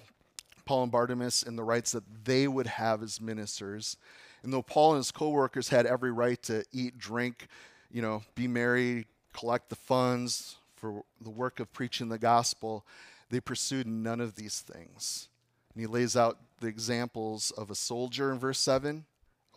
Paul 0.70 0.84
and 0.84 0.92
Barnabas 0.92 1.42
and 1.42 1.58
the 1.58 1.64
rights 1.64 1.94
that 1.94 2.04
they 2.26 2.48
would 2.48 2.68
have 2.68 3.02
as 3.02 3.20
ministers. 3.20 3.98
And 4.44 4.54
though 4.54 4.62
Paul 4.62 4.92
and 4.92 5.00
his 5.00 5.10
co-workers 5.10 5.70
had 5.70 5.88
every 5.88 6.12
right 6.12 6.40
to 6.44 6.64
eat, 6.72 7.00
drink, 7.00 7.48
you 7.90 8.04
know, 8.04 8.22
be 8.36 8.48
merry, 8.48 9.08
collect 9.34 9.70
the 9.70 9.76
funds 9.76 10.58
for 10.76 11.02
the 11.20 11.32
work 11.32 11.60
of 11.60 11.74
preaching 11.74 12.10
the 12.10 12.20
gospel, 12.20 12.86
they 13.32 13.40
pursued 13.40 13.88
none 13.88 14.22
of 14.22 14.36
these 14.36 14.60
things. 14.60 15.30
And 15.74 15.82
he 15.82 15.88
lays 15.88 16.16
out 16.16 16.38
the 16.60 16.68
examples 16.68 17.50
of 17.58 17.72
a 17.72 17.76
soldier 17.76 18.32
in 18.32 18.38
verse 18.38 18.60
7, 18.60 19.06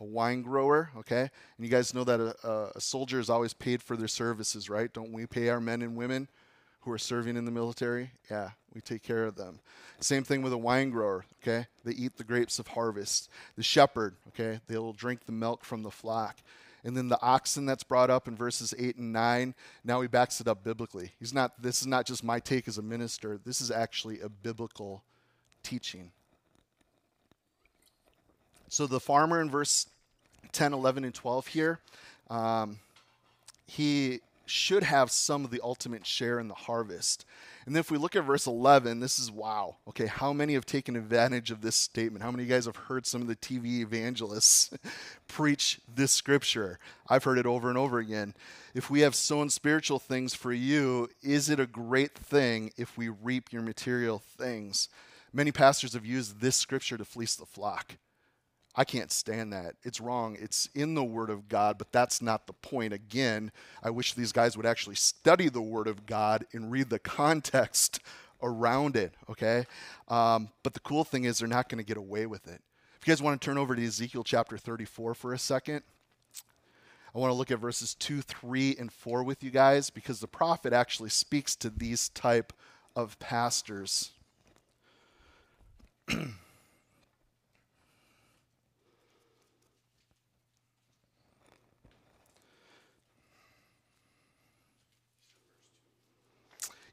a 0.00 0.04
wine 0.04 0.40
grower, 0.40 0.92
okay? 0.96 1.20
And 1.20 1.30
you 1.58 1.68
guys 1.68 1.92
know 1.92 2.04
that 2.04 2.20
a, 2.20 2.70
a, 2.74 2.80
soldier 2.80 3.20
is 3.20 3.28
always 3.28 3.52
paid 3.52 3.82
for 3.82 3.98
their 3.98 4.08
services, 4.08 4.70
right? 4.70 4.90
Don't 4.90 5.12
we 5.12 5.26
pay 5.26 5.50
our 5.50 5.60
men 5.60 5.82
and 5.82 5.94
women 5.94 6.28
who 6.82 6.92
are 6.92 6.98
serving 6.98 7.36
in 7.36 7.44
the 7.44 7.50
military? 7.50 8.10
Yeah, 8.30 8.50
we 8.74 8.80
take 8.80 9.02
care 9.02 9.24
of 9.24 9.36
them. 9.36 9.60
Same 10.00 10.24
thing 10.24 10.42
with 10.42 10.52
a 10.52 10.58
wine 10.58 10.90
grower, 10.90 11.24
okay? 11.42 11.66
They 11.84 11.92
eat 11.92 12.16
the 12.16 12.24
grapes 12.24 12.58
of 12.58 12.68
harvest. 12.68 13.30
The 13.56 13.62
shepherd, 13.62 14.16
okay? 14.28 14.60
They'll 14.66 14.92
drink 14.92 15.26
the 15.26 15.32
milk 15.32 15.64
from 15.64 15.82
the 15.82 15.90
flock. 15.90 16.38
And 16.84 16.96
then 16.96 17.08
the 17.08 17.20
oxen 17.22 17.64
that's 17.66 17.84
brought 17.84 18.10
up 18.10 18.26
in 18.26 18.36
verses 18.36 18.74
8 18.76 18.96
and 18.96 19.12
9, 19.12 19.54
now 19.84 20.00
he 20.00 20.08
backs 20.08 20.40
it 20.40 20.48
up 20.48 20.64
biblically. 20.64 21.12
He's 21.20 21.32
not 21.32 21.62
this 21.62 21.80
is 21.80 21.86
not 21.86 22.06
just 22.06 22.24
my 22.24 22.40
take 22.40 22.66
as 22.66 22.78
a 22.78 22.82
minister. 22.82 23.38
This 23.44 23.60
is 23.60 23.70
actually 23.70 24.20
a 24.20 24.28
biblical 24.28 25.04
teaching. 25.62 26.10
So 28.68 28.88
the 28.88 28.98
farmer 28.98 29.40
in 29.40 29.48
verse 29.50 29.86
10, 30.50 30.72
11, 30.72 31.04
and 31.04 31.14
12 31.14 31.46
here, 31.46 31.78
um, 32.30 32.78
he 33.66 34.20
should 34.52 34.82
have 34.82 35.10
some 35.10 35.44
of 35.44 35.50
the 35.50 35.60
ultimate 35.62 36.06
share 36.06 36.38
in 36.38 36.48
the 36.48 36.54
harvest. 36.54 37.24
And 37.64 37.74
then 37.74 37.80
if 37.80 37.90
we 37.90 37.96
look 37.96 38.14
at 38.14 38.24
verse 38.24 38.46
11, 38.46 39.00
this 39.00 39.18
is 39.18 39.30
wow. 39.30 39.76
Okay, 39.88 40.06
how 40.06 40.32
many 40.32 40.52
have 40.54 40.66
taken 40.66 40.94
advantage 40.94 41.50
of 41.50 41.62
this 41.62 41.74
statement? 41.74 42.22
How 42.22 42.30
many 42.30 42.42
of 42.42 42.48
you 42.48 42.54
guys 42.54 42.66
have 42.66 42.76
heard 42.76 43.06
some 43.06 43.22
of 43.22 43.28
the 43.28 43.36
TV 43.36 43.80
evangelists 43.80 44.70
preach 45.28 45.80
this 45.92 46.12
scripture? 46.12 46.78
I've 47.08 47.24
heard 47.24 47.38
it 47.38 47.46
over 47.46 47.68
and 47.68 47.78
over 47.78 47.98
again. 47.98 48.34
If 48.74 48.90
we 48.90 49.00
have 49.00 49.14
sown 49.14 49.48
spiritual 49.48 49.98
things 49.98 50.34
for 50.34 50.52
you, 50.52 51.08
is 51.22 51.48
it 51.48 51.58
a 51.58 51.66
great 51.66 52.14
thing 52.14 52.72
if 52.76 52.98
we 52.98 53.08
reap 53.08 53.52
your 53.52 53.62
material 53.62 54.18
things? 54.18 54.88
Many 55.32 55.50
pastors 55.50 55.94
have 55.94 56.04
used 56.04 56.40
this 56.40 56.56
scripture 56.56 56.98
to 56.98 57.04
fleece 57.04 57.36
the 57.36 57.46
flock. 57.46 57.96
I 58.74 58.84
can't 58.84 59.12
stand 59.12 59.52
that. 59.52 59.74
It's 59.82 60.00
wrong. 60.00 60.36
It's 60.40 60.68
in 60.74 60.94
the 60.94 61.04
Word 61.04 61.28
of 61.28 61.48
God, 61.48 61.76
but 61.76 61.92
that's 61.92 62.22
not 62.22 62.46
the 62.46 62.54
point. 62.54 62.94
Again, 62.94 63.52
I 63.82 63.90
wish 63.90 64.14
these 64.14 64.32
guys 64.32 64.56
would 64.56 64.64
actually 64.64 64.94
study 64.94 65.48
the 65.50 65.60
Word 65.60 65.86
of 65.86 66.06
God 66.06 66.46
and 66.52 66.70
read 66.72 66.88
the 66.88 66.98
context 66.98 68.00
around 68.42 68.96
it, 68.96 69.14
okay? 69.28 69.66
Um, 70.08 70.48
but 70.62 70.72
the 70.72 70.80
cool 70.80 71.04
thing 71.04 71.24
is, 71.24 71.38
they're 71.38 71.48
not 71.48 71.68
going 71.68 71.78
to 71.78 71.86
get 71.86 71.98
away 71.98 72.26
with 72.26 72.48
it. 72.48 72.62
If 73.00 73.06
you 73.06 73.12
guys 73.12 73.22
want 73.22 73.40
to 73.40 73.44
turn 73.44 73.58
over 73.58 73.76
to 73.76 73.84
Ezekiel 73.84 74.24
chapter 74.24 74.56
34 74.56 75.14
for 75.14 75.34
a 75.34 75.38
second, 75.38 75.82
I 77.14 77.18
want 77.18 77.30
to 77.30 77.34
look 77.34 77.50
at 77.50 77.58
verses 77.58 77.94
2, 77.94 78.22
3, 78.22 78.76
and 78.78 78.90
4 78.90 79.22
with 79.22 79.44
you 79.44 79.50
guys 79.50 79.90
because 79.90 80.20
the 80.20 80.26
prophet 80.26 80.72
actually 80.72 81.10
speaks 81.10 81.54
to 81.56 81.68
these 81.68 82.08
type 82.08 82.54
of 82.96 83.18
pastors. 83.18 84.12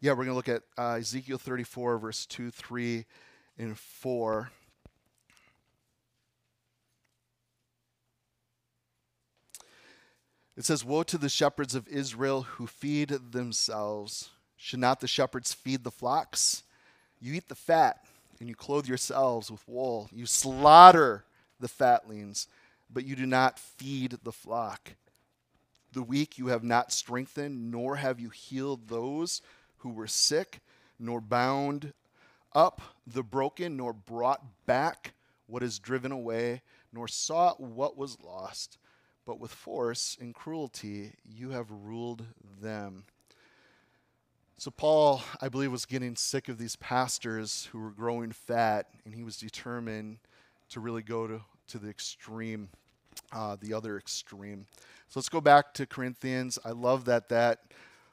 yeah, 0.02 0.12
we're 0.12 0.26
going 0.26 0.30
to 0.30 0.34
look 0.36 0.50
at 0.50 0.64
uh, 0.78 0.98
Ezekiel 0.98 1.38
34, 1.38 1.98
verse 1.98 2.26
2, 2.26 2.52
3, 2.52 3.06
and 3.58 3.78
4. 3.78 4.52
It 10.56 10.66
says, 10.66 10.86
Woe 10.86 11.04
to 11.04 11.18
the 11.18 11.30
shepherds 11.30 11.76
of 11.76 11.88
Israel 11.88 12.44
who 12.44 12.68
feed 12.68 13.10
themselves. 13.32 14.30
Should 14.56 14.80
not 14.80 15.02
the 15.02 15.08
shepherds 15.08 15.54
feed 15.54 15.84
the 15.84 15.92
flocks? 15.92 16.64
You 17.20 17.34
eat 17.34 17.50
the 17.50 17.56
fat, 17.56 18.06
and 18.40 18.48
you 18.48 18.56
clothe 18.56 18.88
yourselves 18.88 19.52
with 19.52 19.68
wool. 19.68 20.10
You 20.14 20.26
slaughter 20.26 21.26
the 21.60 21.68
fatlings, 21.68 22.48
but 22.90 23.06
you 23.06 23.18
do 23.18 23.26
not 23.26 23.60
feed 23.60 24.18
the 24.24 24.32
flock. 24.32 24.94
The 25.92 26.04
weak 26.04 26.38
you 26.38 26.48
have 26.48 26.64
not 26.64 26.94
strengthened, 26.94 27.72
nor 27.72 27.98
have 27.98 28.20
you 28.20 28.30
healed 28.30 28.88
those 28.88 29.42
who 29.80 29.90
were 29.90 30.08
sick, 30.08 30.62
nor 31.00 31.22
bound 31.22 31.94
up 32.54 32.82
the 33.06 33.24
broken, 33.24 33.78
nor 33.78 33.94
brought 33.94 34.42
back 34.66 35.14
what 35.48 35.64
is 35.64 35.80
driven 35.80 36.12
away, 36.12 36.62
nor 36.94 37.08
sought 37.08 37.60
what 37.60 37.98
was 37.98 38.18
lost. 38.22 38.78
But 39.26 39.40
with 39.40 39.52
force 39.52 40.18
and 40.20 40.34
cruelty 40.34 41.14
you 41.24 41.52
have 41.52 41.70
ruled 41.70 42.26
them. 42.62 43.06
So, 44.58 44.72
Paul, 44.72 45.22
I 45.40 45.48
believe, 45.48 45.72
was 45.72 45.86
getting 45.86 46.18
sick 46.18 46.50
of 46.50 46.58
these 46.58 46.76
pastors 46.76 47.70
who 47.72 47.80
were 47.80 47.92
growing 47.92 48.34
fat, 48.34 48.88
and 49.06 49.16
he 49.16 49.24
was 49.24 49.38
determined 49.38 50.18
to 50.72 50.82
really 50.82 51.02
go 51.02 51.28
to, 51.28 51.42
to 51.70 51.80
the 51.80 51.90
extreme, 51.90 52.68
uh, 53.32 53.56
the 53.62 53.74
other 53.74 53.98
extreme. 53.98 54.66
So, 55.08 55.20
let's 55.20 55.30
go 55.30 55.40
back 55.40 55.74
to 55.76 55.86
Corinthians. 55.86 56.60
I 56.66 56.72
love 56.72 57.06
that 57.06 57.30
that 57.30 57.72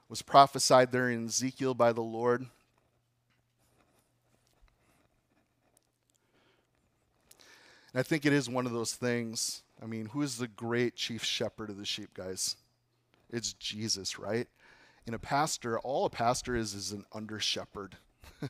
was 0.09 0.21
prophesied 0.21 0.91
there 0.91 1.09
in 1.09 1.25
Ezekiel 1.25 1.73
by 1.73 1.91
the 1.91 2.01
Lord. 2.01 2.45
And 7.93 7.99
I 7.99 8.03
think 8.03 8.25
it 8.25 8.33
is 8.33 8.49
one 8.49 8.65
of 8.65 8.73
those 8.73 8.93
things. 8.93 9.63
I 9.81 9.85
mean, 9.85 10.07
who 10.07 10.21
is 10.21 10.37
the 10.37 10.47
great 10.47 10.95
chief 10.95 11.23
shepherd 11.23 11.69
of 11.69 11.77
the 11.77 11.85
sheep, 11.85 12.13
guys? 12.13 12.55
It's 13.29 13.53
Jesus, 13.53 14.17
right? 14.17 14.47
And 15.05 15.15
a 15.15 15.19
pastor, 15.19 15.79
all 15.79 16.05
a 16.05 16.09
pastor 16.09 16.55
is 16.55 16.73
is 16.73 16.91
an 16.91 17.05
under 17.13 17.39
shepherd. 17.39 17.97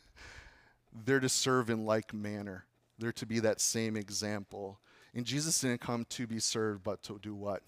They're 1.06 1.20
to 1.20 1.30
serve 1.30 1.70
in 1.70 1.86
like 1.86 2.14
manner. 2.14 2.66
They're 2.98 3.12
to 3.14 3.26
be 3.26 3.40
that 3.40 3.62
same 3.62 3.96
example. 3.96 4.80
And 5.14 5.26
Jesus 5.26 5.62
didn't 5.62 5.82
come 5.82 6.06
to 6.10 6.28
be 6.28 6.40
served, 6.40 6.84
but 6.84 7.04
to 7.04 7.20
do 7.22 7.36
what? 7.36 7.64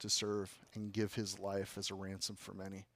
To 0.00 0.10
serve 0.10 0.52
and 0.74 0.92
give 0.92 1.14
his 1.14 1.38
life 1.38 1.76
as 1.78 1.90
a 1.90 1.94
ransom 1.94 2.36
for 2.36 2.52
many. 2.52 2.86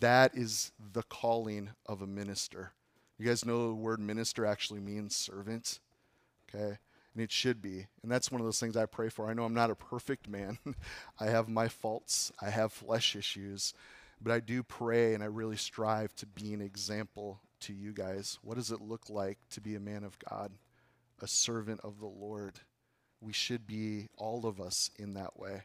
That 0.00 0.34
is 0.34 0.72
the 0.92 1.02
calling 1.02 1.70
of 1.86 2.00
a 2.00 2.06
minister. 2.06 2.72
You 3.18 3.26
guys 3.26 3.44
know 3.44 3.68
the 3.68 3.74
word 3.74 4.00
minister 4.00 4.46
actually 4.46 4.80
means 4.80 5.14
servant. 5.14 5.80
Okay? 6.48 6.78
And 7.14 7.22
it 7.22 7.30
should 7.30 7.62
be. 7.62 7.86
And 8.02 8.10
that's 8.10 8.32
one 8.32 8.40
of 8.40 8.46
those 8.46 8.58
things 8.58 8.76
I 8.76 8.86
pray 8.86 9.08
for. 9.08 9.28
I 9.28 9.34
know 9.34 9.44
I'm 9.44 9.54
not 9.54 9.70
a 9.70 9.76
perfect 9.76 10.28
man. 10.28 10.58
I 11.20 11.26
have 11.26 11.48
my 11.48 11.68
faults, 11.68 12.32
I 12.40 12.50
have 12.50 12.72
flesh 12.72 13.14
issues. 13.14 13.74
But 14.20 14.32
I 14.32 14.40
do 14.40 14.62
pray 14.62 15.14
and 15.14 15.22
I 15.22 15.26
really 15.26 15.56
strive 15.56 16.14
to 16.16 16.26
be 16.26 16.54
an 16.54 16.60
example 16.60 17.40
to 17.60 17.72
you 17.72 17.92
guys. 17.92 18.38
What 18.42 18.56
does 18.56 18.70
it 18.70 18.80
look 18.80 19.10
like 19.10 19.38
to 19.50 19.60
be 19.60 19.74
a 19.74 19.80
man 19.80 20.02
of 20.04 20.18
God, 20.30 20.52
a 21.20 21.28
servant 21.28 21.80
of 21.84 22.00
the 22.00 22.06
Lord? 22.06 22.60
We 23.20 23.32
should 23.32 23.66
be, 23.66 24.08
all 24.16 24.46
of 24.46 24.60
us, 24.60 24.90
in 24.98 25.14
that 25.14 25.38
way. 25.38 25.62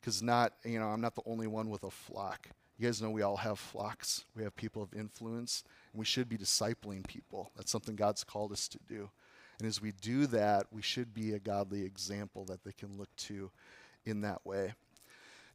Because 0.00 0.22
not, 0.22 0.54
you 0.64 0.78
know, 0.78 0.86
I'm 0.86 1.00
not 1.00 1.14
the 1.14 1.22
only 1.26 1.46
one 1.46 1.70
with 1.70 1.84
a 1.84 1.90
flock. 1.90 2.48
You 2.82 2.88
guys 2.88 3.00
know 3.00 3.10
we 3.10 3.22
all 3.22 3.36
have 3.36 3.60
flocks. 3.60 4.24
We 4.34 4.42
have 4.42 4.56
people 4.56 4.82
of 4.82 4.92
influence, 4.92 5.62
and 5.92 6.00
we 6.00 6.04
should 6.04 6.28
be 6.28 6.36
discipling 6.36 7.06
people. 7.06 7.52
That's 7.54 7.70
something 7.70 7.94
God's 7.94 8.24
called 8.24 8.50
us 8.50 8.66
to 8.66 8.78
do. 8.88 9.08
And 9.60 9.68
as 9.68 9.80
we 9.80 9.92
do 9.92 10.26
that, 10.26 10.66
we 10.72 10.82
should 10.82 11.14
be 11.14 11.32
a 11.32 11.38
godly 11.38 11.84
example 11.84 12.44
that 12.46 12.64
they 12.64 12.72
can 12.72 12.98
look 12.98 13.14
to 13.18 13.52
in 14.04 14.22
that 14.22 14.44
way. 14.44 14.74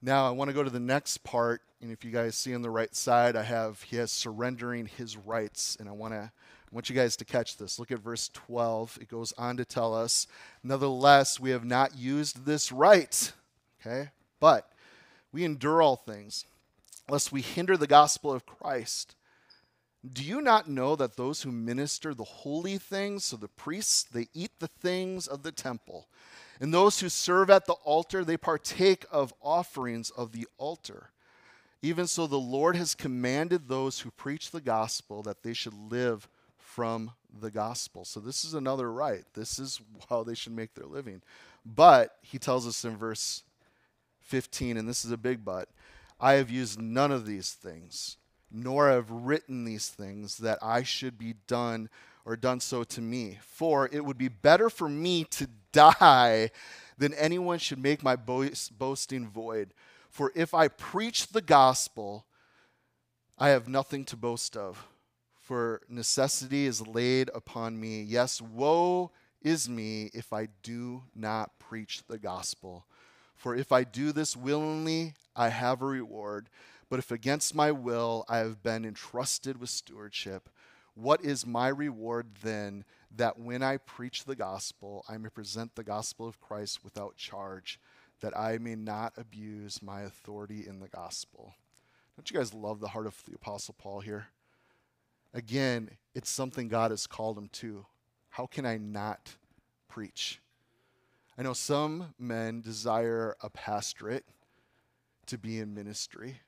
Now, 0.01 0.25
I 0.25 0.31
want 0.31 0.51
to 0.51 0.53
go 0.53 0.63
to 0.63 0.69
the 0.69 0.79
next 0.79 1.17
part, 1.25 1.63
and 1.81 1.91
if 1.91 2.05
you 2.05 2.11
guys 2.11 2.37
see 2.37 2.55
on 2.55 2.61
the 2.61 2.69
right 2.69 2.95
side, 2.95 3.35
I 3.35 3.43
have 3.43 3.81
he 3.81 3.97
has 3.97 4.09
surrendering 4.09 4.85
his 4.85 5.17
rights, 5.17 5.75
and 5.81 5.89
I 5.89 5.91
want 5.91 6.13
to 6.13 6.31
I 6.31 6.69
want 6.71 6.89
you 6.89 6.95
guys 6.95 7.17
to 7.17 7.25
catch 7.25 7.57
this. 7.57 7.77
Look 7.77 7.91
at 7.91 7.99
verse 7.99 8.29
12. 8.33 8.99
It 9.01 9.09
goes 9.09 9.33
on 9.33 9.57
to 9.57 9.65
tell 9.65 9.93
us, 9.93 10.27
"Nevertheless, 10.63 11.41
we 11.41 11.49
have 11.49 11.65
not 11.65 11.97
used 11.97 12.45
this 12.45 12.71
right." 12.71 13.33
Okay? 13.81 14.11
But 14.39 14.71
we 15.33 15.43
endure 15.43 15.81
all 15.81 15.97
things 15.97 16.45
lest 17.09 17.31
we 17.31 17.41
hinder 17.41 17.77
the 17.77 17.87
gospel 17.87 18.31
of 18.31 18.45
Christ. 18.45 19.15
Do 20.13 20.23
you 20.23 20.41
not 20.41 20.69
know 20.69 20.95
that 20.95 21.17
those 21.17 21.41
who 21.41 21.51
minister 21.51 22.13
the 22.13 22.23
holy 22.23 22.77
things, 22.77 23.25
so 23.25 23.37
the 23.37 23.47
priests, 23.47 24.03
they 24.03 24.27
eat 24.33 24.51
the 24.59 24.67
things 24.67 25.27
of 25.27 25.43
the 25.43 25.51
temple, 25.51 26.07
and 26.59 26.73
those 26.73 26.99
who 26.99 27.09
serve 27.09 27.49
at 27.49 27.65
the 27.65 27.73
altar, 27.73 28.23
they 28.23 28.37
partake 28.37 29.05
of 29.11 29.33
offerings 29.41 30.09
of 30.11 30.31
the 30.31 30.47
altar? 30.57 31.11
Even 31.81 32.07
so, 32.07 32.25
the 32.25 32.37
Lord 32.37 32.75
has 32.75 32.95
commanded 32.95 33.67
those 33.67 33.99
who 33.99 34.11
preach 34.11 34.51
the 34.51 34.61
gospel 34.61 35.21
that 35.23 35.43
they 35.43 35.53
should 35.53 35.73
live 35.73 36.27
from 36.57 37.11
the 37.39 37.51
gospel. 37.51 38.03
So, 38.03 38.19
this 38.19 38.43
is 38.43 38.53
another 38.53 38.91
right. 38.91 39.23
This 39.33 39.59
is 39.59 39.79
how 40.09 40.23
they 40.23 40.33
should 40.35 40.55
make 40.55 40.73
their 40.73 40.87
living. 40.87 41.21
But 41.65 42.15
he 42.21 42.39
tells 42.39 42.65
us 42.65 42.83
in 42.83 42.97
verse 42.97 43.43
15, 44.21 44.77
and 44.77 44.87
this 44.87 45.05
is 45.05 45.11
a 45.11 45.17
big 45.17 45.45
but 45.45 45.69
I 46.19 46.33
have 46.33 46.49
used 46.49 46.81
none 46.81 47.11
of 47.11 47.25
these 47.25 47.51
things, 47.51 48.17
nor 48.51 48.89
have 48.89 49.09
written 49.11 49.65
these 49.65 49.89
things 49.89 50.37
that 50.37 50.59
I 50.61 50.83
should 50.83 51.17
be 51.17 51.35
done 51.47 51.89
or 52.25 52.35
done 52.35 52.59
so 52.59 52.83
to 52.83 53.01
me. 53.01 53.39
For 53.41 53.87
it 53.91 54.03
would 54.03 54.17
be 54.17 54.27
better 54.27 54.69
for 54.69 54.89
me 54.89 55.23
to 55.25 55.47
die 55.71 56.51
than 56.97 57.13
anyone 57.13 57.59
should 57.59 57.81
make 57.81 58.03
my 58.03 58.15
boasting 58.15 59.27
void. 59.29 59.73
For 60.09 60.31
if 60.35 60.53
I 60.53 60.67
preach 60.67 61.27
the 61.27 61.41
gospel, 61.41 62.25
I 63.37 63.49
have 63.49 63.67
nothing 63.67 64.03
to 64.05 64.17
boast 64.17 64.57
of, 64.57 64.87
for 65.39 65.81
necessity 65.87 66.65
is 66.65 66.87
laid 66.87 67.29
upon 67.35 67.79
me. 67.79 68.01
Yes, 68.01 68.41
woe 68.41 69.11
is 69.43 69.69
me 69.69 70.09
if 70.13 70.33
I 70.33 70.47
do 70.63 71.03
not 71.15 71.59
preach 71.59 72.01
the 72.07 72.17
gospel. 72.17 72.87
For 73.37 73.55
if 73.55 73.71
I 73.71 73.83
do 73.83 74.11
this 74.11 74.35
willingly, 74.35 75.13
I 75.35 75.49
have 75.49 75.81
a 75.81 75.85
reward. 75.85 76.49
But 76.89 76.99
if 76.99 77.11
against 77.11 77.53
my 77.53 77.71
will 77.71 78.25
I 78.27 78.39
have 78.39 78.63
been 78.63 78.83
entrusted 78.83 79.59
with 79.59 79.69
stewardship, 79.69 80.49
what 80.95 81.23
is 81.23 81.45
my 81.45 81.67
reward 81.67 82.27
then 82.41 82.83
that 83.15 83.39
when 83.39 83.61
I 83.61 83.77
preach 83.77 84.25
the 84.25 84.35
gospel, 84.35 85.05
I 85.07 85.17
may 85.17 85.29
present 85.29 85.75
the 85.75 85.83
gospel 85.83 86.27
of 86.27 86.41
Christ 86.41 86.83
without 86.83 87.15
charge, 87.15 87.79
that 88.21 88.37
I 88.37 88.57
may 88.57 88.75
not 88.75 89.13
abuse 89.15 89.81
my 89.83 90.01
authority 90.01 90.65
in 90.67 90.79
the 90.79 90.87
gospel? 90.87 91.53
Don't 92.15 92.31
you 92.31 92.37
guys 92.37 92.53
love 92.53 92.79
the 92.79 92.87
heart 92.87 93.05
of 93.05 93.21
the 93.29 93.35
Apostle 93.35 93.75
Paul 93.77 93.99
here? 93.99 94.27
Again, 95.33 95.91
it's 96.15 96.31
something 96.31 96.67
God 96.67 96.89
has 96.89 97.05
called 97.05 97.37
him 97.37 97.49
to. 97.53 97.85
How 98.29 98.47
can 98.47 98.65
I 98.65 98.77
not 98.77 99.35
preach? 99.87 100.39
I 101.37 101.43
know 101.43 101.53
some 101.53 102.15
men 102.17 102.61
desire 102.61 103.35
a 103.41 103.49
pastorate 103.49 104.25
to 105.27 105.37
be 105.37 105.59
in 105.59 105.75
ministry. 105.75 106.41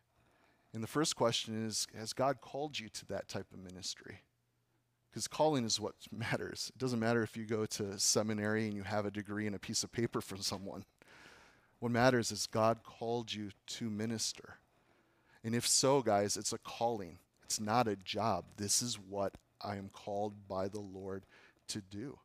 And 0.73 0.81
the 0.81 0.87
first 0.87 1.15
question 1.15 1.65
is 1.65 1.85
Has 1.95 2.13
God 2.13 2.41
called 2.41 2.79
you 2.79 2.89
to 2.89 3.05
that 3.07 3.27
type 3.27 3.45
of 3.53 3.59
ministry? 3.59 4.21
Because 5.09 5.27
calling 5.27 5.63
is 5.63 5.79
what 5.79 5.95
matters. 6.11 6.71
It 6.73 6.79
doesn't 6.79 6.99
matter 6.99 7.21
if 7.21 7.37
you 7.37 7.45
go 7.45 7.65
to 7.65 7.99
seminary 7.99 8.65
and 8.65 8.75
you 8.75 8.83
have 8.83 9.05
a 9.05 9.11
degree 9.11 9.47
and 9.47 9.55
a 9.55 9.59
piece 9.59 9.83
of 9.83 9.91
paper 9.91 10.21
from 10.21 10.41
someone. 10.41 10.85
What 11.79 11.91
matters 11.91 12.31
is 12.31 12.47
God 12.47 12.83
called 12.83 13.33
you 13.33 13.51
to 13.67 13.89
minister. 13.89 14.55
And 15.43 15.55
if 15.55 15.67
so, 15.67 16.01
guys, 16.01 16.35
it's 16.35 16.53
a 16.53 16.57
calling, 16.57 17.19
it's 17.43 17.59
not 17.59 17.87
a 17.87 17.95
job. 17.95 18.45
This 18.57 18.81
is 18.81 18.99
what 18.99 19.35
I 19.61 19.77
am 19.77 19.89
called 19.89 20.47
by 20.47 20.67
the 20.67 20.81
Lord 20.81 21.25
to 21.69 21.81
do. 21.81 22.19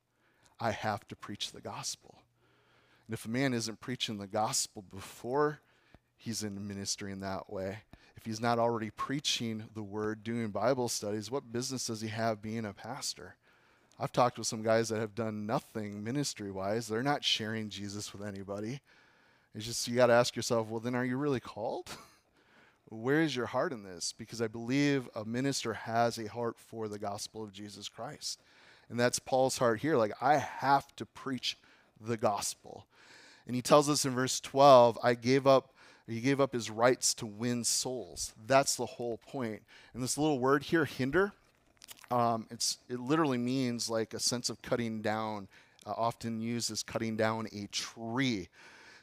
I 0.59 0.73
have 0.73 1.07
to 1.09 1.17
preach 1.17 1.53
the 1.53 1.61
gospel. 1.61 2.24
And 3.07 3.15
if 3.15 3.27
a 3.27 3.31
man 3.31 3.53
isn't 3.53 3.81
preaching 3.81 4.19
the 4.19 4.27
gospel 4.27 4.85
before 4.91 5.61
he's 6.17 6.43
in 6.43 6.67
ministry 6.67 7.13
in 7.13 7.21
that 7.21 7.53
way, 7.53 7.79
if 8.17 8.25
he's 8.25 8.41
not 8.41 8.59
already 8.59 8.91
preaching 8.91 9.65
the 9.75 9.83
word, 9.83 10.23
doing 10.23 10.49
Bible 10.49 10.89
studies, 10.89 11.31
what 11.31 11.53
business 11.53 11.87
does 11.87 12.01
he 12.01 12.09
have 12.09 12.41
being 12.41 12.65
a 12.65 12.73
pastor? 12.73 13.37
I've 13.99 14.13
talked 14.13 14.39
with 14.39 14.47
some 14.47 14.63
guys 14.63 14.89
that 14.89 15.01
have 15.01 15.15
done 15.15 15.47
nothing 15.47 16.03
ministry 16.03 16.51
wise. 16.51 16.89
They're 16.89 17.03
not 17.03 17.25
sharing 17.25 17.69
Jesus 17.69 18.13
with 18.13 18.27
anybody. 18.27 18.81
It's 19.55 19.67
just 19.67 19.87
you 19.87 19.95
got 19.95 20.07
to 20.07 20.15
ask 20.15 20.35
yourself, 20.35 20.69
well, 20.69 20.81
then 20.81 20.97
are 20.97 21.05
you 21.05 21.17
really 21.17 21.41
called? 21.41 21.91
Where 22.89 23.21
is 23.21 23.37
your 23.37 23.47
heart 23.47 23.73
in 23.73 23.85
this? 23.85 24.13
Because 24.17 24.43
I 24.43 24.49
believe 24.49 25.09
a 25.15 25.25
minister 25.25 25.75
has 25.75 26.19
a 26.19 26.29
heart 26.29 26.59
for 26.59 26.89
the 26.89 26.99
gospel 26.99 27.43
of 27.43 27.53
Jesus 27.53 27.89
Christ. 27.89 28.41
And 28.89 28.99
that's 28.99 29.19
Paul's 29.19 29.59
heart 29.59 29.81
here. 29.81 29.97
Like, 29.97 30.13
I 30.21 30.37
have 30.37 30.95
to 30.97 31.07
preach 31.07 31.57
the 32.01 32.17
gospel. 32.17 32.87
And 33.47 33.55
he 33.55 33.63
tells 33.63 33.89
us 33.89 34.05
in 34.05 34.15
verse 34.15 34.41
12, 34.41 34.99
I 35.03 35.15
gave 35.15 35.47
up 35.47 35.71
he 36.07 36.21
gave 36.21 36.39
up 36.39 36.53
his 36.53 36.69
rights 36.69 37.15
to 37.15 37.25
win 37.25 37.65
souls. 37.65 38.35
That's 38.47 38.77
the 38.77 38.85
whole 38.85 39.17
point. 39.27 39.63
And 39.95 40.03
this 40.03 40.19
little 40.19 40.39
word 40.39 40.65
here, 40.65 40.85
hinder, 40.85 41.33
um, 42.11 42.47
it's 42.51 42.77
it 42.91 43.01
literally 43.01 43.39
means 43.39 43.89
like 43.89 44.13
a 44.13 44.21
sense 44.21 44.51
of 44.51 44.61
cutting 44.61 45.01
down. 45.01 45.49
Uh, 45.87 45.93
often 45.97 46.41
used 46.41 46.71
as 46.71 46.83
cutting 46.83 47.15
down 47.15 47.47
a 47.53 47.67
tree. 47.67 48.49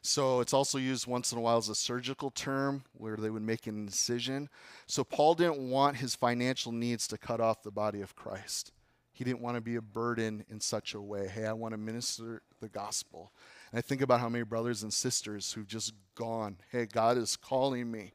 So 0.01 0.39
it's 0.39 0.53
also 0.53 0.79
used 0.79 1.05
once 1.05 1.31
in 1.31 1.37
a 1.37 1.41
while 1.41 1.57
as 1.57 1.69
a 1.69 1.75
surgical 1.75 2.31
term 2.31 2.83
where 2.93 3.17
they 3.17 3.29
would 3.29 3.43
make 3.43 3.67
an 3.67 3.75
incision. 3.75 4.49
So 4.87 5.03
Paul 5.03 5.35
didn't 5.35 5.69
want 5.69 5.97
his 5.97 6.15
financial 6.15 6.71
needs 6.71 7.07
to 7.09 7.19
cut 7.19 7.39
off 7.39 7.61
the 7.61 7.69
body 7.69 8.01
of 8.01 8.15
Christ. 8.15 8.71
He 9.13 9.23
didn't 9.23 9.41
want 9.41 9.57
to 9.57 9.61
be 9.61 9.75
a 9.75 9.81
burden 9.81 10.43
in 10.49 10.59
such 10.59 10.95
a 10.95 11.01
way. 11.01 11.27
Hey, 11.27 11.45
I 11.45 11.53
want 11.53 11.73
to 11.73 11.77
minister 11.77 12.41
the 12.59 12.69
gospel. 12.69 13.31
And 13.71 13.79
I 13.79 13.81
think 13.81 14.01
about 14.01 14.19
how 14.19 14.29
many 14.29 14.43
brothers 14.43 14.83
and 14.83 14.93
sisters 14.93 15.53
who've 15.53 15.67
just 15.67 15.93
gone, 16.15 16.57
hey, 16.71 16.85
God 16.85 17.17
is 17.17 17.37
calling 17.37 17.89
me. 17.89 18.13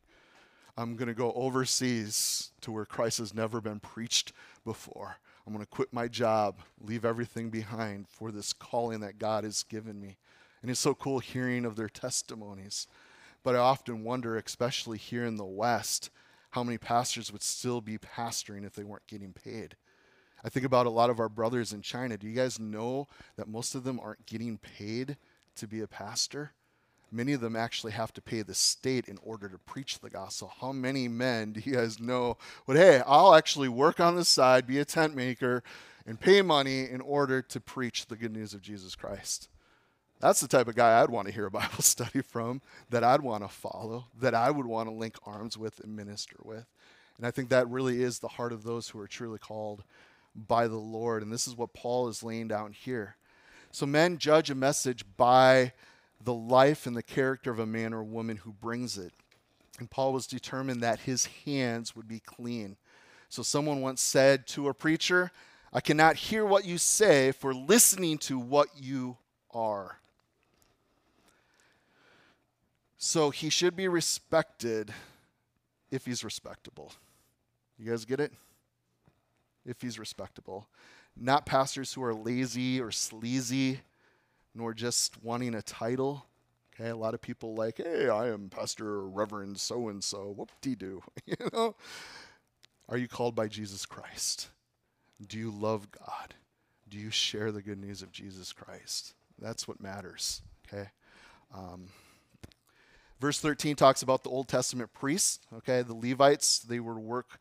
I'm 0.77 0.97
going 0.97 1.09
to 1.09 1.15
go 1.15 1.33
overseas 1.33 2.53
to 2.61 2.71
where 2.71 2.85
Christ 2.85 3.19
has 3.19 3.33
never 3.33 3.63
been 3.63 3.81
preached 3.81 4.33
before. 4.65 5.17
I'm 5.47 5.53
going 5.53 5.65
to 5.65 5.71
quit 5.71 5.93
my 5.93 6.09
job, 6.09 6.61
leave 6.81 7.05
everything 7.05 7.49
behind 7.49 8.09
for 8.09 8.31
this 8.31 8.53
calling 8.53 9.01
that 9.01 9.19
God 9.19 9.45
has 9.45 9.63
given 9.63 10.01
me. 10.01 10.19
And 10.61 10.71
it's 10.71 10.81
so 10.81 10.95
cool 10.95 11.21
hearing 11.21 11.65
of 11.65 11.77
their 11.77 11.89
testimonies. 11.89 12.87
But 13.43 13.55
I 13.55 13.59
often 13.59 14.05
wonder, 14.05 14.37
especially 14.37 14.99
here 14.99 15.25
in 15.25 15.37
the 15.37 15.45
West, 15.45 16.11
how 16.51 16.65
many 16.65 16.79
pastors 16.79 17.33
would 17.33 17.43
still 17.43 17.81
be 17.81 17.97
pastoring 17.97 18.67
if 18.67 18.75
they 18.75 18.85
weren't 18.85 19.07
getting 19.07 19.33
paid. 19.33 19.77
I 20.45 20.49
think 20.49 20.67
about 20.67 20.87
a 20.87 20.91
lot 20.91 21.11
of 21.11 21.21
our 21.21 21.29
brothers 21.29 21.73
in 21.73 21.81
China. 21.81 22.17
Do 22.17 22.27
you 22.27 22.35
guys 22.35 22.59
know 22.59 23.07
that 23.37 23.49
most 23.49 23.75
of 23.75 23.85
them 23.85 24.01
aren't 24.01 24.27
getting 24.27 24.59
paid 24.59 25.17
to 25.57 25.67
be 25.67 25.81
a 25.81 25.87
pastor? 25.87 26.53
Many 27.13 27.33
of 27.33 27.41
them 27.41 27.55
actually 27.57 27.93
have 27.93 28.13
to 28.15 28.21
pay 28.21 28.43
the 28.43 28.55
state 28.55 29.07
in 29.09 29.19
order 29.23 29.49
to 29.49 29.59
preach 29.59 30.01
the 30.01 30.11
gospel. 30.11 30.53
How 30.61 30.73
many 30.73 31.07
men 31.07 31.53
do 31.53 31.61
you 31.65 31.77
guys 31.77 32.01
know? 32.01 32.37
But 32.67 32.77
hey, 32.77 33.03
I'll 33.07 33.35
actually 33.35 33.69
work 33.69 34.01
on 34.01 34.17
the 34.17 34.25
side, 34.25 34.67
be 34.67 34.81
a 34.81 34.85
tent 34.85 35.15
maker, 35.15 35.63
and 36.05 36.21
pay 36.21 36.43
money 36.43 36.89
in 36.89 37.01
order 37.01 37.43
to 37.43 37.61
preach 37.61 38.07
the 38.07 38.17
good 38.17 38.33
news 38.33 38.55
of 38.55 38.63
Jesus 38.63 38.95
Christ. 38.95 39.49
That's 40.21 40.41
the 40.41 40.49
type 40.49 40.67
of 40.67 40.75
guy 40.75 41.01
I'd 41.01 41.11
want 41.11 41.29
to 41.29 41.35
hear 41.35 41.47
a 41.47 41.51
Bible 41.51 41.71
study 41.83 42.23
from, 42.23 42.63
that 42.91 43.05
I'd 43.05 43.21
want 43.21 43.45
to 43.45 43.49
follow, 43.49 44.07
that 44.21 44.35
I 44.35 44.51
would 44.51 44.67
want 44.67 44.89
to 44.89 44.95
link 44.95 45.17
arms 45.25 45.57
with 45.57 45.79
and 45.81 45.95
minister 45.95 46.37
with. 46.43 46.67
And 47.19 47.27
I 47.27 47.31
think 47.31 47.49
that 47.51 47.69
really 47.69 48.03
is 48.03 48.19
the 48.19 48.29
heart 48.29 48.53
of 48.53 48.63
those 48.63 48.89
who 48.89 49.01
are 49.01 49.07
truly 49.07 49.39
called 49.39 49.85
by 50.35 50.69
the 50.69 50.77
Lord. 50.77 51.23
And 51.23 51.33
this 51.33 51.47
is 51.47 51.57
what 51.57 51.73
Paul 51.73 52.09
is 52.09 52.23
laying 52.23 52.49
down 52.49 52.73
here. 52.73 53.17
So 53.77 53.85
men 53.85 54.17
judge 54.17 54.49
a 54.49 54.55
message 54.55 55.05
by 55.19 55.75
the 56.25 56.33
life 56.33 56.87
and 56.87 56.97
the 56.97 57.03
character 57.03 57.51
of 57.51 57.59
a 57.59 57.67
man 57.67 57.93
or 57.93 58.03
woman 58.03 58.39
who 58.39 58.55
brings 58.55 58.97
it. 58.97 59.13
And 59.79 59.91
Paul 59.91 60.15
was 60.15 60.27
determined 60.27 60.83
that 60.83 61.01
his 61.01 61.27
hands 61.45 61.95
would 61.95 62.09
be 62.09 62.21
clean. 62.21 62.79
So 63.29 63.43
someone 63.43 63.83
once 63.83 64.01
said 64.01 64.47
to 64.47 64.69
a 64.69 64.73
preacher, 64.73 65.31
I 65.75 65.83
cannot 65.83 66.17
hear 66.17 66.47
what 66.47 66.65
you 66.65 66.79
say 66.79 67.33
for 67.33 67.53
listening 67.53 68.17
to 68.21 68.39
what 68.39 68.69
you 68.81 69.19
are. 69.51 69.99
So 72.97 73.29
he 73.29 73.51
should 73.51 73.77
be 73.77 73.89
respected 73.89 74.91
if 75.91 76.07
he's 76.07 76.25
respectable. 76.25 76.93
You 77.79 77.91
guys 77.91 78.07
get 78.07 78.21
it? 78.21 78.33
If 79.67 79.83
he's 79.83 79.99
respectable. 79.99 80.67
Not 81.19 81.47
pastors 81.47 81.95
who 81.95 82.03
are 82.03 82.15
lazy 82.15 82.81
or 82.81 82.91
sleazy, 82.91 83.81
nor 84.55 84.75
just 84.75 85.23
wanting 85.23 85.55
a 85.55 85.63
title. 85.63 86.27
Okay, 86.75 86.91
a 86.91 86.97
lot 86.97 87.15
of 87.15 87.23
people 87.23 87.55
like, 87.55 87.79
hey, 87.79 88.09
I 88.09 88.29
am 88.29 88.51
Pastor 88.51 89.07
Reverend 89.07 89.59
so 89.59 89.89
and 89.89 90.05
so. 90.05 90.35
Whoop 90.37 90.51
de 90.61 90.75
doo. 90.75 91.03
You 91.27 91.37
know? 91.53 91.75
Are 92.89 92.99
you 92.99 93.09
called 93.09 93.35
by 93.35 93.49
Jesus 93.49 93.87
Christ? 93.87 94.49
Do 95.27 95.39
you 95.39 95.51
love 95.51 95.91
God? 95.91 96.35
Do 96.89 96.99
you 96.99 97.11
share 97.11 97.51
the 97.51 97.63
good 97.63 97.81
news 97.81 98.03
of 98.03 98.13
Jesus 98.13 98.53
Christ? 98.53 99.15
That's 99.41 99.67
what 99.67 99.81
matters. 99.81 100.43
Okay. 100.69 100.91
Um, 101.53 101.89
Verse 103.21 103.41
13 103.41 103.77
talks 103.77 104.03
about 104.03 104.23
the 104.23 104.31
Old 104.31 104.47
Testament 104.47 104.93
priests, 104.93 105.39
okay, 105.57 105.83
the 105.83 105.95
Levites, 105.95 106.59
they 106.59 106.81
were 106.81 106.99
work 106.99 107.39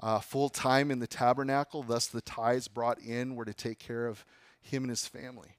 uh, 0.00 0.20
full 0.20 0.48
time 0.48 0.90
in 0.90 0.98
the 0.98 1.06
tabernacle, 1.06 1.82
thus, 1.82 2.06
the 2.06 2.20
tithes 2.20 2.68
brought 2.68 3.00
in 3.00 3.34
were 3.34 3.44
to 3.44 3.54
take 3.54 3.78
care 3.78 4.06
of 4.06 4.24
him 4.60 4.84
and 4.84 4.90
his 4.90 5.06
family. 5.06 5.56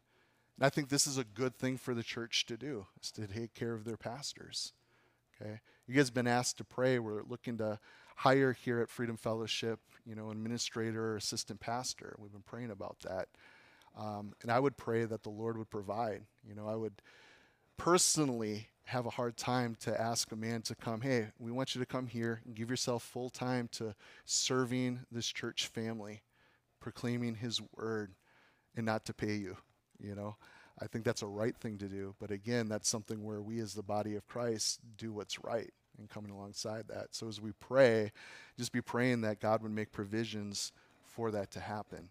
And 0.57 0.65
I 0.65 0.69
think 0.69 0.89
this 0.89 1.07
is 1.07 1.17
a 1.17 1.23
good 1.23 1.57
thing 1.57 1.77
for 1.77 1.93
the 1.93 2.03
church 2.03 2.45
to 2.47 2.57
do, 2.57 2.87
is 3.01 3.11
to 3.11 3.27
take 3.27 3.53
care 3.53 3.73
of 3.73 3.85
their 3.85 3.97
pastors. 3.97 4.73
Okay? 5.41 5.59
You 5.87 5.95
guys 5.95 6.07
have 6.07 6.13
been 6.13 6.27
asked 6.27 6.57
to 6.57 6.63
pray. 6.63 6.99
We're 6.99 7.23
looking 7.23 7.57
to 7.57 7.79
hire 8.15 8.53
here 8.53 8.79
at 8.81 8.89
Freedom 8.89 9.17
Fellowship, 9.17 9.79
you 10.05 10.15
know, 10.15 10.29
administrator 10.29 11.13
or 11.13 11.15
assistant 11.15 11.59
pastor. 11.59 12.15
We've 12.19 12.31
been 12.31 12.41
praying 12.41 12.71
about 12.71 12.97
that. 13.01 13.29
Um, 13.97 14.33
and 14.41 14.51
I 14.51 14.59
would 14.59 14.77
pray 14.77 15.05
that 15.05 15.23
the 15.23 15.29
Lord 15.29 15.57
would 15.57 15.69
provide. 15.69 16.23
You 16.47 16.55
know, 16.55 16.67
I 16.67 16.75
would 16.75 17.01
personally 17.77 18.67
have 18.89 19.05
a 19.05 19.11
hard 19.11 19.37
time 19.37 19.75
to 19.81 20.01
ask 20.01 20.31
a 20.31 20.35
man 20.35 20.61
to 20.63 20.75
come, 20.75 21.01
hey, 21.01 21.27
we 21.39 21.51
want 21.51 21.75
you 21.75 21.79
to 21.79 21.85
come 21.85 22.07
here 22.07 22.41
and 22.45 22.55
give 22.55 22.69
yourself 22.69 23.03
full 23.03 23.29
time 23.29 23.69
to 23.73 23.95
serving 24.25 25.01
this 25.11 25.27
church 25.27 25.67
family, 25.67 26.21
proclaiming 26.79 27.35
his 27.35 27.61
word, 27.77 28.13
and 28.75 28.85
not 28.85 29.05
to 29.05 29.13
pay 29.13 29.35
you. 29.35 29.57
You 29.99 30.15
know, 30.15 30.35
I 30.81 30.87
think 30.87 31.05
that's 31.05 31.21
a 31.21 31.27
right 31.27 31.55
thing 31.57 31.77
to 31.79 31.87
do. 31.87 32.15
But 32.19 32.31
again, 32.31 32.67
that's 32.67 32.89
something 32.89 33.23
where 33.23 33.41
we 33.41 33.59
as 33.59 33.73
the 33.73 33.83
body 33.83 34.15
of 34.15 34.27
Christ 34.27 34.79
do 34.97 35.13
what's 35.13 35.43
right 35.43 35.71
and 35.97 36.09
coming 36.09 36.31
alongside 36.31 36.85
that. 36.87 37.09
So 37.11 37.27
as 37.27 37.41
we 37.41 37.51
pray, 37.59 38.11
just 38.57 38.71
be 38.71 38.81
praying 38.81 39.21
that 39.21 39.39
God 39.39 39.61
would 39.63 39.71
make 39.73 39.91
provisions 39.91 40.71
for 41.05 41.31
that 41.31 41.51
to 41.51 41.59
happen. 41.59 42.09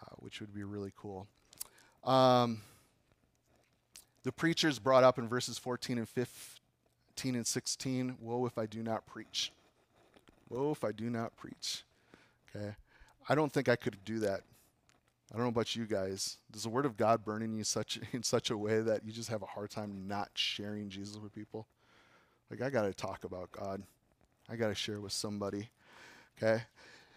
uh, 0.00 0.14
which 0.18 0.40
would 0.40 0.54
be 0.54 0.64
really 0.64 0.92
cool. 0.96 1.26
Um, 2.04 2.62
the 4.22 4.32
preachers 4.32 4.78
brought 4.78 5.04
up 5.04 5.18
in 5.18 5.28
verses 5.28 5.58
14 5.58 5.98
and 5.98 6.08
15 6.08 7.34
and 7.34 7.46
16 7.46 8.16
Woe 8.20 8.46
if 8.46 8.58
I 8.58 8.66
do 8.66 8.82
not 8.82 9.06
preach. 9.06 9.52
Woe 10.48 10.72
if 10.72 10.84
I 10.84 10.92
do 10.92 11.08
not 11.08 11.36
preach. 11.36 11.84
Okay. 12.54 12.74
I 13.28 13.34
don't 13.34 13.52
think 13.52 13.68
I 13.68 13.76
could 13.76 14.04
do 14.04 14.18
that. 14.20 14.40
I 15.32 15.36
don't 15.36 15.44
know 15.44 15.50
about 15.50 15.76
you 15.76 15.86
guys. 15.86 16.38
Does 16.50 16.64
the 16.64 16.68
word 16.68 16.86
of 16.86 16.96
God 16.96 17.24
burn 17.24 17.42
in 17.42 17.54
you 17.54 17.62
such 17.62 18.00
in 18.12 18.22
such 18.22 18.50
a 18.50 18.58
way 18.58 18.80
that 18.80 19.04
you 19.04 19.12
just 19.12 19.28
have 19.28 19.42
a 19.42 19.46
hard 19.46 19.70
time 19.70 20.08
not 20.08 20.30
sharing 20.34 20.88
Jesus 20.88 21.16
with 21.16 21.34
people? 21.34 21.66
Like 22.50 22.62
I 22.62 22.70
got 22.70 22.82
to 22.82 22.92
talk 22.92 23.24
about 23.24 23.52
God. 23.52 23.82
I 24.48 24.56
got 24.56 24.68
to 24.68 24.74
share 24.74 25.00
with 25.00 25.12
somebody. 25.12 25.70
Okay. 26.36 26.62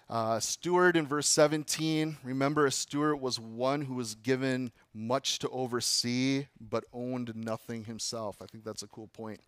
Uh, 0.09 0.39
steward 0.39 0.95
in 0.95 1.07
verse 1.07 1.27
17. 1.29 2.17
Remember, 2.23 2.65
a 2.65 2.71
steward 2.71 3.21
was 3.21 3.39
one 3.39 3.81
who 3.81 3.95
was 3.95 4.15
given 4.15 4.71
much 4.93 5.39
to 5.39 5.49
oversee, 5.49 6.47
but 6.59 6.83
owned 6.93 7.35
nothing 7.35 7.85
himself. 7.85 8.37
I 8.41 8.45
think 8.45 8.63
that's 8.63 8.83
a 8.83 8.87
cool 8.87 9.07
point. 9.07 9.39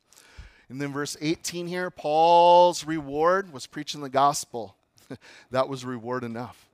And 0.70 0.82
then 0.82 0.92
verse 0.92 1.16
18 1.22 1.68
here 1.68 1.92
Paul's 1.92 2.86
reward 2.86 3.54
was 3.54 3.68
preaching 3.68 4.02
the 4.02 4.10
gospel. 4.10 4.76
that 5.52 5.70
was 5.70 5.86
reward 5.86 6.24
enough. 6.24 6.70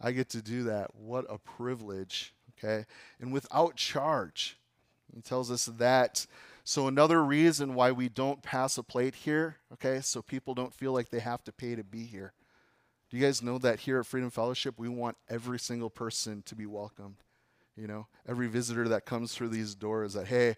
I 0.00 0.12
get 0.12 0.28
to 0.30 0.42
do 0.42 0.64
that. 0.64 0.94
What 0.94 1.24
a 1.28 1.38
privilege. 1.38 2.34
Okay. 2.58 2.84
And 3.20 3.32
without 3.32 3.76
charge. 3.76 4.58
He 5.14 5.20
tells 5.22 5.50
us 5.50 5.66
that. 5.66 6.26
So, 6.62 6.86
another 6.86 7.24
reason 7.24 7.74
why 7.74 7.90
we 7.90 8.08
don't 8.08 8.42
pass 8.42 8.78
a 8.78 8.82
plate 8.82 9.14
here, 9.14 9.56
okay, 9.72 10.00
so 10.02 10.22
people 10.22 10.54
don't 10.54 10.72
feel 10.72 10.92
like 10.92 11.08
they 11.08 11.18
have 11.18 11.42
to 11.44 11.52
pay 11.52 11.74
to 11.74 11.82
be 11.82 12.04
here. 12.04 12.32
Do 13.10 13.16
you 13.16 13.24
guys 13.24 13.42
know 13.42 13.58
that 13.58 13.80
here 13.80 13.98
at 13.98 14.06
Freedom 14.06 14.30
Fellowship, 14.30 14.76
we 14.78 14.88
want 14.88 15.16
every 15.28 15.58
single 15.58 15.90
person 15.90 16.42
to 16.46 16.54
be 16.54 16.64
welcomed? 16.64 17.16
You 17.76 17.88
know, 17.88 18.06
every 18.28 18.46
visitor 18.46 18.88
that 18.88 19.04
comes 19.04 19.34
through 19.34 19.48
these 19.48 19.74
doors 19.74 20.14
that, 20.14 20.28
hey, 20.28 20.56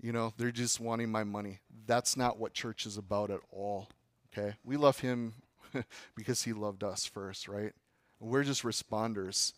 you 0.00 0.10
know, 0.10 0.32
they're 0.38 0.50
just 0.50 0.80
wanting 0.80 1.10
my 1.10 1.22
money. 1.22 1.60
That's 1.86 2.16
not 2.16 2.38
what 2.38 2.54
church 2.54 2.86
is 2.86 2.96
about 2.96 3.30
at 3.30 3.40
all. 3.50 3.88
Okay? 4.32 4.54
We 4.64 4.78
love 4.78 5.00
him 5.00 5.34
because 6.16 6.44
he 6.44 6.54
loved 6.54 6.82
us 6.82 7.04
first, 7.04 7.46
right? 7.46 7.72
We're 8.20 8.44
just 8.44 8.62
responders. 8.62 9.52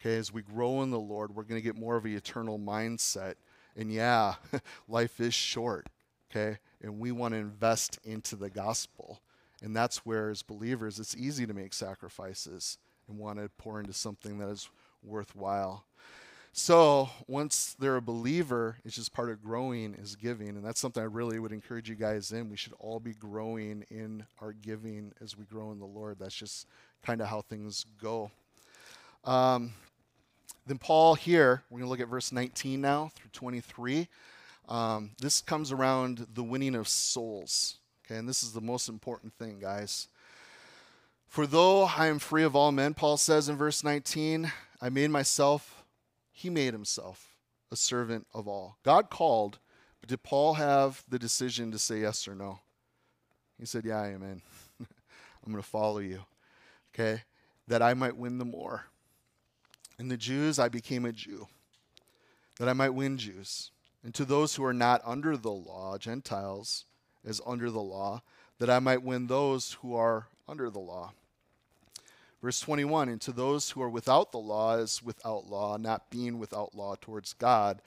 Okay, 0.00 0.16
as 0.16 0.32
we 0.32 0.42
grow 0.42 0.82
in 0.82 0.90
the 0.90 1.00
Lord, 1.00 1.34
we're 1.34 1.44
going 1.44 1.60
to 1.60 1.64
get 1.64 1.76
more 1.76 1.96
of 1.96 2.04
an 2.04 2.14
eternal 2.14 2.58
mindset. 2.58 3.34
And 3.76 3.90
yeah, 3.92 4.34
life 4.88 5.20
is 5.20 5.34
short. 5.34 5.88
Okay, 6.30 6.58
and 6.82 6.98
we 7.00 7.10
want 7.10 7.32
to 7.34 7.38
invest 7.38 7.98
into 8.04 8.36
the 8.36 8.50
gospel. 8.50 9.20
And 9.64 9.74
that's 9.74 10.04
where, 10.04 10.28
as 10.28 10.42
believers, 10.42 11.00
it's 11.00 11.16
easy 11.16 11.46
to 11.46 11.54
make 11.54 11.72
sacrifices 11.72 12.76
and 13.08 13.18
want 13.18 13.38
to 13.38 13.48
pour 13.56 13.80
into 13.80 13.94
something 13.94 14.38
that 14.38 14.50
is 14.50 14.68
worthwhile. 15.02 15.86
So 16.52 17.08
once 17.26 17.74
they're 17.78 17.96
a 17.96 18.02
believer, 18.02 18.76
it's 18.84 18.94
just 18.94 19.14
part 19.14 19.30
of 19.30 19.42
growing 19.42 19.94
is 19.94 20.16
giving. 20.16 20.50
And 20.50 20.62
that's 20.62 20.80
something 20.80 21.02
I 21.02 21.06
really 21.06 21.38
would 21.38 21.50
encourage 21.50 21.88
you 21.88 21.94
guys 21.94 22.30
in. 22.30 22.50
We 22.50 22.58
should 22.58 22.74
all 22.78 23.00
be 23.00 23.14
growing 23.14 23.86
in 23.90 24.26
our 24.38 24.52
giving 24.52 25.12
as 25.22 25.36
we 25.36 25.44
grow 25.46 25.72
in 25.72 25.78
the 25.78 25.86
Lord. 25.86 26.18
That's 26.20 26.34
just 26.34 26.66
kind 27.02 27.22
of 27.22 27.28
how 27.28 27.40
things 27.40 27.86
go. 28.00 28.30
Um, 29.24 29.72
then 30.66 30.76
Paul 30.76 31.14
here, 31.14 31.62
we're 31.70 31.78
going 31.78 31.86
to 31.86 31.90
look 31.90 32.00
at 32.00 32.08
verse 32.08 32.32
19 32.32 32.82
now 32.82 33.10
through 33.14 33.30
23. 33.32 34.08
Um, 34.68 35.12
this 35.18 35.40
comes 35.40 35.72
around 35.72 36.26
the 36.34 36.44
winning 36.44 36.74
of 36.74 36.86
souls. 36.86 37.78
Okay, 38.04 38.18
and 38.18 38.28
this 38.28 38.42
is 38.42 38.52
the 38.52 38.60
most 38.60 38.88
important 38.88 39.34
thing, 39.34 39.58
guys. 39.60 40.08
For 41.26 41.46
though 41.46 41.84
I 41.84 42.06
am 42.06 42.18
free 42.18 42.42
of 42.42 42.54
all 42.54 42.70
men, 42.70 42.94
Paul 42.94 43.16
says 43.16 43.48
in 43.48 43.56
verse 43.56 43.82
19, 43.82 44.52
I 44.80 44.88
made 44.88 45.10
myself, 45.10 45.84
he 46.30 46.50
made 46.50 46.74
himself 46.74 47.34
a 47.72 47.76
servant 47.76 48.26
of 48.34 48.46
all. 48.46 48.76
God 48.84 49.10
called, 49.10 49.58
but 50.00 50.10
did 50.10 50.22
Paul 50.22 50.54
have 50.54 51.02
the 51.08 51.18
decision 51.18 51.72
to 51.72 51.78
say 51.78 52.00
yes 52.00 52.28
or 52.28 52.34
no? 52.34 52.60
He 53.58 53.66
said, 53.66 53.84
Yeah, 53.84 54.00
I 54.00 54.08
am 54.08 54.22
in. 54.22 54.42
I'm 54.80 55.52
going 55.52 55.62
to 55.62 55.68
follow 55.68 55.98
you. 55.98 56.20
Okay, 56.94 57.22
that 57.66 57.82
I 57.82 57.94
might 57.94 58.16
win 58.16 58.38
the 58.38 58.44
more. 58.44 58.86
In 59.98 60.08
the 60.08 60.16
Jews, 60.16 60.58
I 60.58 60.68
became 60.68 61.04
a 61.04 61.12
Jew, 61.12 61.48
that 62.58 62.68
I 62.68 62.74
might 62.74 62.90
win 62.90 63.16
Jews. 63.16 63.70
And 64.04 64.12
to 64.14 64.24
those 64.24 64.54
who 64.54 64.64
are 64.64 64.74
not 64.74 65.00
under 65.04 65.36
the 65.36 65.50
law, 65.50 65.96
Gentiles, 65.98 66.84
as 67.26 67.40
under 67.46 67.70
the 67.70 67.80
law, 67.80 68.22
that 68.58 68.70
I 68.70 68.78
might 68.78 69.02
win 69.02 69.26
those 69.26 69.78
who 69.80 69.94
are 69.94 70.28
under 70.48 70.70
the 70.70 70.80
law. 70.80 71.12
Verse 72.42 72.60
21 72.60 73.08
And 73.08 73.20
to 73.22 73.32
those 73.32 73.70
who 73.70 73.82
are 73.82 73.88
without 73.88 74.30
the 74.30 74.38
law 74.38 74.76
as 74.76 75.02
without 75.02 75.46
law, 75.46 75.76
not 75.76 76.10
being 76.10 76.38
without 76.38 76.74
law 76.74 76.94
towards 77.00 77.32
God, 77.32 77.80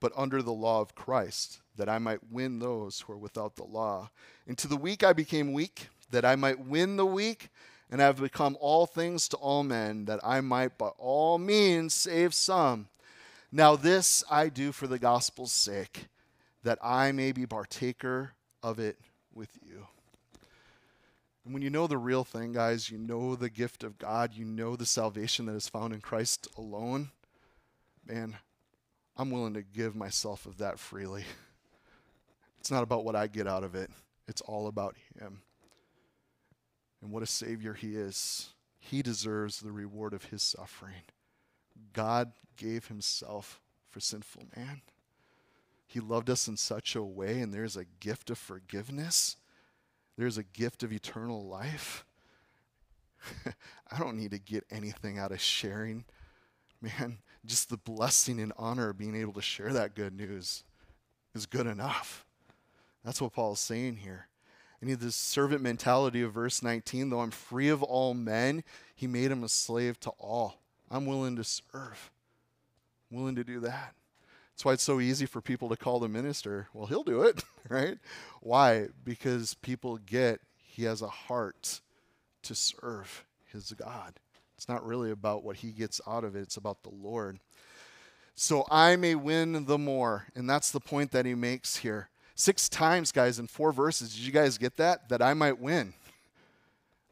but 0.00 0.12
under 0.16 0.42
the 0.42 0.52
law 0.52 0.80
of 0.80 0.94
Christ, 0.94 1.60
that 1.76 1.88
I 1.88 1.98
might 1.98 2.32
win 2.32 2.58
those 2.58 3.00
who 3.00 3.12
are 3.12 3.18
without 3.18 3.56
the 3.56 3.64
law. 3.64 4.10
And 4.48 4.58
to 4.58 4.66
the 4.66 4.76
weak 4.76 5.04
I 5.04 5.12
became 5.12 5.52
weak, 5.52 5.88
that 6.10 6.24
I 6.24 6.34
might 6.34 6.58
win 6.58 6.96
the 6.96 7.06
weak, 7.06 7.50
and 7.90 8.02
I 8.02 8.06
have 8.06 8.20
become 8.20 8.56
all 8.60 8.86
things 8.86 9.28
to 9.28 9.36
all 9.36 9.62
men, 9.62 10.06
that 10.06 10.20
I 10.24 10.40
might 10.40 10.76
by 10.76 10.88
all 10.98 11.38
means 11.38 11.94
save 11.94 12.34
some. 12.34 12.88
Now 13.52 13.76
this 13.76 14.24
I 14.30 14.48
do 14.48 14.72
for 14.72 14.86
the 14.86 14.98
gospel's 14.98 15.52
sake, 15.52 16.06
that 16.62 16.78
I 16.82 17.12
may 17.12 17.32
be 17.32 17.46
partaker 17.46 18.32
of 18.62 18.78
it 18.78 18.98
with 19.32 19.58
you. 19.62 19.86
And 21.44 21.54
when 21.54 21.62
you 21.62 21.70
know 21.70 21.86
the 21.86 21.98
real 21.98 22.24
thing, 22.24 22.52
guys, 22.52 22.90
you 22.90 22.98
know 22.98 23.34
the 23.34 23.50
gift 23.50 23.82
of 23.82 23.98
God, 23.98 24.34
you 24.34 24.44
know 24.44 24.76
the 24.76 24.86
salvation 24.86 25.46
that 25.46 25.54
is 25.54 25.68
found 25.68 25.94
in 25.94 26.00
Christ 26.00 26.48
alone, 26.56 27.10
man, 28.06 28.36
I'm 29.16 29.30
willing 29.30 29.54
to 29.54 29.62
give 29.62 29.96
myself 29.96 30.46
of 30.46 30.58
that 30.58 30.78
freely. 30.78 31.24
It's 32.60 32.70
not 32.70 32.82
about 32.82 33.06
what 33.06 33.16
I 33.16 33.26
get 33.26 33.46
out 33.46 33.64
of 33.64 33.74
it, 33.74 33.90
it's 34.28 34.42
all 34.42 34.66
about 34.66 34.94
Him. 35.18 35.40
And 37.00 37.10
what 37.10 37.22
a 37.22 37.26
Savior 37.26 37.72
He 37.72 37.96
is. 37.96 38.50
He 38.78 39.00
deserves 39.00 39.60
the 39.60 39.72
reward 39.72 40.12
of 40.12 40.24
His 40.24 40.42
suffering. 40.42 41.04
God 41.94 42.32
gave 42.58 42.88
Himself 42.88 43.62
for 43.88 43.98
sinful 43.98 44.48
man. 44.54 44.82
He 45.90 45.98
loved 45.98 46.30
us 46.30 46.46
in 46.46 46.56
such 46.56 46.94
a 46.94 47.02
way, 47.02 47.40
and 47.40 47.52
there's 47.52 47.76
a 47.76 47.84
gift 47.84 48.30
of 48.30 48.38
forgiveness. 48.38 49.34
There's 50.16 50.38
a 50.38 50.44
gift 50.44 50.84
of 50.84 50.92
eternal 50.92 51.44
life. 51.48 52.04
I 53.90 53.98
don't 53.98 54.16
need 54.16 54.30
to 54.30 54.38
get 54.38 54.64
anything 54.70 55.18
out 55.18 55.32
of 55.32 55.40
sharing. 55.40 56.04
Man, 56.80 57.18
just 57.44 57.70
the 57.70 57.76
blessing 57.76 58.38
and 58.40 58.52
honor 58.56 58.90
of 58.90 58.98
being 58.98 59.16
able 59.16 59.32
to 59.32 59.42
share 59.42 59.72
that 59.72 59.96
good 59.96 60.16
news 60.16 60.62
is 61.34 61.44
good 61.44 61.66
enough. 61.66 62.24
That's 63.04 63.20
what 63.20 63.32
Paul 63.32 63.54
is 63.54 63.58
saying 63.58 63.96
here. 63.96 64.28
And 64.80 64.88
he 64.88 64.94
this 64.94 65.16
servant 65.16 65.60
mentality 65.60 66.22
of 66.22 66.34
verse 66.34 66.62
19, 66.62 67.10
though 67.10 67.20
I'm 67.20 67.32
free 67.32 67.68
of 67.68 67.82
all 67.82 68.14
men, 68.14 68.62
he 68.94 69.08
made 69.08 69.32
him 69.32 69.42
a 69.42 69.48
slave 69.48 69.98
to 70.00 70.10
all. 70.20 70.60
I'm 70.88 71.04
willing 71.04 71.34
to 71.34 71.42
serve. 71.42 72.12
I'm 73.10 73.18
willing 73.18 73.34
to 73.34 73.44
do 73.44 73.58
that. 73.58 73.96
That's 74.60 74.64
why 74.66 74.72
it's 74.74 74.82
so 74.82 75.00
easy 75.00 75.24
for 75.24 75.40
people 75.40 75.70
to 75.70 75.76
call 75.76 76.00
the 76.00 76.08
minister. 76.08 76.68
Well, 76.74 76.84
he'll 76.84 77.02
do 77.02 77.22
it, 77.22 77.42
right? 77.70 77.96
Why? 78.42 78.88
Because 79.06 79.54
people 79.54 79.96
get 79.96 80.42
he 80.54 80.84
has 80.84 81.00
a 81.00 81.08
heart 81.08 81.80
to 82.42 82.54
serve 82.54 83.24
his 83.46 83.72
God. 83.72 84.20
It's 84.58 84.68
not 84.68 84.84
really 84.84 85.12
about 85.12 85.44
what 85.44 85.56
he 85.56 85.70
gets 85.70 85.98
out 86.06 86.24
of 86.24 86.36
it, 86.36 86.42
it's 86.42 86.58
about 86.58 86.82
the 86.82 86.90
Lord. 86.90 87.38
So 88.34 88.66
I 88.70 88.96
may 88.96 89.14
win 89.14 89.64
the 89.64 89.78
more. 89.78 90.26
And 90.34 90.46
that's 90.46 90.70
the 90.70 90.78
point 90.78 91.10
that 91.12 91.24
he 91.24 91.34
makes 91.34 91.78
here. 91.78 92.10
Six 92.34 92.68
times, 92.68 93.12
guys, 93.12 93.38
in 93.38 93.46
four 93.46 93.72
verses. 93.72 94.14
Did 94.14 94.26
you 94.26 94.32
guys 94.32 94.58
get 94.58 94.76
that? 94.76 95.08
That 95.08 95.22
I 95.22 95.32
might 95.32 95.58
win. 95.58 95.94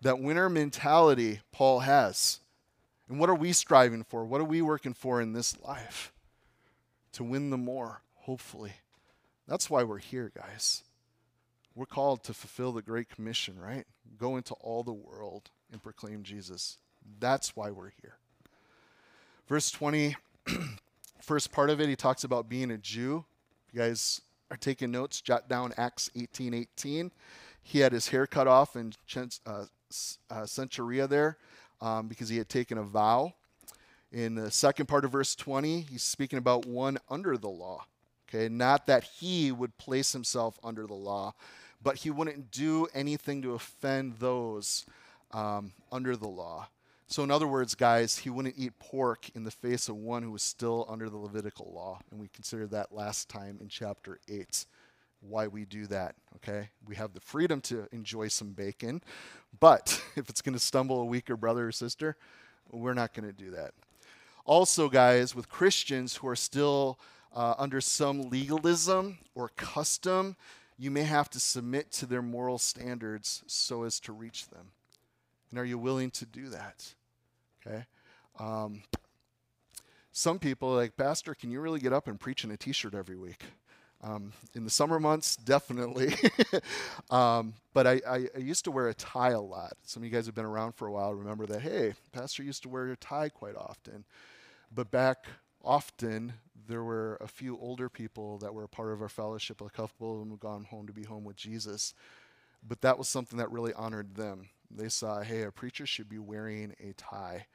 That 0.02 0.20
winner 0.20 0.50
mentality 0.50 1.40
Paul 1.50 1.78
has. 1.78 2.40
And 3.08 3.18
what 3.18 3.30
are 3.30 3.34
we 3.34 3.54
striving 3.54 4.04
for? 4.04 4.26
What 4.26 4.42
are 4.42 4.44
we 4.44 4.61
working 4.61 4.92
for 4.92 5.22
in 5.22 5.32
this 5.32 5.59
life? 5.62 6.12
To 7.18 7.24
win 7.24 7.50
them 7.50 7.64
more, 7.64 8.02
hopefully. 8.14 8.74
That's 9.48 9.68
why 9.68 9.82
we're 9.82 9.98
here, 9.98 10.30
guys. 10.36 10.84
We're 11.74 11.84
called 11.84 12.22
to 12.22 12.32
fulfill 12.32 12.70
the 12.70 12.80
Great 12.80 13.08
Commission, 13.08 13.58
right? 13.58 13.88
Go 14.16 14.36
into 14.36 14.54
all 14.54 14.84
the 14.84 14.92
world 14.92 15.50
and 15.72 15.82
proclaim 15.82 16.22
Jesus. 16.22 16.78
That's 17.18 17.56
why 17.56 17.72
we're 17.72 17.90
here. 18.00 18.18
Verse 19.48 19.68
20, 19.72 20.14
first 21.20 21.50
part 21.50 21.70
of 21.70 21.80
it, 21.80 21.88
he 21.88 21.96
talks 21.96 22.22
about 22.22 22.48
being 22.48 22.70
a 22.70 22.78
Jew. 22.78 23.24
You 23.72 23.80
guys 23.80 24.20
are 24.52 24.56
taking 24.56 24.92
notes, 24.92 25.20
jot 25.20 25.48
down 25.48 25.74
Acts 25.76 26.08
18 26.14 26.54
18. 26.54 27.10
He 27.64 27.80
had 27.80 27.90
his 27.90 28.06
hair 28.06 28.28
cut 28.28 28.46
off 28.46 28.76
in 28.76 28.92
uh, 29.44 29.50
uh, 29.50 29.64
Cenchrea 30.44 31.08
there 31.08 31.36
um, 31.80 32.06
because 32.06 32.28
he 32.28 32.38
had 32.38 32.48
taken 32.48 32.78
a 32.78 32.84
vow. 32.84 33.34
In 34.12 34.34
the 34.34 34.50
second 34.50 34.86
part 34.86 35.04
of 35.04 35.12
verse 35.12 35.34
20, 35.34 35.80
he's 35.82 36.02
speaking 36.02 36.38
about 36.38 36.66
one 36.66 36.98
under 37.11 37.36
the 37.36 37.48
law. 37.48 37.84
Okay, 38.28 38.48
not 38.48 38.86
that 38.86 39.04
he 39.04 39.52
would 39.52 39.76
place 39.78 40.12
himself 40.12 40.59
under 40.62 40.86
the 40.86 40.94
law, 40.94 41.34
but 41.82 41.96
he 41.96 42.11
wouldn't 42.11 42.50
do 42.50 42.86
anything 42.94 43.42
to 43.42 43.54
offend 43.54 44.14
those 44.18 44.84
um, 45.32 45.72
under 45.90 46.16
the 46.16 46.28
law. 46.28 46.68
So, 47.06 47.22
in 47.22 47.30
other 47.30 47.46
words, 47.46 47.74
guys, 47.74 48.18
he 48.18 48.28
wouldn't 48.28 48.56
eat 48.59 48.78
pork 48.78 49.30
in 49.34 49.44
the 49.44 49.50
face 49.50 49.88
of 49.88 49.96
one 49.96 50.22
who 50.22 50.30
was 50.30 50.42
still 50.42 50.84
under 50.90 51.09
the 51.09 51.16
Levitical 51.16 51.72
law. 51.74 52.00
And 52.11 52.20
we 52.20 52.28
considered 52.28 52.70
that 52.72 52.92
last 52.92 53.30
time 53.30 53.59
in 53.62 53.68
chapter 53.68 54.20
8, 54.28 54.66
why 55.20 55.46
we 55.46 55.64
do 55.64 55.86
that, 55.86 56.16
okay? 56.36 56.68
We 56.86 56.96
have 56.96 57.14
the 57.14 57.20
freedom 57.20 57.62
to 57.62 57.88
enjoy 57.92 58.28
some 58.28 58.52
bacon, 58.52 59.02
but 59.59 60.02
if 60.16 60.28
it's 60.28 60.42
going 60.42 60.52
to 60.52 60.59
stumble 60.59 61.00
a 61.00 61.06
weaker 61.06 61.36
brother 61.36 61.68
or 61.68 61.72
sister, 61.72 62.16
we're 62.70 62.94
not 62.94 63.14
going 63.14 63.26
to 63.26 63.32
do 63.32 63.52
that. 63.52 63.72
Also, 64.49 64.88
guys, 64.88 65.34
with 65.34 65.51
Christians 65.51 66.16
who 66.16 66.26
are 66.26 66.34
still 66.34 66.99
uh, 67.36 67.55
under 67.59 67.82
some 67.82 68.30
legalism 68.30 69.18
or 69.34 69.51
custom, 69.57 70.36
you 70.78 70.90
may 70.90 71.03
have 71.03 71.28
to 71.28 71.38
submit 71.38 71.92
to 71.92 72.07
their 72.07 72.22
moral 72.22 72.57
standards 72.57 73.42
so 73.46 73.82
as 73.82 74.01
to 74.01 74.11
reach 74.11 74.49
them. 74.49 74.68
And 75.51 75.59
are 75.59 75.66
you 75.66 75.76
willing 75.76 76.11
to 76.12 76.24
do 76.24 76.49
that? 76.49 76.94
Okay. 77.61 77.84
Um, 78.38 78.84
some 80.12 80.38
people 80.38 80.74
like, 80.74 80.96
Pastor, 80.96 81.34
can 81.34 81.51
you 81.51 81.61
really 81.61 81.78
get 81.78 81.92
up 81.92 82.09
and 82.09 82.18
preach 82.18 82.42
in 82.42 82.51
a 82.51 82.57
t 82.57 82.72
shirt 82.72 82.94
every 82.94 83.16
week? 83.16 83.44
Um, 84.03 84.32
in 84.55 84.64
the 84.64 84.70
summer 84.70 84.99
months, 84.99 85.36
definitely. 85.36 86.14
um, 87.11 87.53
but 87.74 87.86
I, 87.86 88.01
I, 88.09 88.28
I, 88.34 88.38
used 88.38 88.64
to 88.64 88.70
wear 88.70 88.88
a 88.88 88.94
tie 88.94 89.32
a 89.32 89.40
lot. 89.40 89.72
Some 89.84 90.03
of 90.03 90.05
you 90.07 90.11
guys 90.11 90.24
have 90.24 90.34
been 90.34 90.46
around 90.46 90.72
for 90.72 90.86
a 90.86 90.92
while 90.92 91.12
remember 91.14 91.44
that, 91.46 91.61
hey, 91.61 91.92
Pastor 92.12 92.42
used 92.42 92.62
to 92.62 92.70
wear 92.70 92.86
a 92.86 92.96
tie 92.96 93.28
quite 93.28 93.57
often. 93.57 94.05
But 94.74 94.90
back 94.90 95.26
often, 95.64 96.34
there 96.68 96.84
were 96.84 97.16
a 97.20 97.28
few 97.28 97.58
older 97.58 97.88
people 97.88 98.38
that 98.38 98.52
were 98.52 98.64
a 98.64 98.68
part 98.68 98.92
of 98.92 99.00
our 99.00 99.08
fellowship. 99.08 99.60
A 99.60 99.70
couple 99.70 100.14
of 100.14 100.20
them 100.20 100.30
had 100.30 100.40
gone 100.40 100.64
home 100.64 100.86
to 100.86 100.92
be 100.92 101.04
home 101.04 101.24
with 101.24 101.36
Jesus. 101.36 101.94
But 102.66 102.80
that 102.82 102.98
was 102.98 103.08
something 103.08 103.38
that 103.38 103.50
really 103.50 103.72
honored 103.72 104.14
them. 104.14 104.48
They 104.70 104.88
saw, 104.88 105.20
hey, 105.20 105.42
a 105.42 105.50
preacher 105.50 105.86
should 105.86 106.08
be 106.08 106.18
wearing 106.18 106.74
a 106.80 106.92
tie. 106.92 107.46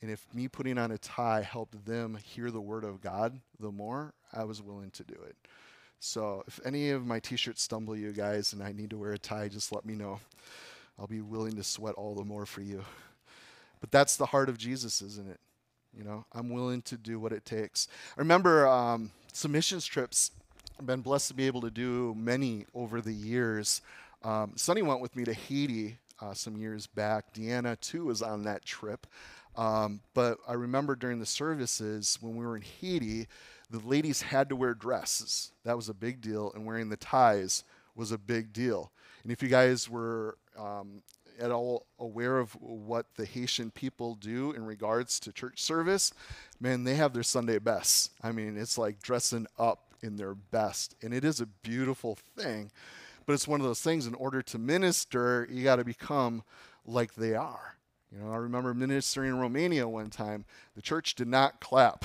And 0.00 0.10
if 0.10 0.26
me 0.34 0.48
putting 0.48 0.78
on 0.78 0.92
a 0.92 0.98
tie 0.98 1.42
helped 1.42 1.84
them 1.86 2.18
hear 2.22 2.50
the 2.50 2.60
word 2.60 2.84
of 2.84 3.00
God 3.00 3.40
the 3.58 3.72
more, 3.72 4.12
I 4.32 4.44
was 4.44 4.62
willing 4.62 4.90
to 4.92 5.04
do 5.04 5.14
it. 5.26 5.36
So 5.98 6.44
if 6.46 6.60
any 6.64 6.90
of 6.90 7.06
my 7.06 7.18
t 7.18 7.36
shirts 7.36 7.62
stumble 7.62 7.96
you 7.96 8.12
guys 8.12 8.52
and 8.52 8.62
I 8.62 8.72
need 8.72 8.90
to 8.90 8.98
wear 8.98 9.12
a 9.12 9.18
tie, 9.18 9.48
just 9.48 9.72
let 9.72 9.86
me 9.86 9.94
know. 9.94 10.20
I'll 10.98 11.06
be 11.06 11.22
willing 11.22 11.56
to 11.56 11.64
sweat 11.64 11.94
all 11.94 12.14
the 12.14 12.24
more 12.24 12.46
for 12.46 12.60
you. 12.60 12.84
But 13.80 13.90
that's 13.90 14.16
the 14.16 14.26
heart 14.26 14.48
of 14.48 14.58
Jesus, 14.58 15.00
isn't 15.00 15.28
it? 15.28 15.40
You 15.96 16.04
know, 16.04 16.24
I'm 16.32 16.50
willing 16.50 16.82
to 16.82 16.96
do 16.96 17.18
what 17.18 17.32
it 17.32 17.44
takes. 17.44 17.88
I 18.16 18.20
remember 18.20 18.66
um, 18.66 19.10
some 19.32 19.52
missions 19.52 19.86
trips. 19.86 20.30
I've 20.78 20.86
been 20.86 21.02
blessed 21.02 21.28
to 21.28 21.34
be 21.34 21.46
able 21.46 21.60
to 21.62 21.70
do 21.70 22.14
many 22.16 22.66
over 22.74 23.00
the 23.00 23.12
years. 23.12 23.80
Um, 24.22 24.52
Sonny 24.56 24.82
went 24.82 25.00
with 25.00 25.14
me 25.14 25.24
to 25.24 25.32
Haiti 25.32 25.98
uh, 26.20 26.34
some 26.34 26.56
years 26.56 26.86
back. 26.86 27.32
Deanna, 27.32 27.78
too, 27.80 28.06
was 28.06 28.22
on 28.22 28.42
that 28.44 28.64
trip. 28.64 29.06
Um, 29.56 30.00
but 30.14 30.38
I 30.48 30.54
remember 30.54 30.96
during 30.96 31.20
the 31.20 31.26
services 31.26 32.18
when 32.20 32.36
we 32.36 32.44
were 32.44 32.56
in 32.56 32.62
Haiti, 32.80 33.28
the 33.70 33.78
ladies 33.78 34.22
had 34.22 34.48
to 34.48 34.56
wear 34.56 34.74
dresses. 34.74 35.52
That 35.64 35.76
was 35.76 35.88
a 35.88 35.94
big 35.94 36.20
deal, 36.20 36.52
and 36.54 36.66
wearing 36.66 36.88
the 36.88 36.96
ties 36.96 37.64
was 37.94 38.10
a 38.10 38.18
big 38.18 38.52
deal. 38.52 38.90
And 39.22 39.30
if 39.30 39.42
you 39.42 39.48
guys 39.48 39.88
were 39.88 40.36
um, 40.58 41.02
at 41.38 41.50
all 41.50 41.86
aware 41.98 42.38
of 42.38 42.52
what 42.60 43.06
the 43.16 43.24
Haitian 43.24 43.70
people 43.70 44.14
do 44.14 44.52
in 44.52 44.64
regards 44.64 45.18
to 45.20 45.32
church 45.32 45.62
service, 45.62 46.12
man, 46.60 46.84
they 46.84 46.94
have 46.94 47.12
their 47.12 47.22
Sunday 47.22 47.58
best. 47.58 48.12
I 48.22 48.32
mean, 48.32 48.56
it's 48.56 48.78
like 48.78 49.02
dressing 49.02 49.46
up 49.58 49.94
in 50.02 50.16
their 50.16 50.34
best, 50.34 50.94
and 51.02 51.14
it 51.14 51.24
is 51.24 51.40
a 51.40 51.46
beautiful 51.46 52.18
thing. 52.36 52.70
But 53.26 53.32
it's 53.32 53.48
one 53.48 53.60
of 53.60 53.66
those 53.66 53.80
things, 53.80 54.06
in 54.06 54.14
order 54.14 54.42
to 54.42 54.58
minister, 54.58 55.48
you 55.50 55.64
got 55.64 55.76
to 55.76 55.84
become 55.84 56.42
like 56.84 57.14
they 57.14 57.34
are. 57.34 57.76
You 58.12 58.20
know, 58.20 58.32
I 58.32 58.36
remember 58.36 58.74
ministering 58.74 59.30
in 59.30 59.38
Romania 59.40 59.88
one 59.88 60.10
time. 60.10 60.44
The 60.76 60.82
church 60.82 61.14
did 61.14 61.26
not 61.26 61.60
clap. 61.60 62.04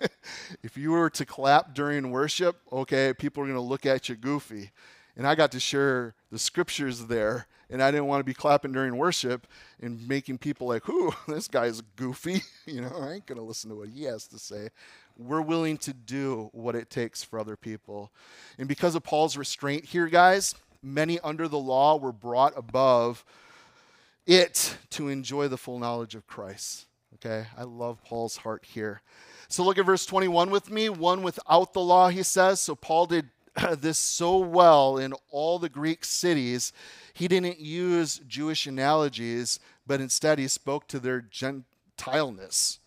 if 0.62 0.76
you 0.76 0.92
were 0.92 1.10
to 1.10 1.26
clap 1.26 1.74
during 1.74 2.10
worship, 2.10 2.56
okay, 2.72 3.12
people 3.12 3.42
are 3.42 3.46
going 3.46 3.56
to 3.56 3.60
look 3.60 3.84
at 3.84 4.08
you 4.08 4.14
goofy. 4.14 4.70
And 5.16 5.26
I 5.26 5.34
got 5.34 5.52
to 5.52 5.60
share 5.60 6.14
the 6.30 6.38
scriptures 6.38 7.06
there, 7.06 7.46
and 7.68 7.82
I 7.82 7.90
didn't 7.90 8.06
want 8.06 8.20
to 8.20 8.24
be 8.24 8.32
clapping 8.32 8.72
during 8.72 8.96
worship 8.96 9.46
and 9.80 10.08
making 10.08 10.38
people 10.38 10.68
like, 10.68 10.88
"Whoo, 10.88 11.12
this 11.28 11.48
guy's 11.48 11.80
goofy." 11.96 12.42
you 12.66 12.80
know, 12.80 12.92
I 12.98 13.12
ain't 13.12 13.26
to 13.26 13.42
listen 13.42 13.70
to 13.70 13.76
what 13.76 13.90
he 13.90 14.04
has 14.04 14.26
to 14.28 14.38
say 14.38 14.70
we're 15.16 15.42
willing 15.42 15.76
to 15.78 15.92
do 15.92 16.50
what 16.52 16.74
it 16.74 16.90
takes 16.90 17.22
for 17.22 17.38
other 17.38 17.56
people. 17.56 18.10
And 18.58 18.68
because 18.68 18.94
of 18.94 19.02
Paul's 19.02 19.36
restraint 19.36 19.84
here, 19.84 20.06
guys, 20.06 20.54
many 20.82 21.18
under 21.20 21.48
the 21.48 21.58
law 21.58 21.96
were 21.96 22.12
brought 22.12 22.56
above 22.56 23.24
it 24.26 24.76
to 24.90 25.08
enjoy 25.08 25.48
the 25.48 25.56
full 25.56 25.78
knowledge 25.78 26.14
of 26.14 26.26
Christ. 26.26 26.86
Okay, 27.14 27.46
I 27.56 27.64
love 27.64 28.02
Paul's 28.04 28.38
heart 28.38 28.64
here. 28.64 29.02
So 29.48 29.64
look 29.64 29.78
at 29.78 29.86
verse 29.86 30.06
21 30.06 30.50
with 30.50 30.70
me. 30.70 30.88
One 30.88 31.22
without 31.22 31.72
the 31.72 31.80
law, 31.80 32.08
he 32.08 32.22
says. 32.22 32.60
So 32.60 32.74
Paul 32.74 33.06
did 33.06 33.28
this 33.78 33.98
so 33.98 34.38
well 34.38 34.98
in 34.98 35.14
all 35.30 35.58
the 35.58 35.68
Greek 35.68 36.04
cities. 36.04 36.72
He 37.12 37.28
didn't 37.28 37.60
use 37.60 38.20
Jewish 38.26 38.66
analogies, 38.66 39.60
but 39.86 40.00
instead 40.00 40.38
he 40.38 40.48
spoke 40.48 40.88
to 40.88 40.98
their 40.98 41.20
Gentileness. 41.20 42.78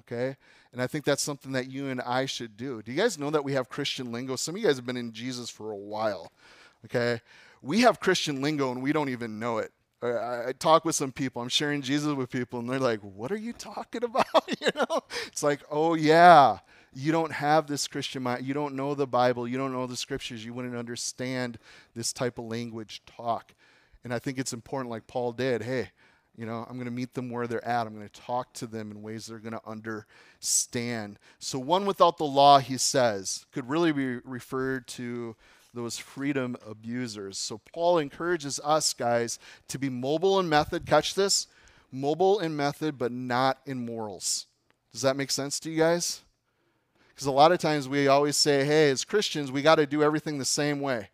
Okay? 0.00 0.36
And 0.72 0.80
I 0.80 0.86
think 0.86 1.04
that's 1.04 1.22
something 1.22 1.52
that 1.52 1.70
you 1.70 1.88
and 1.88 2.00
I 2.00 2.26
should 2.26 2.56
do. 2.56 2.82
Do 2.82 2.90
you 2.92 2.96
guys 2.96 3.18
know 3.18 3.30
that 3.30 3.44
we 3.44 3.52
have 3.52 3.68
Christian 3.68 4.10
lingo? 4.10 4.36
Some 4.36 4.54
of 4.54 4.60
you 4.60 4.66
guys 4.66 4.76
have 4.76 4.86
been 4.86 4.96
in 4.96 5.12
Jesus 5.12 5.50
for 5.50 5.70
a 5.70 5.76
while. 5.76 6.32
Okay? 6.86 7.20
We 7.60 7.82
have 7.82 8.00
Christian 8.00 8.40
lingo 8.40 8.72
and 8.72 8.82
we 8.82 8.92
don't 8.92 9.10
even 9.10 9.38
know 9.38 9.58
it. 9.58 9.72
I, 10.02 10.48
I 10.48 10.52
talk 10.58 10.84
with 10.84 10.96
some 10.96 11.12
people, 11.12 11.42
I'm 11.42 11.48
sharing 11.48 11.80
Jesus 11.80 12.12
with 12.14 12.28
people, 12.30 12.58
and 12.58 12.68
they're 12.68 12.80
like, 12.80 13.00
What 13.00 13.30
are 13.30 13.36
you 13.36 13.52
talking 13.52 14.02
about? 14.04 14.26
you 14.60 14.68
know? 14.74 15.02
It's 15.26 15.42
like, 15.42 15.60
Oh, 15.70 15.94
yeah. 15.94 16.58
You 16.94 17.12
don't 17.12 17.32
have 17.32 17.66
this 17.66 17.88
Christian 17.88 18.22
mind. 18.22 18.44
You 18.44 18.54
don't 18.54 18.74
know 18.74 18.94
the 18.94 19.06
Bible. 19.06 19.48
You 19.48 19.56
don't 19.56 19.72
know 19.72 19.86
the 19.86 19.96
scriptures. 19.96 20.44
You 20.44 20.52
wouldn't 20.52 20.76
understand 20.76 21.58
this 21.94 22.12
type 22.12 22.38
of 22.38 22.44
language 22.44 23.02
talk. 23.06 23.54
And 24.04 24.12
I 24.12 24.18
think 24.18 24.38
it's 24.38 24.52
important, 24.52 24.90
like 24.90 25.06
Paul 25.06 25.32
did. 25.32 25.62
Hey, 25.62 25.90
you 26.36 26.46
know, 26.46 26.66
I'm 26.68 26.76
going 26.76 26.86
to 26.86 26.90
meet 26.90 27.14
them 27.14 27.30
where 27.30 27.46
they're 27.46 27.64
at. 27.64 27.86
I'm 27.86 27.94
going 27.94 28.08
to 28.08 28.20
talk 28.20 28.52
to 28.54 28.66
them 28.66 28.90
in 28.90 29.02
ways 29.02 29.26
they're 29.26 29.38
going 29.38 29.52
to 29.52 29.66
understand. 29.66 31.18
So, 31.38 31.58
one 31.58 31.86
without 31.86 32.16
the 32.16 32.24
law, 32.24 32.58
he 32.58 32.78
says, 32.78 33.46
could 33.52 33.68
really 33.68 33.92
be 33.92 34.16
referred 34.24 34.86
to 34.88 35.36
those 35.74 35.98
freedom 35.98 36.56
abusers. 36.66 37.38
So, 37.38 37.60
Paul 37.72 37.98
encourages 37.98 38.60
us, 38.64 38.92
guys, 38.92 39.38
to 39.68 39.78
be 39.78 39.90
mobile 39.90 40.40
in 40.40 40.48
method. 40.48 40.86
Catch 40.86 41.14
this 41.14 41.46
mobile 41.90 42.40
in 42.40 42.56
method, 42.56 42.98
but 42.98 43.12
not 43.12 43.58
in 43.66 43.84
morals. 43.84 44.46
Does 44.92 45.02
that 45.02 45.16
make 45.16 45.30
sense 45.30 45.60
to 45.60 45.70
you 45.70 45.78
guys? 45.78 46.22
Because 47.14 47.26
a 47.26 47.32
lot 47.32 47.52
of 47.52 47.58
times 47.58 47.88
we 47.88 48.08
always 48.08 48.36
say, 48.36 48.64
hey, 48.64 48.90
as 48.90 49.04
Christians, 49.04 49.52
we 49.52 49.62
got 49.62 49.76
to 49.76 49.86
do 49.86 50.02
everything 50.02 50.38
the 50.38 50.44
same 50.44 50.80
way. 50.80 51.08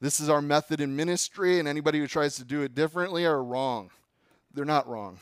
This 0.00 0.20
is 0.20 0.28
our 0.28 0.40
method 0.40 0.80
in 0.80 0.96
ministry, 0.96 1.58
and 1.58 1.68
anybody 1.68 1.98
who 1.98 2.06
tries 2.06 2.36
to 2.36 2.44
do 2.44 2.62
it 2.62 2.74
differently 2.74 3.26
are 3.26 3.42
wrong 3.42 3.90
they're 4.54 4.64
not 4.64 4.88
wrong. 4.88 5.18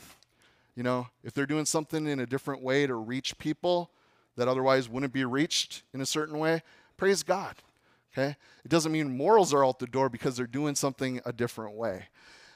You 0.75 0.83
know, 0.83 1.07
if 1.23 1.33
they're 1.33 1.45
doing 1.45 1.65
something 1.65 2.07
in 2.07 2.19
a 2.19 2.25
different 2.25 2.61
way 2.61 2.87
to 2.87 2.95
reach 2.95 3.37
people 3.37 3.91
that 4.37 4.47
otherwise 4.47 4.87
wouldn't 4.87 5.13
be 5.13 5.25
reached 5.25 5.83
in 5.93 6.01
a 6.01 6.05
certain 6.05 6.39
way, 6.39 6.63
praise 6.97 7.23
God. 7.23 7.55
Okay? 8.13 8.35
It 8.63 8.69
doesn't 8.69 8.91
mean 8.91 9.15
morals 9.15 9.53
are 9.53 9.65
out 9.65 9.79
the 9.79 9.87
door 9.87 10.09
because 10.09 10.37
they're 10.37 10.47
doing 10.47 10.75
something 10.75 11.21
a 11.25 11.33
different 11.33 11.75
way. 11.75 12.05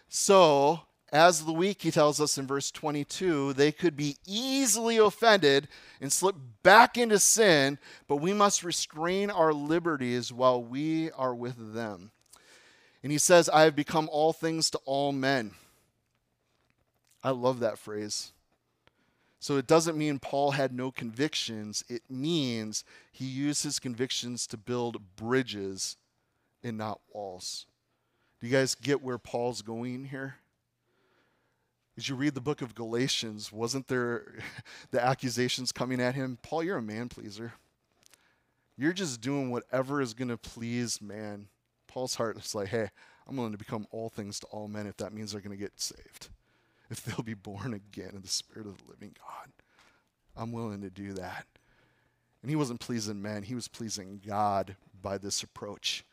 So, 0.07 0.81
as 1.13 1.45
the 1.45 1.53
weak, 1.53 1.83
he 1.83 1.91
tells 1.91 2.19
us 2.19 2.37
in 2.37 2.45
verse 2.45 2.71
22, 2.71 3.53
they 3.53 3.71
could 3.71 3.95
be 3.95 4.17
easily 4.27 4.97
offended 4.97 5.69
and 6.01 6.11
slip 6.11 6.35
back 6.63 6.97
into 6.97 7.19
sin, 7.19 7.77
but 8.07 8.17
we 8.17 8.33
must 8.33 8.63
restrain 8.63 9.29
our 9.29 9.53
liberties 9.53 10.33
while 10.33 10.61
we 10.61 11.11
are 11.11 11.33
with 11.33 11.73
them. 11.73 12.11
And 13.01 13.11
he 13.11 13.17
says, 13.17 13.47
I 13.47 13.61
have 13.61 13.75
become 13.75 14.09
all 14.11 14.33
things 14.33 14.69
to 14.71 14.79
all 14.85 15.11
men 15.11 15.51
I 17.23 17.29
love 17.29 17.61
that 17.61 17.77
phrase. 17.77 18.33
So 19.39 19.57
it 19.57 19.67
doesn't 19.67 19.97
mean 19.97 20.19
Paul 20.19 20.51
had 20.51 20.73
no 20.73 20.91
convictions. 20.91 21.83
It 21.89 22.03
means 22.09 22.83
he 23.11 23.25
used 23.25 23.63
his 23.63 23.79
convictions 23.79 24.45
to 24.47 24.57
build 24.57 25.15
bridges 25.15 25.97
and 26.63 26.77
not 26.77 26.99
walls. 27.13 27.65
Do 28.39 28.47
you 28.47 28.53
guys 28.53 28.75
get 28.75 29.01
where 29.01 29.17
Paul's 29.17 29.61
going 29.61 30.05
here? 30.05 30.35
As 31.97 32.09
you 32.09 32.15
read 32.15 32.33
the 32.33 32.41
book 32.41 32.61
of 32.61 32.73
Galatians, 32.73 33.51
wasn't 33.51 33.87
there 33.87 34.33
the 34.91 35.03
accusations 35.03 35.71
coming 35.71 36.01
at 36.01 36.15
him? 36.15 36.37
Paul, 36.41 36.63
you're 36.63 36.77
a 36.77 36.81
man 36.81 37.09
pleaser. 37.09 37.53
You're 38.77 38.93
just 38.93 39.21
doing 39.21 39.51
whatever 39.51 40.01
is 40.01 40.15
going 40.15 40.29
to 40.29 40.37
please 40.37 41.01
man. 41.01 41.47
Paul's 41.87 42.15
heart 42.15 42.37
is 42.37 42.55
like, 42.55 42.69
hey, 42.69 42.89
I'm 43.27 43.37
willing 43.37 43.51
to 43.51 43.57
become 43.57 43.85
all 43.91 44.09
things 44.09 44.39
to 44.39 44.47
all 44.47 44.67
men 44.67 44.87
if 44.87 44.97
that 44.97 45.13
means 45.13 45.31
they're 45.31 45.41
going 45.41 45.55
to 45.55 45.63
get 45.63 45.79
saved 45.79 46.29
if 46.89 47.03
they'll 47.03 47.23
be 47.23 47.35
born 47.35 47.73
again 47.73 48.11
in 48.13 48.21
the 48.21 48.27
Spirit 48.27 48.67
of 48.67 48.77
the 48.77 48.89
living 48.89 49.15
God. 49.19 49.51
I'm 50.35 50.51
willing 50.51 50.81
to 50.81 50.89
do 50.89 51.13
that. 51.13 51.45
And 52.41 52.49
he 52.49 52.55
wasn't 52.55 52.79
pleasing 52.79 53.21
men, 53.21 53.43
he 53.43 53.55
was 53.55 53.67
pleasing 53.67 54.19
God 54.25 54.75
by 55.01 55.17
this 55.17 55.43
approach. 55.43 56.03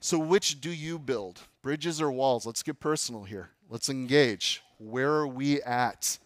So, 0.00 0.18
which 0.18 0.60
do 0.60 0.70
you 0.70 0.98
build? 0.98 1.40
Bridges 1.62 2.00
or 2.00 2.10
walls? 2.10 2.46
Let's 2.46 2.62
get 2.62 2.80
personal 2.80 3.24
here. 3.24 3.50
Let's 3.68 3.88
engage. 3.88 4.62
Where 4.78 5.12
are 5.12 5.26
we 5.26 5.60
at 5.62 6.18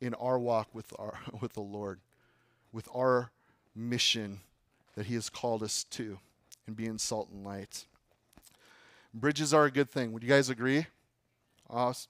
in 0.00 0.14
our 0.14 0.38
walk 0.38 0.68
with 0.74 0.92
our 0.98 1.18
with 1.40 1.54
the 1.54 1.60
Lord, 1.60 2.00
with 2.72 2.88
our 2.94 3.30
mission 3.74 4.40
that 4.96 5.06
He 5.06 5.14
has 5.14 5.30
called 5.30 5.62
us 5.62 5.84
to, 5.84 6.18
and 6.66 6.76
being 6.76 6.98
salt 6.98 7.28
and 7.32 7.44
light. 7.44 7.84
Bridges 9.12 9.54
are 9.54 9.64
a 9.64 9.70
good 9.70 9.90
thing. 9.90 10.12
Would 10.12 10.22
you 10.22 10.28
guys 10.28 10.48
agree? 10.50 10.86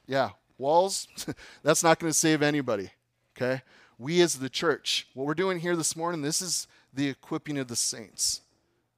Yeah. 0.07 0.31
Walls, 0.59 1.09
that's 1.63 1.83
not 1.83 1.99
going 1.99 2.11
to 2.11 2.19
save 2.19 2.43
anybody. 2.43 2.91
Okay? 3.37 3.63
We 3.99 4.21
as 4.21 4.39
the 4.39 4.49
church, 4.49 5.09
what 5.15 5.27
we're 5.27 5.35
doing 5.35 5.61
here 5.61 5.77
this 5.77 5.97
morning, 5.97 6.23
this 6.23 6.41
is 6.41 6.67
the 6.93 7.09
equipping 7.09 7.59
of 7.59 7.69
the 7.69 7.77
saints. 7.77 8.41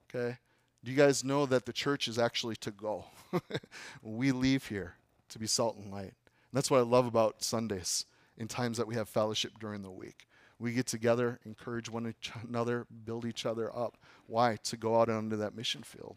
Okay? 0.09 0.37
Do 0.85 0.91
you 0.91 0.97
guys 0.97 1.25
know 1.25 1.47
that 1.47 1.67
the 1.67 1.73
church 1.73 2.09
is 2.09 2.19
actually 2.19 2.57
to 2.57 2.71
go? 2.71 3.07
we 4.03 4.33
leave 4.33 4.67
here 4.67 4.95
to 5.31 5.39
be 5.39 5.47
salt 5.47 5.77
and 5.77 5.93
light. 5.93 6.15
And 6.51 6.57
that's 6.57 6.71
what 6.71 6.79
I 6.79 6.85
love 6.85 7.07
about 7.07 7.43
Sundays 7.43 8.07
in 8.37 8.49
times 8.49 8.79
that 8.79 8.87
we 8.87 8.95
have 8.95 9.09
fellowship 9.09 9.53
during 9.59 9.83
the 9.83 9.91
week. 9.91 10.27
We 10.59 10.73
get 10.73 10.87
together, 10.87 11.39
encourage 11.45 11.91
one 11.91 12.15
another, 12.49 12.87
build 13.05 13.25
each 13.27 13.45
other 13.45 13.75
up. 13.77 13.99
Why? 14.27 14.57
To 14.65 14.77
go 14.77 15.01
out 15.01 15.09
onto 15.09 15.37
that 15.37 15.55
mission 15.55 15.83
field. 15.83 16.17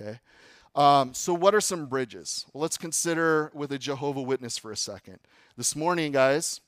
Okay? 0.00 0.20
Um, 0.74 1.14
so, 1.14 1.34
what 1.34 1.54
are 1.54 1.60
some 1.60 1.86
bridges? 1.86 2.46
Well, 2.52 2.62
let's 2.62 2.78
consider 2.78 3.50
with 3.54 3.72
a 3.72 3.78
Jehovah 3.78 4.22
Witness 4.22 4.58
for 4.58 4.72
a 4.72 4.76
second. 4.76 5.18
This 5.56 5.76
morning, 5.76 6.12
guys, 6.12 6.60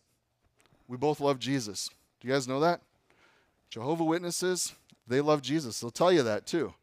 we 0.89 0.97
both 0.97 1.21
love 1.21 1.39
Jesus. 1.39 1.89
Do 2.21 2.29
you 2.29 2.35
guys 2.35 2.49
know 2.49 2.61
that? 2.61 2.81
Jehovah 3.71 4.05
Witnesses, 4.05 4.75
they 5.07 5.21
love 5.21 5.43
Jesus. 5.43 5.81
They'll 5.81 5.91
tell 5.91 6.13
you 6.13 6.23
that 6.23 6.47
too. 6.47 6.75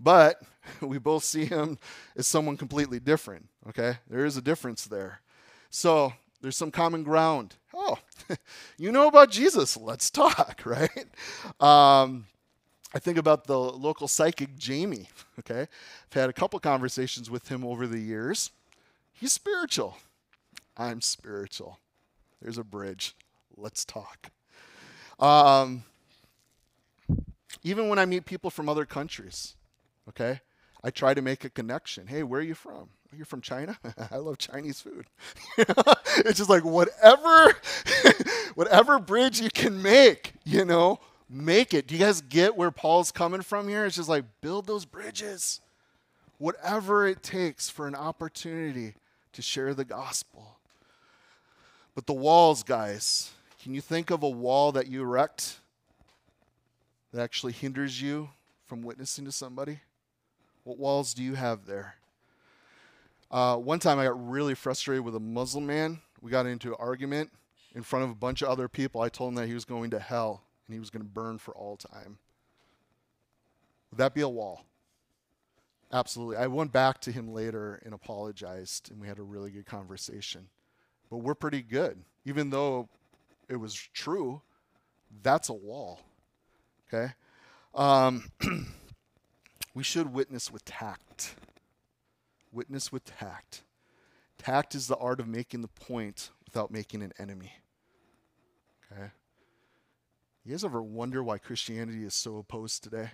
But 0.00 0.42
we 0.80 0.98
both 0.98 1.24
see 1.24 1.44
him 1.44 1.78
as 2.16 2.26
someone 2.26 2.56
completely 2.56 3.00
different. 3.00 3.48
Okay? 3.68 3.98
There 4.08 4.24
is 4.24 4.36
a 4.36 4.42
difference 4.42 4.84
there. 4.86 5.20
So, 5.74 6.12
there's 6.40 6.56
some 6.56 6.70
common 6.70 7.02
ground. 7.02 7.56
Oh, 7.74 7.98
you 8.78 8.92
know 8.92 9.08
about 9.08 9.32
Jesus. 9.32 9.76
Let's 9.76 10.08
talk, 10.08 10.62
right? 10.64 11.08
Um, 11.58 12.26
I 12.94 13.00
think 13.00 13.18
about 13.18 13.48
the 13.48 13.58
local 13.58 14.06
psychic, 14.06 14.56
Jamie. 14.56 15.08
Okay, 15.40 15.62
I've 15.62 16.12
had 16.12 16.30
a 16.30 16.32
couple 16.32 16.60
conversations 16.60 17.28
with 17.28 17.48
him 17.48 17.64
over 17.64 17.88
the 17.88 17.98
years. 17.98 18.52
He's 19.12 19.32
spiritual. 19.32 19.96
I'm 20.76 21.00
spiritual. 21.00 21.80
There's 22.40 22.56
a 22.56 22.62
bridge. 22.62 23.16
Let's 23.56 23.84
talk. 23.84 24.30
Um, 25.18 25.82
even 27.64 27.88
when 27.88 27.98
I 27.98 28.04
meet 28.06 28.26
people 28.26 28.48
from 28.48 28.68
other 28.68 28.84
countries, 28.84 29.56
okay, 30.08 30.40
I 30.84 30.90
try 30.90 31.14
to 31.14 31.22
make 31.22 31.44
a 31.44 31.50
connection. 31.50 32.06
Hey, 32.06 32.22
where 32.22 32.40
are 32.40 32.44
you 32.44 32.54
from? 32.54 32.90
Oh, 33.10 33.16
you're 33.16 33.24
from 33.24 33.40
China? 33.40 33.78
I 34.10 34.18
love 34.18 34.36
Chinese 34.36 34.82
food. 34.82 35.06
it's 35.56 36.36
just 36.36 36.50
like 36.50 36.62
whatever, 36.62 37.54
whatever 38.54 38.98
bridge 38.98 39.40
you 39.40 39.48
can 39.48 39.80
make, 39.80 40.34
you 40.44 40.66
know, 40.66 41.00
make 41.30 41.72
it. 41.72 41.86
Do 41.86 41.94
you 41.94 42.00
guys 42.00 42.20
get 42.20 42.54
where 42.54 42.70
Paul's 42.70 43.10
coming 43.10 43.40
from 43.40 43.66
here? 43.66 43.86
It's 43.86 43.96
just 43.96 44.10
like 44.10 44.26
build 44.42 44.66
those 44.66 44.84
bridges. 44.84 45.62
Whatever 46.36 47.06
it 47.06 47.22
takes 47.22 47.70
for 47.70 47.86
an 47.86 47.94
opportunity 47.94 48.94
to 49.32 49.40
share 49.40 49.72
the 49.72 49.86
gospel. 49.86 50.58
But 51.94 52.06
the 52.06 52.12
walls, 52.12 52.62
guys, 52.62 53.30
can 53.62 53.72
you 53.72 53.80
think 53.80 54.10
of 54.10 54.22
a 54.22 54.28
wall 54.28 54.70
that 54.72 54.88
you 54.88 55.00
erect 55.00 55.60
that 57.10 57.22
actually 57.22 57.54
hinders 57.54 58.02
you 58.02 58.28
from 58.66 58.82
witnessing 58.82 59.24
to 59.24 59.32
somebody? 59.32 59.80
What 60.64 60.78
walls 60.78 61.14
do 61.14 61.22
you 61.22 61.34
have 61.34 61.66
there? 61.66 61.96
Uh, 63.30 63.56
one 63.56 63.78
time 63.78 63.98
I 63.98 64.04
got 64.04 64.30
really 64.30 64.54
frustrated 64.54 65.04
with 65.04 65.14
a 65.14 65.20
Muslim 65.20 65.66
man. 65.66 66.00
We 66.20 66.30
got 66.30 66.46
into 66.46 66.68
an 66.68 66.76
argument 66.78 67.30
in 67.74 67.82
front 67.82 68.04
of 68.04 68.10
a 68.10 68.14
bunch 68.14 68.42
of 68.42 68.48
other 68.48 68.68
people. 68.68 69.00
I 69.00 69.08
told 69.08 69.30
him 69.30 69.34
that 69.36 69.46
he 69.46 69.54
was 69.54 69.64
going 69.64 69.90
to 69.90 69.98
hell 69.98 70.42
and 70.66 70.74
he 70.74 70.80
was 70.80 70.90
going 70.90 71.02
to 71.02 71.08
burn 71.08 71.38
for 71.38 71.54
all 71.54 71.76
time. 71.76 72.18
Would 73.90 73.98
that 73.98 74.14
be 74.14 74.22
a 74.22 74.28
wall? 74.28 74.64
Absolutely. 75.92 76.36
I 76.36 76.46
went 76.46 76.72
back 76.72 77.00
to 77.02 77.12
him 77.12 77.32
later 77.32 77.80
and 77.84 77.94
apologized, 77.94 78.90
and 78.90 79.00
we 79.00 79.06
had 79.06 79.18
a 79.18 79.22
really 79.22 79.50
good 79.50 79.66
conversation. 79.66 80.48
But 81.10 81.18
we're 81.18 81.34
pretty 81.34 81.62
good. 81.62 82.02
Even 82.24 82.50
though 82.50 82.88
it 83.48 83.56
was 83.56 83.74
true, 83.74 84.40
that's 85.22 85.50
a 85.50 85.54
wall. 85.54 86.00
Okay? 86.88 87.12
Um, 87.74 88.30
we 89.74 89.82
should 89.82 90.12
witness 90.12 90.50
with 90.50 90.64
tact. 90.64 91.34
Witness 92.52 92.92
with 92.92 93.04
tact. 93.04 93.64
Tact 94.38 94.74
is 94.74 94.86
the 94.86 94.96
art 94.96 95.20
of 95.20 95.26
making 95.26 95.62
the 95.62 95.68
point 95.68 96.30
without 96.44 96.70
making 96.70 97.02
an 97.02 97.12
enemy. 97.18 97.52
Okay? 98.92 99.10
You 100.44 100.52
guys 100.52 100.64
ever 100.64 100.82
wonder 100.82 101.22
why 101.22 101.38
Christianity 101.38 102.04
is 102.04 102.14
so 102.14 102.36
opposed 102.36 102.84
today? 102.84 103.10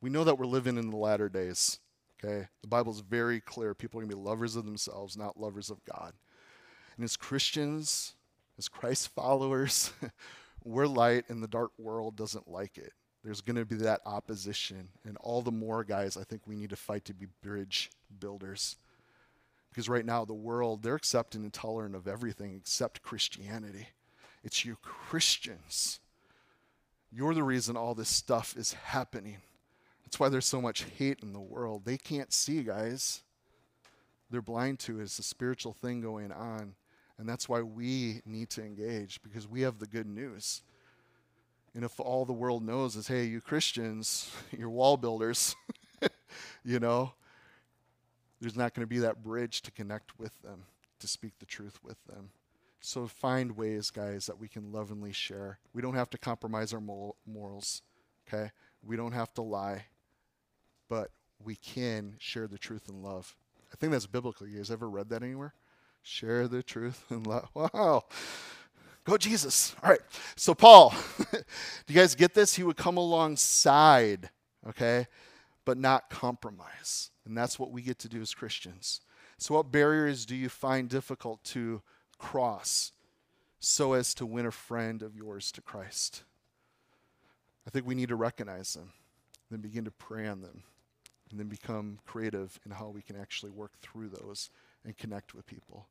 We 0.00 0.10
know 0.10 0.24
that 0.24 0.38
we're 0.38 0.46
living 0.46 0.76
in 0.76 0.90
the 0.90 0.96
latter 0.96 1.28
days. 1.28 1.78
Okay? 2.22 2.48
The 2.60 2.68
Bible 2.68 2.92
is 2.92 3.00
very 3.00 3.40
clear. 3.40 3.74
People 3.74 3.98
are 3.98 4.02
going 4.02 4.10
to 4.10 4.16
be 4.16 4.22
lovers 4.22 4.56
of 4.56 4.66
themselves, 4.66 5.16
not 5.16 5.40
lovers 5.40 5.70
of 5.70 5.84
God. 5.84 6.12
And 6.96 7.04
as 7.04 7.16
Christians, 7.16 8.14
as 8.58 8.68
Christ 8.68 9.08
followers, 9.14 9.92
we're 10.64 10.86
light 10.86 11.24
and 11.28 11.42
the 11.42 11.48
dark 11.48 11.70
world 11.78 12.16
doesn't 12.16 12.48
like 12.48 12.76
it. 12.76 12.92
There's 13.24 13.40
going 13.40 13.56
to 13.56 13.64
be 13.64 13.76
that 13.76 14.02
opposition. 14.04 14.88
And 15.04 15.16
all 15.18 15.40
the 15.42 15.50
more, 15.50 15.82
guys, 15.82 16.16
I 16.16 16.24
think 16.24 16.42
we 16.46 16.56
need 16.56 16.70
to 16.70 16.76
fight 16.76 17.06
to 17.06 17.14
be 17.14 17.26
bridge 17.42 17.90
builders. 18.20 18.76
Because 19.70 19.88
right 19.88 20.04
now, 20.04 20.24
the 20.24 20.34
world, 20.34 20.82
they're 20.82 20.94
accepting 20.94 21.42
and 21.42 21.52
tolerant 21.52 21.96
of 21.96 22.06
everything 22.06 22.54
except 22.54 23.02
Christianity. 23.02 23.88
It's 24.44 24.64
you 24.64 24.76
Christians 24.82 26.00
you're 27.14 27.34
the 27.34 27.44
reason 27.44 27.76
all 27.76 27.94
this 27.94 28.08
stuff 28.08 28.56
is 28.56 28.72
happening. 28.72 29.38
That's 30.04 30.18
why 30.18 30.28
there's 30.28 30.46
so 30.46 30.60
much 30.60 30.82
hate 30.82 31.20
in 31.22 31.32
the 31.32 31.40
world. 31.40 31.84
They 31.84 31.96
can't 31.96 32.32
see, 32.32 32.64
guys. 32.64 33.22
They're 34.30 34.42
blind 34.42 34.80
to 34.80 35.00
is 35.00 35.18
a 35.20 35.22
spiritual 35.22 35.74
thing 35.74 36.00
going 36.00 36.32
on. 36.32 36.74
And 37.16 37.28
that's 37.28 37.48
why 37.48 37.62
we 37.62 38.20
need 38.26 38.50
to 38.50 38.62
engage 38.64 39.22
because 39.22 39.46
we 39.46 39.60
have 39.60 39.78
the 39.78 39.86
good 39.86 40.08
news. 40.08 40.62
And 41.74 41.84
if 41.84 41.98
all 41.98 42.24
the 42.24 42.32
world 42.32 42.64
knows 42.64 42.94
is, 42.94 43.08
hey, 43.08 43.24
you 43.24 43.40
Christians, 43.40 44.30
you're 44.56 44.70
wall 44.70 44.96
builders, 44.96 45.56
you 46.64 46.78
know, 46.78 47.12
there's 48.40 48.56
not 48.56 48.74
going 48.74 48.82
to 48.82 48.86
be 48.86 48.98
that 48.98 49.22
bridge 49.22 49.62
to 49.62 49.70
connect 49.70 50.18
with 50.18 50.40
them, 50.42 50.64
to 51.00 51.08
speak 51.08 51.32
the 51.38 51.46
truth 51.46 51.80
with 51.82 51.96
them. 52.06 52.30
So 52.80 53.06
find 53.06 53.56
ways, 53.56 53.90
guys, 53.90 54.26
that 54.26 54.38
we 54.38 54.46
can 54.46 54.70
lovingly 54.70 55.12
share. 55.12 55.58
We 55.72 55.80
don't 55.80 55.94
have 55.94 56.10
to 56.10 56.18
compromise 56.18 56.74
our 56.74 56.82
morals, 57.26 57.80
okay? 58.28 58.50
We 58.82 58.96
don't 58.96 59.12
have 59.12 59.32
to 59.34 59.42
lie, 59.42 59.86
but 60.88 61.10
we 61.42 61.56
can 61.56 62.16
share 62.18 62.46
the 62.46 62.58
truth 62.58 62.88
in 62.88 63.02
love. 63.02 63.34
I 63.72 63.76
think 63.76 63.92
that's 63.92 64.06
biblical. 64.06 64.46
You 64.46 64.58
guys 64.58 64.70
ever 64.70 64.88
read 64.88 65.08
that 65.08 65.22
anywhere? 65.22 65.54
Share 66.02 66.46
the 66.46 66.62
truth 66.62 67.04
in 67.10 67.22
love. 67.22 67.48
Wow. 67.54 68.04
Go 69.04 69.16
Jesus. 69.16 69.74
All 69.82 69.90
right. 69.90 70.00
So, 70.34 70.54
Paul, 70.54 70.94
do 71.32 71.38
you 71.88 71.94
guys 71.94 72.14
get 72.14 72.34
this? 72.34 72.54
He 72.54 72.62
would 72.62 72.76
come 72.76 72.96
alongside, 72.96 74.30
okay, 74.68 75.06
but 75.64 75.76
not 75.76 76.08
compromise. 76.08 77.10
And 77.26 77.36
that's 77.36 77.58
what 77.58 77.70
we 77.70 77.82
get 77.82 77.98
to 78.00 78.08
do 78.08 78.20
as 78.22 78.34
Christians. 78.34 79.00
So, 79.38 79.54
what 79.54 79.70
barriers 79.70 80.24
do 80.24 80.34
you 80.34 80.48
find 80.48 80.88
difficult 80.88 81.44
to 81.44 81.82
cross 82.18 82.92
so 83.64 83.94
as 83.94 84.14
to 84.14 84.26
win 84.26 84.46
a 84.46 84.50
friend 84.50 85.02
of 85.02 85.16
yours 85.16 85.50
to 85.52 85.60
Christ. 85.60 86.22
I 87.66 87.70
think 87.70 87.86
we 87.86 87.94
need 87.94 88.08
to 88.08 88.16
recognize 88.16 88.74
them, 88.74 88.92
then 89.50 89.60
begin 89.60 89.84
to 89.84 89.90
pray 89.90 90.26
on 90.26 90.42
them, 90.42 90.62
and 91.30 91.40
then 91.40 91.48
become 91.48 91.98
creative 92.06 92.60
in 92.64 92.72
how 92.72 92.88
we 92.88 93.02
can 93.02 93.16
actually 93.16 93.50
work 93.50 93.72
through 93.80 94.10
those 94.10 94.50
and 94.84 94.96
connect 94.96 95.34
with 95.34 95.46
people. 95.46 95.86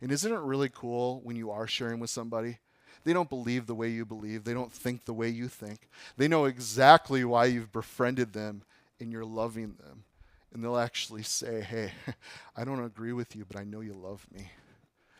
And 0.00 0.10
isn't 0.10 0.32
it 0.32 0.40
really 0.40 0.68
cool 0.68 1.20
when 1.22 1.36
you 1.36 1.50
are 1.50 1.66
sharing 1.66 2.00
with 2.00 2.10
somebody? 2.10 2.58
They 3.04 3.12
don't 3.12 3.28
believe 3.28 3.66
the 3.66 3.74
way 3.74 3.88
you 3.88 4.04
believe. 4.04 4.44
They 4.44 4.54
don't 4.54 4.72
think 4.72 5.04
the 5.04 5.14
way 5.14 5.28
you 5.28 5.48
think. 5.48 5.88
They 6.16 6.28
know 6.28 6.44
exactly 6.44 7.24
why 7.24 7.46
you've 7.46 7.72
befriended 7.72 8.32
them 8.32 8.62
and 8.98 9.10
you're 9.10 9.24
loving 9.24 9.74
them. 9.78 10.04
And 10.52 10.62
they'll 10.62 10.76
actually 10.76 11.22
say, 11.22 11.62
Hey, 11.62 11.92
I 12.56 12.64
don't 12.64 12.84
agree 12.84 13.12
with 13.12 13.34
you, 13.36 13.44
but 13.46 13.58
I 13.58 13.64
know 13.64 13.80
you 13.80 13.94
love 13.94 14.26
me. 14.34 14.50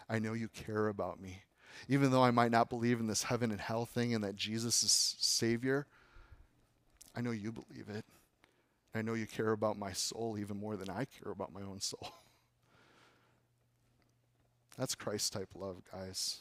I 0.09 0.19
know 0.19 0.33
you 0.33 0.49
care 0.49 0.89
about 0.89 1.21
me. 1.21 1.43
Even 1.89 2.11
though 2.11 2.25
I 2.25 2.31
might 2.31 2.51
not 2.51 2.69
believe 2.69 3.01
in 3.01 3.07
this 3.07 3.23
heaven 3.23 3.51
and 3.51 3.61
hell 3.61 3.87
thing 3.87 4.15
and 4.15 4.25
that 4.25 4.37
Jesus 4.37 4.83
is 4.83 5.17
Savior, 5.19 5.87
I 7.15 7.21
know 7.21 7.31
you 7.31 7.53
believe 7.53 7.89
it. 7.89 8.05
I 8.95 9.03
know 9.03 9.15
you 9.15 9.27
care 9.27 9.53
about 9.53 9.79
my 9.79 9.93
soul 9.93 10.37
even 10.39 10.57
more 10.57 10.77
than 10.77 10.91
I 10.91 11.05
care 11.05 11.33
about 11.33 11.53
my 11.53 11.63
own 11.63 11.81
soul. 11.81 12.13
That's 14.79 14.95
Christ 14.95 15.33
type 15.33 15.51
love, 15.55 15.83
guys. 15.93 16.39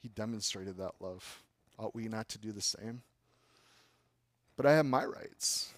He 0.00 0.08
demonstrated 0.08 0.76
that 0.78 0.94
love. 1.00 1.42
Ought 1.78 1.94
we 1.94 2.08
not 2.08 2.28
to 2.30 2.38
do 2.38 2.52
the 2.52 2.60
same? 2.60 3.02
But 4.56 4.66
I 4.66 4.72
have 4.72 4.86
my 4.86 5.04
rights. 5.04 5.72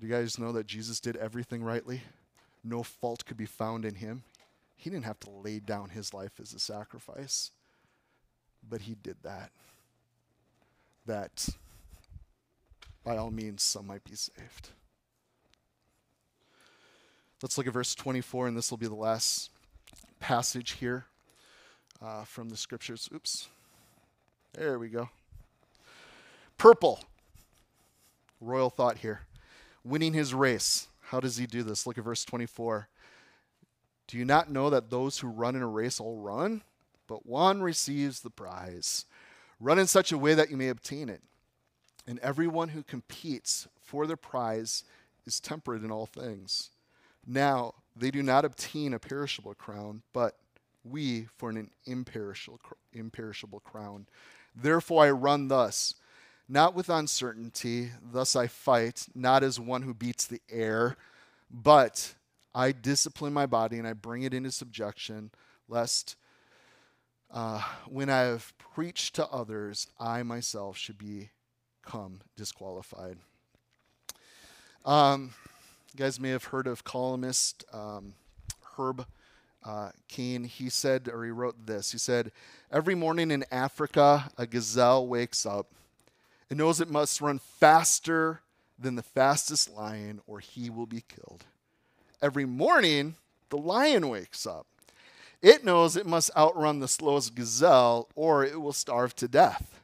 Do 0.00 0.06
you 0.06 0.12
guys 0.12 0.38
know 0.38 0.52
that 0.52 0.66
Jesus 0.66 0.98
did 0.98 1.16
everything 1.16 1.62
rightly? 1.62 2.02
no 2.62 2.82
fault 2.82 3.24
could 3.24 3.36
be 3.36 3.46
found 3.46 3.84
in 3.84 3.96
him. 3.96 4.22
He 4.76 4.90
didn't 4.90 5.04
have 5.04 5.20
to 5.20 5.30
lay 5.30 5.58
down 5.58 5.90
his 5.90 6.14
life 6.14 6.32
as 6.40 6.52
a 6.52 6.58
sacrifice, 6.58 7.50
but 8.66 8.82
he 8.82 8.94
did 8.94 9.16
that. 9.22 9.50
That 11.06 11.48
by 13.04 13.16
all 13.16 13.30
means 13.30 13.62
some 13.62 13.86
might 13.86 14.04
be 14.04 14.14
saved. 14.14 14.70
Let's 17.42 17.56
look 17.56 17.66
at 17.66 17.72
verse 17.72 17.94
24, 17.94 18.48
and 18.48 18.56
this 18.56 18.70
will 18.70 18.76
be 18.76 18.86
the 18.86 18.94
last 18.94 19.50
passage 20.18 20.72
here 20.72 21.06
uh, 22.02 22.24
from 22.24 22.50
the 22.50 22.56
scriptures. 22.56 23.08
Oops. 23.14 23.48
There 24.52 24.78
we 24.78 24.88
go. 24.88 25.08
Purple. 26.58 27.02
Royal 28.42 28.68
thought 28.68 28.98
here. 28.98 29.22
Winning 29.84 30.12
his 30.12 30.34
race. 30.34 30.88
How 31.00 31.18
does 31.18 31.38
he 31.38 31.46
do 31.46 31.62
this? 31.62 31.86
Look 31.86 31.96
at 31.96 32.04
verse 32.04 32.26
24. 32.26 32.88
Do 34.06 34.18
you 34.18 34.26
not 34.26 34.50
know 34.50 34.68
that 34.68 34.90
those 34.90 35.18
who 35.18 35.28
run 35.28 35.56
in 35.56 35.62
a 35.62 35.68
race 35.68 35.98
all 35.98 36.16
run, 36.16 36.62
but 37.06 37.24
one 37.24 37.62
receives 37.62 38.20
the 38.20 38.28
prize? 38.30 39.06
Run 39.58 39.78
in 39.78 39.86
such 39.86 40.12
a 40.12 40.18
way 40.18 40.34
that 40.34 40.50
you 40.50 40.58
may 40.58 40.68
obtain 40.68 41.08
it. 41.08 41.22
And 42.06 42.18
everyone 42.18 42.70
who 42.70 42.82
competes 42.82 43.66
for 43.80 44.06
the 44.06 44.16
prize 44.16 44.84
is 45.26 45.40
temperate 45.40 45.84
in 45.84 45.90
all 45.90 46.06
things. 46.06 46.70
Now, 47.26 47.74
they 47.96 48.10
do 48.10 48.22
not 48.22 48.44
obtain 48.44 48.94
a 48.94 48.98
perishable 48.98 49.54
crown, 49.54 50.02
but 50.12 50.36
we 50.84 51.28
for 51.36 51.50
an 51.50 51.70
imperishable, 51.84 52.60
imperishable 52.92 53.60
crown. 53.60 54.06
Therefore, 54.54 55.04
I 55.04 55.10
run 55.10 55.48
thus, 55.48 55.94
not 56.48 56.74
with 56.74 56.88
uncertainty, 56.88 57.90
thus 58.02 58.34
I 58.34 58.46
fight, 58.46 59.06
not 59.14 59.42
as 59.42 59.60
one 59.60 59.82
who 59.82 59.94
beats 59.94 60.26
the 60.26 60.40
air, 60.50 60.96
but 61.50 62.14
I 62.54 62.72
discipline 62.72 63.32
my 63.32 63.46
body 63.46 63.78
and 63.78 63.86
I 63.86 63.92
bring 63.92 64.22
it 64.22 64.34
into 64.34 64.50
subjection, 64.50 65.30
lest 65.68 66.16
uh, 67.30 67.62
when 67.86 68.10
I 68.10 68.20
have 68.20 68.52
preached 68.58 69.14
to 69.16 69.28
others, 69.28 69.86
I 69.98 70.22
myself 70.22 70.76
should 70.76 70.98
become 70.98 72.20
disqualified. 72.36 73.18
Um, 74.84 75.34
you 75.92 75.98
guys 75.98 76.20
may 76.20 76.30
have 76.30 76.44
heard 76.44 76.66
of 76.66 76.84
columnist 76.84 77.64
um, 77.72 78.14
Herb 78.76 79.06
uh. 79.64 79.90
He 80.08 80.68
said, 80.68 81.08
or 81.12 81.24
he 81.24 81.30
wrote 81.30 81.66
this. 81.66 81.92
He 81.92 81.98
said, 81.98 82.32
"Every 82.70 82.94
morning 82.94 83.30
in 83.30 83.44
Africa, 83.50 84.30
a 84.38 84.46
gazelle 84.46 85.06
wakes 85.06 85.44
up. 85.44 85.72
It 86.48 86.56
knows 86.56 86.80
it 86.80 86.90
must 86.90 87.20
run 87.20 87.38
faster 87.38 88.40
than 88.78 88.94
the 88.94 89.02
fastest 89.02 89.70
lion, 89.70 90.20
or 90.26 90.40
he 90.40 90.70
will 90.70 90.86
be 90.86 91.02
killed." 91.02 91.44
Every 92.22 92.44
morning, 92.44 93.16
the 93.48 93.58
lion 93.58 94.08
wakes 94.08 94.46
up. 94.46 94.66
It 95.42 95.64
knows 95.64 95.96
it 95.96 96.06
must 96.06 96.30
outrun 96.36 96.80
the 96.80 96.88
slowest 96.88 97.34
gazelle 97.34 98.08
or 98.14 98.44
it 98.44 98.60
will 98.60 98.74
starve 98.74 99.16
to 99.16 99.28
death. 99.28 99.79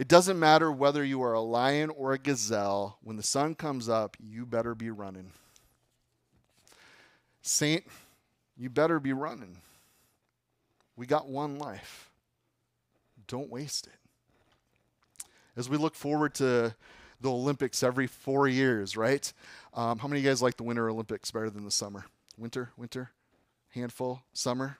It 0.00 0.08
doesn't 0.08 0.38
matter 0.38 0.72
whether 0.72 1.04
you 1.04 1.22
are 1.22 1.34
a 1.34 1.42
lion 1.42 1.90
or 1.90 2.14
a 2.14 2.18
gazelle, 2.18 2.96
when 3.02 3.18
the 3.18 3.22
sun 3.22 3.54
comes 3.54 3.86
up, 3.86 4.16
you 4.18 4.46
better 4.46 4.74
be 4.74 4.90
running. 4.90 5.32
Saint, 7.42 7.84
you 8.56 8.70
better 8.70 8.98
be 8.98 9.12
running. 9.12 9.58
We 10.96 11.04
got 11.04 11.28
one 11.28 11.58
life. 11.58 12.10
Don't 13.26 13.50
waste 13.50 13.88
it. 13.88 15.26
As 15.54 15.68
we 15.68 15.76
look 15.76 15.94
forward 15.94 16.32
to 16.36 16.74
the 17.20 17.30
Olympics 17.30 17.82
every 17.82 18.06
four 18.06 18.48
years, 18.48 18.96
right? 18.96 19.30
Um, 19.74 19.98
how 19.98 20.08
many 20.08 20.20
of 20.20 20.24
you 20.24 20.30
guys 20.30 20.40
like 20.40 20.56
the 20.56 20.62
Winter 20.62 20.88
Olympics 20.88 21.30
better 21.30 21.50
than 21.50 21.66
the 21.66 21.70
summer? 21.70 22.06
Winter, 22.38 22.70
winter, 22.78 23.10
handful, 23.74 24.22
summer. 24.32 24.78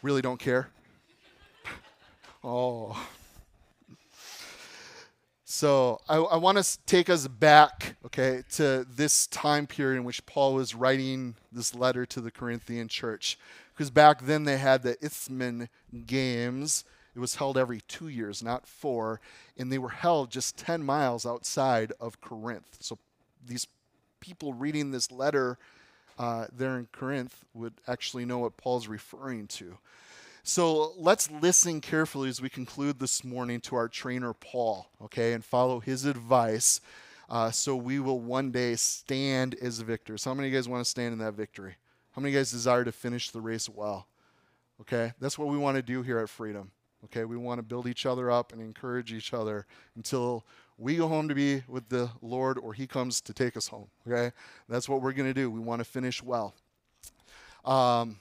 Really 0.00 0.22
don't 0.22 0.40
care. 0.40 0.70
oh. 2.42 2.96
So 5.54 6.00
I, 6.08 6.16
I 6.16 6.36
want 6.36 6.58
to 6.58 6.78
take 6.84 7.08
us 7.08 7.28
back, 7.28 7.94
okay, 8.04 8.42
to 8.54 8.84
this 8.90 9.28
time 9.28 9.68
period 9.68 9.98
in 9.98 10.04
which 10.04 10.26
Paul 10.26 10.54
was 10.54 10.74
writing 10.74 11.36
this 11.52 11.76
letter 11.76 12.04
to 12.06 12.20
the 12.20 12.32
Corinthian 12.32 12.88
church. 12.88 13.38
Because 13.72 13.88
back 13.88 14.22
then 14.22 14.42
they 14.42 14.58
had 14.58 14.82
the 14.82 14.96
Isthmian 15.00 15.68
Games, 16.08 16.84
it 17.14 17.20
was 17.20 17.36
held 17.36 17.56
every 17.56 17.82
two 17.82 18.08
years, 18.08 18.42
not 18.42 18.66
four, 18.66 19.20
and 19.56 19.70
they 19.70 19.78
were 19.78 19.90
held 19.90 20.32
just 20.32 20.56
10 20.56 20.82
miles 20.82 21.24
outside 21.24 21.92
of 22.00 22.20
Corinth. 22.20 22.78
So 22.80 22.98
these 23.46 23.68
people 24.18 24.54
reading 24.54 24.90
this 24.90 25.12
letter 25.12 25.56
uh, 26.18 26.46
there 26.52 26.76
in 26.78 26.88
Corinth 26.90 27.44
would 27.54 27.74
actually 27.86 28.24
know 28.24 28.38
what 28.38 28.56
Paul's 28.56 28.88
referring 28.88 29.46
to. 29.46 29.78
So 30.46 30.92
let's 30.98 31.30
listen 31.30 31.80
carefully 31.80 32.28
as 32.28 32.42
we 32.42 32.50
conclude 32.50 32.98
this 32.98 33.24
morning 33.24 33.62
to 33.62 33.76
our 33.76 33.88
trainer, 33.88 34.34
Paul, 34.34 34.90
okay, 35.04 35.32
and 35.32 35.42
follow 35.42 35.80
his 35.80 36.04
advice 36.04 36.82
uh, 37.30 37.50
so 37.50 37.74
we 37.74 37.98
will 37.98 38.20
one 38.20 38.50
day 38.50 38.74
stand 38.74 39.56
as 39.62 39.80
victors. 39.80 40.22
How 40.22 40.34
many 40.34 40.48
of 40.48 40.52
you 40.52 40.58
guys 40.58 40.68
want 40.68 40.84
to 40.84 40.90
stand 40.90 41.14
in 41.14 41.18
that 41.20 41.32
victory? 41.32 41.76
How 42.10 42.20
many 42.20 42.30
of 42.30 42.34
you 42.34 42.40
guys 42.40 42.50
desire 42.50 42.84
to 42.84 42.92
finish 42.92 43.30
the 43.30 43.40
race 43.40 43.70
well? 43.70 44.06
Okay, 44.82 45.14
that's 45.18 45.38
what 45.38 45.48
we 45.48 45.56
want 45.56 45.76
to 45.76 45.82
do 45.82 46.02
here 46.02 46.18
at 46.18 46.28
Freedom. 46.28 46.70
Okay, 47.06 47.24
we 47.24 47.38
want 47.38 47.58
to 47.58 47.62
build 47.62 47.86
each 47.86 48.04
other 48.04 48.30
up 48.30 48.52
and 48.52 48.60
encourage 48.60 49.14
each 49.14 49.32
other 49.32 49.66
until 49.96 50.44
we 50.76 50.96
go 50.96 51.08
home 51.08 51.26
to 51.26 51.34
be 51.34 51.62
with 51.66 51.88
the 51.88 52.10
Lord 52.20 52.58
or 52.58 52.74
He 52.74 52.86
comes 52.86 53.22
to 53.22 53.32
take 53.32 53.56
us 53.56 53.68
home. 53.68 53.86
Okay, 54.06 54.30
that's 54.68 54.90
what 54.90 55.00
we're 55.00 55.14
going 55.14 55.28
to 55.28 55.34
do. 55.34 55.50
We 55.50 55.60
want 55.60 55.80
to 55.80 55.86
finish 55.86 56.22
well. 56.22 56.54
Um, 57.64 58.18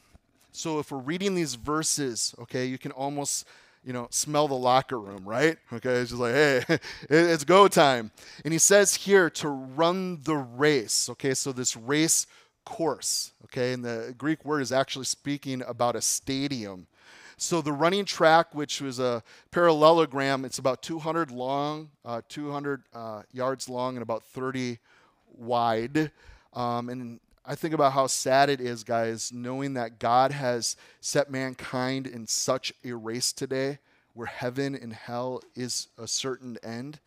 so 0.53 0.79
if 0.79 0.91
we're 0.91 0.99
reading 0.99 1.35
these 1.35 1.55
verses, 1.55 2.33
okay, 2.39 2.65
you 2.65 2.77
can 2.77 2.91
almost 2.91 3.45
you 3.85 3.91
know, 3.91 4.07
smell 4.11 4.47
the 4.47 4.53
locker 4.53 4.99
room, 4.99 5.23
right? 5.25 5.57
Okay, 5.71 5.89
it's 5.89 6.11
just 6.11 6.21
like, 6.21 6.33
hey, 6.33 6.63
it's 7.09 7.43
go 7.43 7.67
time. 7.67 8.11
And 8.45 8.53
he 8.53 8.59
says 8.59 8.95
here 8.95 9.29
to 9.31 9.49
run 9.49 10.21
the 10.23 10.37
race, 10.37 11.09
okay, 11.09 11.33
so 11.33 11.51
this 11.51 11.75
race 11.75 12.25
course, 12.65 13.33
okay, 13.45 13.73
and 13.73 13.83
the 13.83 14.15
Greek 14.17 14.45
word 14.45 14.61
is 14.61 14.71
actually 14.71 15.05
speaking 15.05 15.61
about 15.67 15.95
a 15.95 16.01
stadium. 16.01 16.87
So 17.35 17.61
the 17.61 17.73
running 17.73 18.05
track, 18.05 18.55
which 18.55 18.79
was 18.79 18.99
a 18.99 19.21
parallelogram, 19.51 20.45
it's 20.45 20.59
about 20.59 20.81
200 20.81 21.29
long, 21.29 21.89
uh, 22.05 22.21
200 22.29 22.83
uh, 22.93 23.23
yards 23.33 23.67
long, 23.67 23.95
and 23.95 24.03
about 24.03 24.23
30 24.23 24.79
wide. 25.35 26.11
Um, 26.53 26.89
and 26.89 27.19
I 27.45 27.55
think 27.55 27.73
about 27.73 27.91
how 27.91 28.07
sad 28.07 28.49
it 28.49 28.61
is, 28.61 28.85
guys, 28.85 29.31
knowing 29.33 29.73
that 29.73 29.99
God 29.99 30.31
has 30.31 30.77
set 31.01 31.29
mankind 31.29 32.07
in 32.07 32.25
such 32.25 32.71
a 32.85 32.93
race 32.93 33.33
today 33.33 33.79
where 34.13 34.27
heaven 34.27 34.75
and 34.75 34.93
hell 34.93 35.41
is 35.53 35.89
a 35.97 36.07
certain 36.07 36.57
end, 36.63 36.99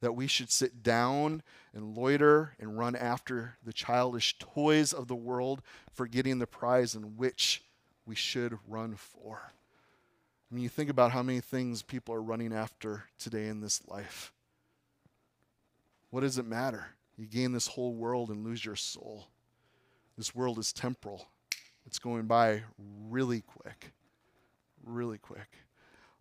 that 0.00 0.12
we 0.12 0.28
should 0.28 0.50
sit 0.50 0.82
down 0.82 1.42
and 1.74 1.96
loiter 1.96 2.54
and 2.60 2.78
run 2.78 2.94
after 2.94 3.56
the 3.64 3.72
childish 3.72 4.38
toys 4.38 4.92
of 4.92 5.08
the 5.08 5.16
world, 5.16 5.60
forgetting 5.92 6.38
the 6.38 6.46
prize 6.46 6.94
in 6.94 7.16
which 7.16 7.62
we 8.06 8.14
should 8.14 8.58
run 8.68 8.94
for. 8.94 9.52
I 10.50 10.54
mean, 10.54 10.62
you 10.62 10.68
think 10.68 10.90
about 10.90 11.12
how 11.12 11.22
many 11.22 11.40
things 11.40 11.82
people 11.82 12.14
are 12.14 12.22
running 12.22 12.52
after 12.52 13.04
today 13.18 13.48
in 13.48 13.60
this 13.60 13.82
life. 13.88 14.32
What 16.10 16.20
does 16.20 16.38
it 16.38 16.46
matter? 16.46 16.86
You 17.16 17.26
gain 17.26 17.52
this 17.52 17.68
whole 17.68 17.94
world 17.94 18.30
and 18.30 18.44
lose 18.44 18.64
your 18.64 18.76
soul. 18.76 19.26
This 20.20 20.34
world 20.34 20.58
is 20.58 20.70
temporal, 20.70 21.28
it's 21.86 21.98
going 21.98 22.26
by 22.26 22.64
really 23.08 23.40
quick. 23.40 23.94
Really 24.84 25.16
quick. 25.16 25.48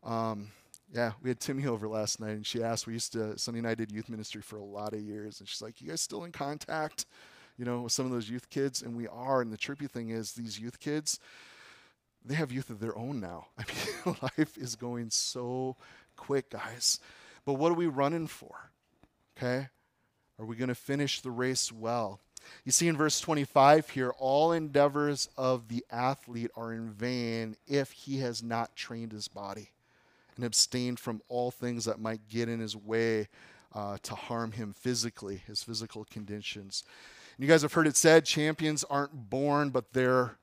Um, 0.05 0.51
yeah, 0.93 1.11
we 1.21 1.29
had 1.29 1.41
Timmy 1.41 1.67
over 1.67 1.85
last 1.85 2.21
night, 2.21 2.29
and 2.29 2.47
she 2.47 2.63
asked. 2.63 2.87
We 2.87 2.93
used 2.93 3.11
to 3.11 3.37
Sunday 3.37 3.59
night 3.59 3.77
did 3.77 3.91
youth 3.91 4.07
ministry 4.07 4.41
for 4.41 4.55
a 4.55 4.63
lot 4.63 4.93
of 4.93 5.01
years, 5.01 5.41
and 5.41 5.49
she's 5.49 5.61
like, 5.61 5.81
"You 5.81 5.89
guys 5.89 5.99
still 5.99 6.23
in 6.23 6.31
contact?" 6.31 7.07
You 7.57 7.65
know, 7.65 7.81
with 7.81 7.91
some 7.91 8.05
of 8.05 8.13
those 8.13 8.29
youth 8.29 8.49
kids, 8.49 8.81
and 8.81 8.95
we 8.95 9.05
are. 9.09 9.41
And 9.41 9.51
the 9.51 9.57
trippy 9.57 9.91
thing 9.91 10.11
is, 10.11 10.31
these 10.31 10.57
youth 10.57 10.79
kids, 10.79 11.19
they 12.23 12.35
have 12.35 12.53
youth 12.53 12.69
of 12.69 12.79
their 12.79 12.97
own 12.97 13.19
now. 13.19 13.47
I 13.57 13.65
mean, 14.05 14.15
life 14.21 14.57
is 14.57 14.77
going 14.77 15.09
so 15.09 15.75
quick, 16.15 16.51
guys. 16.51 17.01
But 17.43 17.55
what 17.55 17.69
are 17.69 17.75
we 17.75 17.87
running 17.87 18.27
for? 18.27 18.71
Okay? 19.37 19.67
Are 20.39 20.45
we 20.45 20.55
going 20.55 20.69
to 20.69 20.75
finish 20.75 21.19
the 21.19 21.31
race 21.31 21.69
well? 21.69 22.21
You 22.65 22.71
see 22.71 22.87
in 22.87 22.97
verse 22.97 23.19
25 23.19 23.89
here, 23.89 24.11
all 24.17 24.51
endeavors 24.51 25.29
of 25.37 25.67
the 25.67 25.85
athlete 25.91 26.51
are 26.55 26.73
in 26.73 26.91
vain 26.91 27.55
if 27.67 27.91
he 27.91 28.19
has 28.19 28.43
not 28.43 28.75
trained 28.75 29.11
his 29.11 29.27
body 29.27 29.69
and 30.35 30.45
abstained 30.45 30.99
from 30.99 31.21
all 31.27 31.51
things 31.51 31.85
that 31.85 31.99
might 31.99 32.27
get 32.29 32.47
in 32.47 32.59
his 32.59 32.75
way 32.75 33.27
uh, 33.73 33.97
to 34.03 34.15
harm 34.15 34.53
him 34.53 34.73
physically, 34.73 35.41
his 35.47 35.63
physical 35.63 36.05
conditions. 36.05 36.83
And 37.37 37.45
you 37.45 37.51
guys 37.51 37.61
have 37.61 37.73
heard 37.73 37.87
it 37.87 37.95
said 37.95 38.25
champions 38.25 38.83
aren't 38.89 39.29
born, 39.29 39.69
but 39.69 39.93
they're 39.93 40.37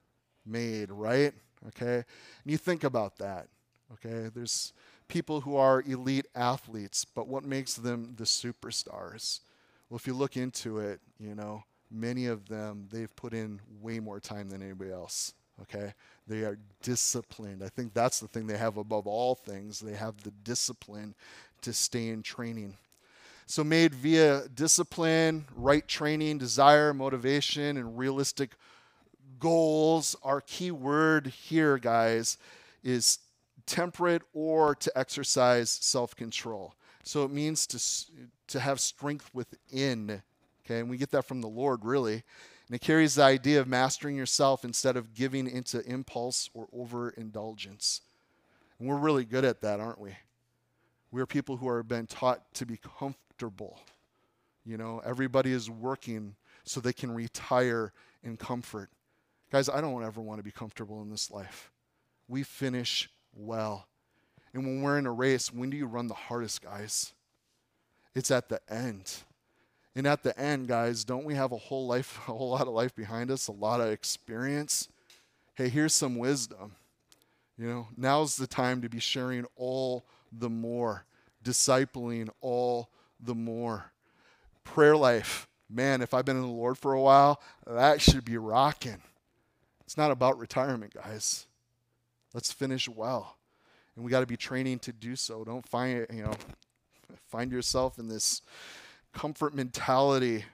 made, 0.44 0.90
right? 0.90 1.32
Okay? 1.68 1.96
And 1.96 2.04
you 2.44 2.58
think 2.58 2.84
about 2.84 3.16
that. 3.18 3.48
Okay? 3.94 4.30
There's 4.34 4.72
people 5.08 5.40
who 5.42 5.56
are 5.56 5.82
elite 5.82 6.26
athletes, 6.34 7.04
but 7.04 7.28
what 7.28 7.44
makes 7.44 7.74
them 7.74 8.14
the 8.16 8.24
superstars? 8.24 9.40
Well, 9.88 9.96
if 9.96 10.06
you 10.06 10.14
look 10.14 10.36
into 10.36 10.78
it, 10.78 11.00
you 11.18 11.34
know, 11.34 11.64
many 11.96 12.26
of 12.26 12.48
them, 12.48 12.88
they've 12.90 13.14
put 13.16 13.32
in 13.32 13.60
way 13.80 14.00
more 14.00 14.20
time 14.20 14.48
than 14.48 14.62
anybody 14.62 14.90
else. 14.90 15.34
Okay? 15.62 15.94
They 16.26 16.42
are 16.42 16.58
disciplined. 16.82 17.62
I 17.62 17.68
think 17.68 17.94
that's 17.94 18.20
the 18.20 18.28
thing 18.28 18.46
they 18.46 18.58
have 18.58 18.76
above 18.76 19.06
all 19.06 19.34
things. 19.34 19.80
They 19.80 19.94
have 19.94 20.22
the 20.22 20.32
discipline 20.44 21.14
to 21.62 21.72
stay 21.72 22.08
in 22.08 22.22
training. 22.22 22.76
So, 23.48 23.62
made 23.62 23.94
via 23.94 24.48
discipline, 24.48 25.46
right 25.54 25.86
training, 25.86 26.38
desire, 26.38 26.92
motivation, 26.92 27.76
and 27.76 27.96
realistic 27.96 28.50
goals. 29.38 30.16
Our 30.24 30.40
key 30.40 30.72
word 30.72 31.28
here, 31.28 31.78
guys, 31.78 32.38
is 32.82 33.20
temperate 33.64 34.22
or 34.34 34.74
to 34.74 34.98
exercise 34.98 35.70
self 35.70 36.16
control. 36.16 36.74
So, 37.04 37.24
it 37.24 37.30
means 37.30 37.68
to, 37.68 37.80
to 38.48 38.58
have 38.58 38.80
strength 38.80 39.30
within. 39.32 40.22
Okay, 40.66 40.80
and 40.80 40.90
we 40.90 40.96
get 40.96 41.12
that 41.12 41.24
from 41.24 41.40
the 41.40 41.48
Lord, 41.48 41.84
really. 41.84 42.24
And 42.66 42.74
it 42.74 42.80
carries 42.80 43.14
the 43.14 43.22
idea 43.22 43.60
of 43.60 43.68
mastering 43.68 44.16
yourself 44.16 44.64
instead 44.64 44.96
of 44.96 45.14
giving 45.14 45.46
into 45.46 45.80
impulse 45.86 46.50
or 46.54 46.66
overindulgence. 46.72 48.00
And 48.78 48.88
we're 48.88 48.96
really 48.96 49.24
good 49.24 49.44
at 49.44 49.60
that, 49.60 49.78
aren't 49.78 50.00
we? 50.00 50.16
We're 51.12 51.26
people 51.26 51.56
who 51.56 51.68
are 51.68 51.84
been 51.84 52.06
taught 52.06 52.52
to 52.54 52.66
be 52.66 52.78
comfortable. 52.98 53.78
You 54.64 54.76
know, 54.76 55.00
everybody 55.04 55.52
is 55.52 55.70
working 55.70 56.34
so 56.64 56.80
they 56.80 56.92
can 56.92 57.12
retire 57.12 57.92
in 58.24 58.36
comfort. 58.36 58.90
Guys, 59.52 59.68
I 59.68 59.80
don't 59.80 60.02
ever 60.02 60.20
want 60.20 60.40
to 60.40 60.44
be 60.44 60.50
comfortable 60.50 61.00
in 61.02 61.10
this 61.10 61.30
life. 61.30 61.70
We 62.26 62.42
finish 62.42 63.08
well. 63.32 63.86
And 64.52 64.64
when 64.64 64.82
we're 64.82 64.98
in 64.98 65.06
a 65.06 65.12
race, 65.12 65.52
when 65.52 65.70
do 65.70 65.76
you 65.76 65.86
run 65.86 66.08
the 66.08 66.14
hardest, 66.14 66.62
guys? 66.62 67.12
It's 68.16 68.32
at 68.32 68.48
the 68.48 68.60
end. 68.68 69.12
And 69.96 70.06
at 70.06 70.22
the 70.22 70.38
end, 70.38 70.68
guys, 70.68 71.04
don't 71.04 71.24
we 71.24 71.34
have 71.34 71.52
a 71.52 71.56
whole 71.56 71.86
life, 71.86 72.18
a 72.28 72.32
whole 72.32 72.50
lot 72.50 72.68
of 72.68 72.74
life 72.74 72.94
behind 72.94 73.30
us, 73.30 73.48
a 73.48 73.52
lot 73.52 73.80
of 73.80 73.88
experience? 73.90 74.88
Hey, 75.54 75.70
here's 75.70 75.94
some 75.94 76.16
wisdom. 76.16 76.72
You 77.58 77.66
know, 77.66 77.88
now's 77.96 78.36
the 78.36 78.46
time 78.46 78.82
to 78.82 78.90
be 78.90 79.00
sharing 79.00 79.46
all 79.56 80.04
the 80.30 80.50
more, 80.50 81.06
discipling 81.42 82.28
all 82.42 82.90
the 83.18 83.34
more. 83.34 83.90
Prayer 84.64 84.96
life, 84.96 85.48
man, 85.70 86.02
if 86.02 86.12
I've 86.12 86.26
been 86.26 86.36
in 86.36 86.42
the 86.42 86.48
Lord 86.48 86.76
for 86.76 86.92
a 86.92 87.00
while, 87.00 87.40
that 87.66 88.02
should 88.02 88.26
be 88.26 88.36
rocking. 88.36 89.00
It's 89.80 89.96
not 89.96 90.10
about 90.10 90.38
retirement, 90.38 90.92
guys. 90.92 91.46
Let's 92.34 92.52
finish 92.52 92.86
well. 92.86 93.38
And 93.94 94.04
we 94.04 94.10
got 94.10 94.20
to 94.20 94.26
be 94.26 94.36
training 94.36 94.80
to 94.80 94.92
do 94.92 95.16
so. 95.16 95.42
Don't 95.42 95.66
find, 95.66 96.06
you 96.12 96.24
know, 96.24 96.34
find 97.28 97.50
yourself 97.50 97.98
in 97.98 98.08
this 98.08 98.42
comfort 99.16 99.54
mentality. 99.54 100.44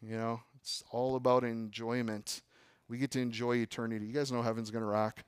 You 0.00 0.16
know, 0.16 0.40
it's 0.60 0.84
all 0.92 1.16
about 1.16 1.42
enjoyment. 1.42 2.40
We 2.88 2.98
get 2.98 3.10
to 3.12 3.20
enjoy 3.20 3.56
eternity. 3.56 4.06
You 4.06 4.12
guys 4.12 4.30
know 4.30 4.42
heaven's 4.42 4.70
going 4.70 4.82
to 4.82 4.88
rock. 4.88 5.24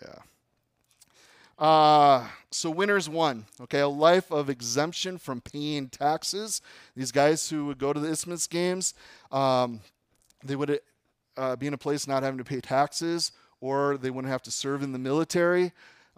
Yeah. 0.00 0.18
Uh, 1.58 2.26
so 2.50 2.70
winners 2.70 3.08
one, 3.08 3.44
okay, 3.60 3.80
a 3.80 3.88
life 3.88 4.30
of 4.30 4.48
exemption 4.48 5.18
from 5.18 5.40
paying 5.40 5.88
taxes. 5.88 6.62
These 6.96 7.10
guys 7.12 7.50
who 7.50 7.66
would 7.66 7.78
go 7.78 7.92
to 7.92 8.00
the 8.00 8.08
Isthmus 8.08 8.46
Games, 8.46 8.94
um, 9.32 9.80
they 10.44 10.56
would 10.56 10.80
uh, 11.36 11.56
be 11.56 11.66
in 11.66 11.74
a 11.74 11.78
place 11.78 12.06
not 12.06 12.22
having 12.22 12.38
to 12.38 12.44
pay 12.44 12.60
taxes, 12.60 13.32
or 13.60 13.96
they 13.96 14.10
wouldn't 14.10 14.30
have 14.32 14.42
to 14.42 14.50
serve 14.50 14.82
in 14.82 14.92
the 14.92 14.98
military. 14.98 15.72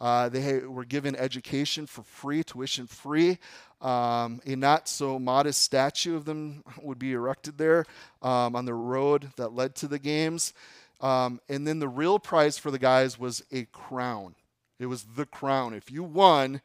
Uh, 0.04 0.28
they 0.28 0.58
were 0.58 0.84
given 0.84 1.16
education 1.16 1.86
for 1.86 2.02
free, 2.02 2.44
tuition 2.44 2.86
free. 2.86 3.38
Um, 3.80 4.42
a 4.44 4.54
not 4.54 4.86
so 4.86 5.18
modest 5.18 5.62
statue 5.62 6.14
of 6.14 6.26
them 6.26 6.62
would 6.82 6.98
be 6.98 7.14
erected 7.14 7.56
there 7.56 7.86
um, 8.20 8.54
on 8.54 8.66
the 8.66 8.74
road 8.74 9.30
that 9.36 9.54
led 9.54 9.74
to 9.76 9.88
the 9.88 9.98
games. 9.98 10.52
Um, 11.00 11.40
and 11.48 11.66
then 11.66 11.78
the 11.78 11.88
real 11.88 12.18
prize 12.18 12.58
for 12.58 12.70
the 12.70 12.78
guys 12.78 13.18
was 13.18 13.44
a 13.50 13.64
crown. 13.72 14.34
It 14.78 14.86
was 14.86 15.04
the 15.16 15.24
crown. 15.24 15.72
If 15.72 15.90
you 15.90 16.02
won, 16.02 16.60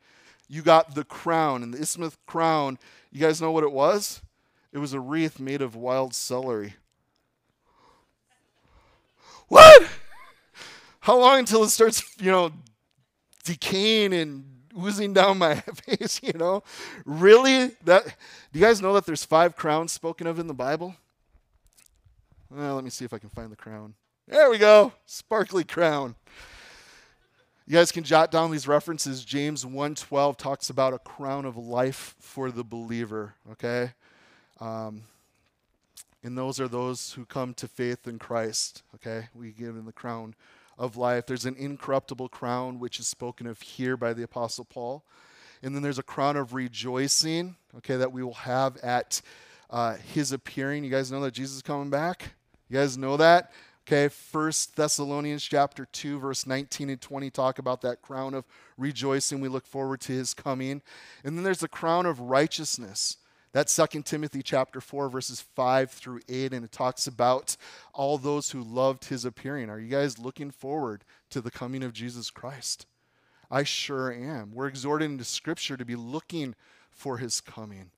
you 0.50 0.62
got 0.62 0.94
the 0.94 1.06
crown. 1.06 1.64
And 1.64 1.74
the 1.74 1.80
Isthmus 1.80 2.18
crown, 2.26 2.78
you 3.10 3.22
guys 3.22 3.42
know 3.42 3.52
what 3.52 3.64
it 3.64 3.72
was? 3.72 4.22
It 4.74 4.80
was 4.80 4.92
a 4.92 5.00
wreath 5.00 5.40
made 5.40 5.62
of 5.62 5.78
wild 5.78 6.14
celery. 6.14 6.74
What? 9.48 9.88
How 11.00 11.18
long 11.18 11.40
until 11.40 11.64
it 11.64 11.70
starts, 11.70 12.04
you 12.20 12.32
know, 12.32 12.52
decaying 13.44 14.14
and 14.14 14.46
oozing 14.78 15.14
down 15.14 15.38
my 15.38 15.56
face, 15.86 16.22
you 16.24 16.34
know? 16.34 16.64
Really? 17.06 17.72
That 17.84 18.06
do 18.06 18.60
you 18.60 18.66
guys 18.66 18.82
know 18.82 18.94
that 18.94 19.06
there's 19.06 19.26
five 19.26 19.56
crowns 19.56 19.92
spoken 19.92 20.28
of 20.28 20.40
in 20.40 20.48
the 20.48 20.54
Bible? 20.54 20.96
Well, 22.50 22.76
let 22.76 22.84
me 22.84 22.90
see 22.90 23.06
if 23.06 23.14
I 23.14 23.20
can 23.20 23.30
find 23.30 23.52
the 23.52 23.56
crown. 23.56 23.94
There 24.28 24.50
we 24.50 24.58
go. 24.58 24.94
Sparkly 25.06 25.64
crown. 25.64 26.16
You 27.68 27.76
guys 27.76 27.92
can 27.92 28.04
jot 28.04 28.32
down 28.32 28.50
these 28.50 28.68
references. 28.68 29.24
James 29.24 29.64
1:12 29.64 30.38
talks 30.38 30.72
about 30.72 30.94
a 30.94 31.00
crown 31.00 31.46
of 31.46 31.56
life 31.56 32.16
for 32.20 32.50
the 32.50 32.64
believer, 32.64 33.36
okay? 33.52 33.94
Um, 34.60 35.04
and 36.24 36.36
those 36.38 36.60
are 36.60 36.68
those 36.68 37.14
who 37.14 37.26
come 37.26 37.54
to 37.56 37.68
faith 37.68 38.08
in 38.08 38.18
Christ, 38.18 38.82
okay? 38.96 39.30
We 39.36 39.52
give 39.52 39.76
them 39.76 39.86
the 39.86 39.94
crown 39.94 40.34
of 40.80 40.98
life. 40.98 41.28
There's 41.28 41.46
an 41.46 41.58
incorruptible 41.58 42.30
crown, 42.30 42.80
which 42.80 43.00
is 43.00 43.08
spoken 43.08 43.46
of 43.46 43.62
here 43.62 43.98
by 43.98 44.14
the 44.14 44.24
Apostle 44.24 44.66
Paul. 44.66 45.04
And 45.62 45.76
then 45.76 45.84
there's 45.84 46.00
a 46.00 46.04
crown 46.04 46.38
of 46.38 46.54
rejoicing, 46.54 47.58
okay, 47.78 47.98
that 47.98 48.14
we 48.14 48.24
will 48.24 48.34
have 48.34 48.78
at 48.78 49.22
uh, 49.70 49.96
his 50.14 50.32
appearing. 50.32 50.86
You 50.86 50.90
guys 50.90 51.12
know 51.12 51.20
that 51.22 51.34
Jesus 51.34 51.58
is 51.58 51.62
coming 51.62 51.90
back? 51.90 52.34
You 52.70 52.78
guys 52.78 52.98
know 52.98 53.18
that? 53.18 53.52
Okay, 53.86 54.08
First 54.08 54.76
Thessalonians 54.76 55.44
chapter 55.44 55.86
2, 55.86 56.20
verse 56.20 56.46
19 56.46 56.92
and 56.92 57.02
20 57.02 57.30
talk 57.32 57.60
about 57.60 57.82
that 57.82 58.02
crown 58.02 58.34
of 58.34 58.46
rejoicing. 58.78 59.42
We 59.42 59.50
look 59.50 59.66
forward 59.66 60.00
to 60.02 60.14
his 60.14 60.34
coming. 60.34 60.82
And 61.24 61.36
then 61.36 61.44
there's 61.44 61.60
the 61.60 61.68
crown 61.68 62.06
of 62.06 62.20
righteousness. 62.20 63.18
That's 63.52 63.76
2 63.76 64.04
Timothy 64.04 64.44
chapter 64.44 64.80
4, 64.80 65.10
verses 65.10 65.42
5 65.42 65.90
through 65.90 66.22
8, 66.30 66.54
and 66.54 66.64
it 66.64 66.72
talks 66.72 67.08
about 67.08 67.58
all 67.94 68.20
those 68.20 68.52
who 68.52 68.62
loved 68.62 69.06
his 69.06 69.26
appearing. 69.26 69.70
Are 69.72 69.80
you 69.80 69.88
guys 69.88 70.20
looking 70.20 70.52
forward 70.52 71.04
to 71.32 71.42
the 71.42 71.50
coming 71.50 71.82
of 71.82 71.94
Jesus 71.94 72.30
Christ? 72.30 72.86
I 73.50 73.64
sure 73.64 74.14
am. 74.14 74.52
We're 74.54 74.68
exhorted 74.68 75.10
into 75.10 75.24
Scripture 75.24 75.78
to 75.78 75.86
be 75.86 75.96
looking 75.96 76.54
for 76.92 77.18
his 77.18 77.42
coming. 77.42 77.90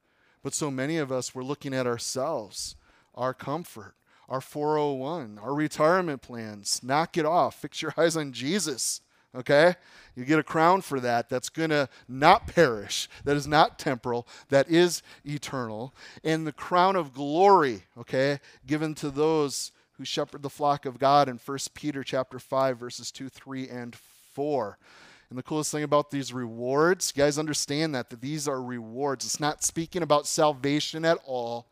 But 0.41 0.53
so 0.53 0.71
many 0.71 0.97
of 0.97 1.11
us, 1.11 1.35
we're 1.35 1.43
looking 1.43 1.73
at 1.73 1.85
ourselves, 1.85 2.77
our 3.13 3.33
comfort, 3.33 3.95
our 4.29 4.39
401, 4.39 5.37
our 5.37 5.53
retirement 5.53 6.21
plans. 6.21 6.81
Knock 6.81 7.17
it 7.17 7.25
off. 7.25 7.59
Fix 7.59 7.81
your 7.81 7.93
eyes 7.97 8.15
on 8.15 8.31
Jesus 8.31 9.01
okay? 9.35 9.75
You 10.15 10.25
get 10.25 10.39
a 10.39 10.43
crown 10.43 10.81
for 10.81 10.99
that 10.99 11.29
that's 11.29 11.49
going 11.49 11.69
to 11.69 11.89
not 12.07 12.47
perish, 12.47 13.07
that 13.23 13.37
is 13.37 13.47
not 13.47 13.79
temporal, 13.79 14.27
that 14.49 14.69
is 14.69 15.01
eternal. 15.25 15.93
And 16.23 16.45
the 16.45 16.51
crown 16.51 16.95
of 16.95 17.13
glory, 17.13 17.83
okay, 17.97 18.39
given 18.65 18.93
to 18.95 19.09
those 19.09 19.71
who 19.93 20.05
shepherd 20.05 20.43
the 20.43 20.49
flock 20.49 20.85
of 20.85 20.99
God 20.99 21.29
in 21.29 21.39
1 21.43 21.57
Peter 21.73 22.03
chapter 22.03 22.39
5 22.39 22.77
verses 22.77 23.11
2, 23.11 23.29
3 23.29 23.69
and 23.69 23.95
4. 24.33 24.77
And 25.29 25.37
the 25.37 25.43
coolest 25.43 25.71
thing 25.71 25.83
about 25.83 26.11
these 26.11 26.33
rewards, 26.33 27.13
you 27.15 27.23
guys 27.23 27.37
understand 27.37 27.95
that 27.95 28.09
that 28.09 28.19
these 28.19 28.47
are 28.47 28.61
rewards. 28.61 29.25
It's 29.25 29.39
not 29.39 29.63
speaking 29.63 30.03
about 30.03 30.27
salvation 30.27 31.05
at 31.05 31.19
all. 31.23 31.67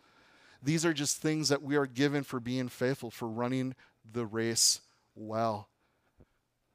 These 0.64 0.86
are 0.86 0.94
just 0.94 1.18
things 1.18 1.50
that 1.50 1.62
we 1.62 1.76
are 1.76 1.86
given 1.86 2.24
for 2.24 2.40
being 2.40 2.70
faithful, 2.70 3.12
for 3.12 3.28
running 3.28 3.76
the 4.10 4.26
race 4.26 4.82
well. 5.16 5.69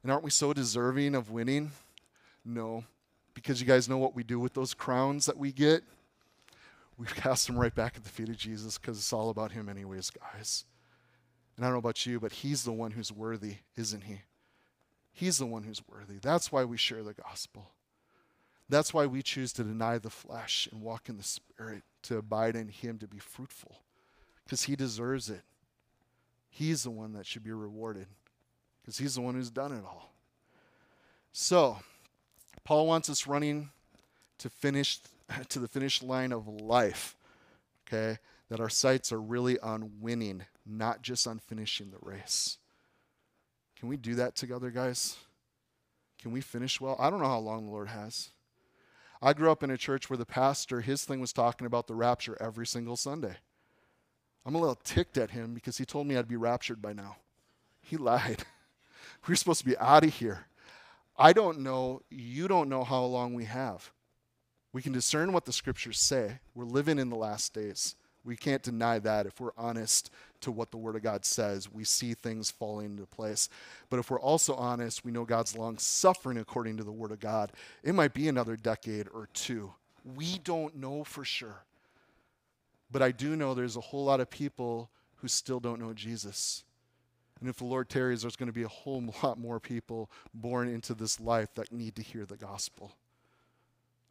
And 0.05 0.11
aren't 0.11 0.23
we 0.23 0.29
so 0.29 0.53
deserving 0.53 1.15
of 1.15 1.31
winning? 1.31 1.71
No. 2.45 2.83
Because 3.33 3.59
you 3.59 3.65
guys 3.65 3.89
know 3.89 3.97
what 3.97 4.15
we 4.15 4.21
do 4.23 4.39
with 4.39 4.53
those 4.53 4.75
crowns 4.75 5.25
that 5.25 5.35
we 5.35 5.51
get? 5.51 5.83
We 6.95 7.07
cast 7.07 7.47
them 7.47 7.57
right 7.57 7.73
back 7.73 7.93
at 7.97 8.03
the 8.03 8.11
feet 8.11 8.29
of 8.29 8.37
Jesus 8.37 8.77
because 8.77 8.99
it's 8.99 9.11
all 9.11 9.31
about 9.31 9.53
Him, 9.53 9.67
anyways, 9.67 10.11
guys. 10.11 10.65
And 11.57 11.65
I 11.65 11.69
don't 11.69 11.73
know 11.73 11.79
about 11.79 12.05
you, 12.05 12.19
but 12.19 12.33
He's 12.33 12.65
the 12.65 12.71
one 12.71 12.91
who's 12.91 13.11
worthy, 13.11 13.55
isn't 13.77 14.03
He? 14.03 14.21
He's 15.11 15.39
the 15.39 15.47
one 15.47 15.63
who's 15.63 15.81
worthy. 15.87 16.19
That's 16.21 16.51
why 16.51 16.65
we 16.65 16.77
share 16.77 17.01
the 17.01 17.15
gospel. 17.15 17.71
That's 18.69 18.93
why 18.93 19.07
we 19.07 19.23
choose 19.23 19.53
to 19.53 19.63
deny 19.63 19.97
the 19.97 20.11
flesh 20.11 20.69
and 20.71 20.83
walk 20.83 21.09
in 21.09 21.17
the 21.17 21.23
Spirit, 21.23 21.81
to 22.03 22.17
abide 22.17 22.55
in 22.55 22.67
Him, 22.67 22.99
to 22.99 23.07
be 23.07 23.17
fruitful, 23.17 23.79
because 24.43 24.65
He 24.65 24.75
deserves 24.75 25.31
it. 25.31 25.41
He's 26.47 26.83
the 26.83 26.91
one 26.91 27.13
that 27.13 27.25
should 27.25 27.43
be 27.43 27.51
rewarded 27.51 28.05
because 28.85 28.99
he's 28.99 29.15
the 29.15 29.21
one 29.21 29.33
who's 29.33 29.49
done 29.49 29.71
it 29.71 29.83
all. 29.83 30.11
So, 31.31 31.79
Paul 32.63 32.85
wants 32.85 33.09
us 33.09 33.25
running 33.25 33.71
to 34.37 34.49
finish 34.49 34.99
to 35.49 35.57
the 35.57 35.67
finish 35.67 36.03
line 36.03 36.31
of 36.31 36.47
life. 36.47 37.15
Okay? 37.87 38.19
That 38.49 38.59
our 38.59 38.69
sights 38.69 39.11
are 39.11 39.19
really 39.19 39.59
on 39.59 39.93
winning, 40.01 40.43
not 40.67 41.01
just 41.01 41.25
on 41.25 41.39
finishing 41.39 41.89
the 41.89 41.97
race. 41.99 42.59
Can 43.79 43.89
we 43.89 43.97
do 43.97 44.13
that 44.15 44.35
together, 44.35 44.69
guys? 44.69 45.17
Can 46.21 46.31
we 46.31 46.41
finish 46.41 46.79
well? 46.79 46.95
I 46.99 47.09
don't 47.09 47.21
know 47.21 47.27
how 47.27 47.39
long 47.39 47.65
the 47.65 47.71
Lord 47.71 47.87
has. 47.87 48.29
I 49.19 49.33
grew 49.33 49.51
up 49.51 49.63
in 49.63 49.71
a 49.71 49.77
church 49.77 50.09
where 50.11 50.17
the 50.17 50.25
pastor, 50.27 50.81
his 50.81 51.05
thing 51.05 51.19
was 51.19 51.33
talking 51.33 51.65
about 51.65 51.87
the 51.87 51.95
rapture 51.95 52.37
every 52.39 52.67
single 52.67 52.97
Sunday. 52.97 53.37
I'm 54.45 54.53
a 54.53 54.59
little 54.59 54.75
ticked 54.75 55.17
at 55.17 55.31
him 55.31 55.55
because 55.55 55.79
he 55.79 55.85
told 55.85 56.05
me 56.05 56.15
I'd 56.15 56.27
be 56.27 56.35
raptured 56.35 56.83
by 56.83 56.93
now. 56.93 57.15
He 57.81 57.97
lied. 57.97 58.45
we 59.27 59.33
are 59.33 59.35
supposed 59.35 59.61
to 59.61 59.65
be 59.65 59.77
out 59.77 60.03
of 60.03 60.13
here. 60.13 60.45
I 61.17 61.33
don't 61.33 61.59
know, 61.59 62.01
you 62.09 62.47
don't 62.47 62.69
know 62.69 62.83
how 62.83 63.03
long 63.05 63.33
we 63.33 63.45
have. 63.45 63.91
We 64.73 64.81
can 64.81 64.91
discern 64.91 65.31
what 65.31 65.45
the 65.45 65.53
scriptures 65.53 65.99
say. 65.99 66.39
We're 66.53 66.65
living 66.65 66.99
in 66.99 67.09
the 67.09 67.15
last 67.15 67.53
days. 67.53 67.95
We 68.25 68.35
can't 68.35 68.63
deny 68.63 68.99
that 68.99 69.25
if 69.25 69.39
we're 69.39 69.51
honest 69.55 70.09
to 70.41 70.51
what 70.51 70.71
the 70.71 70.77
Word 70.77 70.95
of 70.95 71.03
God 71.03 71.23
says. 71.23 71.71
We 71.71 71.83
see 71.83 72.13
things 72.13 72.51
falling 72.51 72.87
into 72.87 73.05
place. 73.05 73.49
But 73.89 73.99
if 73.99 74.09
we're 74.09 74.19
also 74.19 74.55
honest, 74.55 75.05
we 75.05 75.11
know 75.11 75.23
God's 75.25 75.55
long 75.55 75.77
suffering 75.77 76.37
according 76.37 76.77
to 76.77 76.83
the 76.83 76.91
Word 76.91 77.11
of 77.11 77.19
God. 77.19 77.53
It 77.83 77.93
might 77.93 78.13
be 78.13 78.27
another 78.27 78.57
decade 78.57 79.07
or 79.13 79.29
two. 79.33 79.73
We 80.03 80.39
don't 80.39 80.75
know 80.75 81.03
for 81.03 81.23
sure. 81.23 81.63
But 82.91 83.01
I 83.01 83.11
do 83.11 83.35
know 83.35 83.53
there's 83.53 83.77
a 83.77 83.81
whole 83.81 84.05
lot 84.05 84.19
of 84.19 84.29
people 84.29 84.89
who 85.17 85.27
still 85.27 85.59
don't 85.59 85.79
know 85.79 85.93
Jesus. 85.93 86.63
And 87.39 87.49
if 87.49 87.57
the 87.57 87.65
Lord 87.65 87.89
tarries, 87.89 88.21
there's 88.21 88.35
going 88.35 88.47
to 88.47 88.53
be 88.53 88.63
a 88.63 88.67
whole 88.67 89.03
lot 89.23 89.37
more 89.37 89.59
people 89.59 90.09
born 90.33 90.67
into 90.67 90.93
this 90.93 91.19
life 91.19 91.53
that 91.55 91.71
need 91.71 91.95
to 91.95 92.01
hear 92.01 92.25
the 92.25 92.37
gospel. 92.37 92.95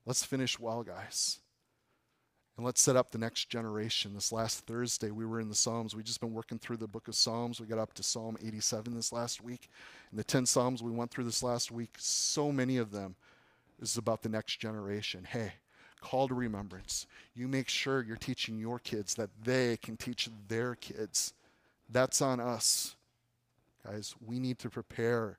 Let's 0.07 0.25
finish 0.25 0.59
well, 0.59 0.83
guys. 0.83 1.41
And 2.57 2.65
let's 2.65 2.81
set 2.81 2.95
up 2.95 3.11
the 3.11 3.19
next 3.19 3.49
generation. 3.49 4.15
This 4.15 4.31
last 4.31 4.67
Thursday, 4.67 5.11
we 5.11 5.27
were 5.27 5.41
in 5.41 5.49
the 5.49 5.57
Psalms. 5.57 5.97
We've 5.97 6.05
just 6.05 6.21
been 6.21 6.35
working 6.35 6.59
through 6.59 6.77
the 6.77 6.87
book 6.87 7.09
of 7.09 7.17
Psalms. 7.17 7.61
We 7.61 7.67
got 7.67 7.81
up 7.81 7.95
to 7.95 8.03
Psalm 8.03 8.37
87 8.41 8.95
this 8.95 9.13
last 9.13 9.43
week. 9.43 9.69
And 10.11 10.21
the 10.21 10.25
10 10.25 10.47
Psalms 10.47 10.83
we 10.83 10.93
went 10.93 11.11
through 11.11 11.25
this 11.25 11.43
last 11.43 11.73
week, 11.73 11.95
so 11.99 12.53
many 12.53 12.77
of 12.77 12.93
them 12.93 13.17
is 13.81 13.97
about 13.97 14.23
the 14.23 14.29
next 14.29 14.61
generation. 14.61 15.25
Hey, 15.25 15.55
call 16.01 16.29
to 16.29 16.35
remembrance. 16.35 17.07
You 17.35 17.49
make 17.49 17.69
sure 17.69 18.05
you're 18.05 18.17
teaching 18.17 18.59
your 18.59 18.79
kids 18.79 19.15
that 19.17 19.31
they 19.43 19.77
can 19.79 19.97
teach 19.97 20.29
their 20.47 20.77
kids. 20.77 21.33
That's 21.91 22.23
on 22.23 22.39
us. 22.39 22.95
Guys, 23.87 24.15
we 24.25 24.39
need 24.39 24.59
to 24.61 24.71
prepare 24.71 25.39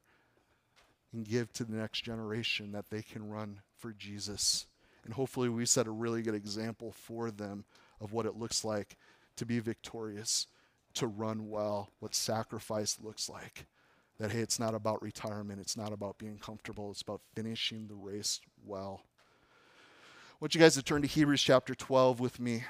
and 1.11 1.25
give 1.25 1.51
to 1.53 1.63
the 1.63 1.75
next 1.75 2.01
generation 2.01 2.71
that 2.73 2.89
they 2.89 3.01
can 3.01 3.29
run 3.29 3.61
for 3.77 3.93
Jesus. 3.93 4.67
And 5.03 5.13
hopefully, 5.13 5.49
we 5.49 5.65
set 5.65 5.87
a 5.87 5.91
really 5.91 6.21
good 6.21 6.35
example 6.35 6.91
for 6.91 7.31
them 7.31 7.65
of 8.01 8.11
what 8.11 8.25
it 8.25 8.35
looks 8.35 8.63
like 8.63 8.97
to 9.37 9.45
be 9.45 9.59
victorious, 9.59 10.47
to 10.95 11.07
run 11.07 11.49
well, 11.49 11.89
what 11.99 12.13
sacrifice 12.13 12.97
looks 13.01 13.29
like. 13.29 13.65
That, 14.19 14.31
hey, 14.31 14.39
it's 14.39 14.59
not 14.59 14.73
about 14.73 15.01
retirement, 15.01 15.59
it's 15.59 15.77
not 15.77 15.91
about 15.91 16.17
being 16.17 16.37
comfortable, 16.37 16.91
it's 16.91 17.01
about 17.01 17.21
finishing 17.35 17.87
the 17.87 17.95
race 17.95 18.39
well. 18.65 19.03
I 20.35 20.37
want 20.39 20.55
you 20.55 20.61
guys 20.61 20.75
to 20.75 20.83
turn 20.83 21.01
to 21.01 21.07
Hebrews 21.07 21.41
chapter 21.41 21.75
12 21.75 22.19
with 22.19 22.39
me. 22.39 22.63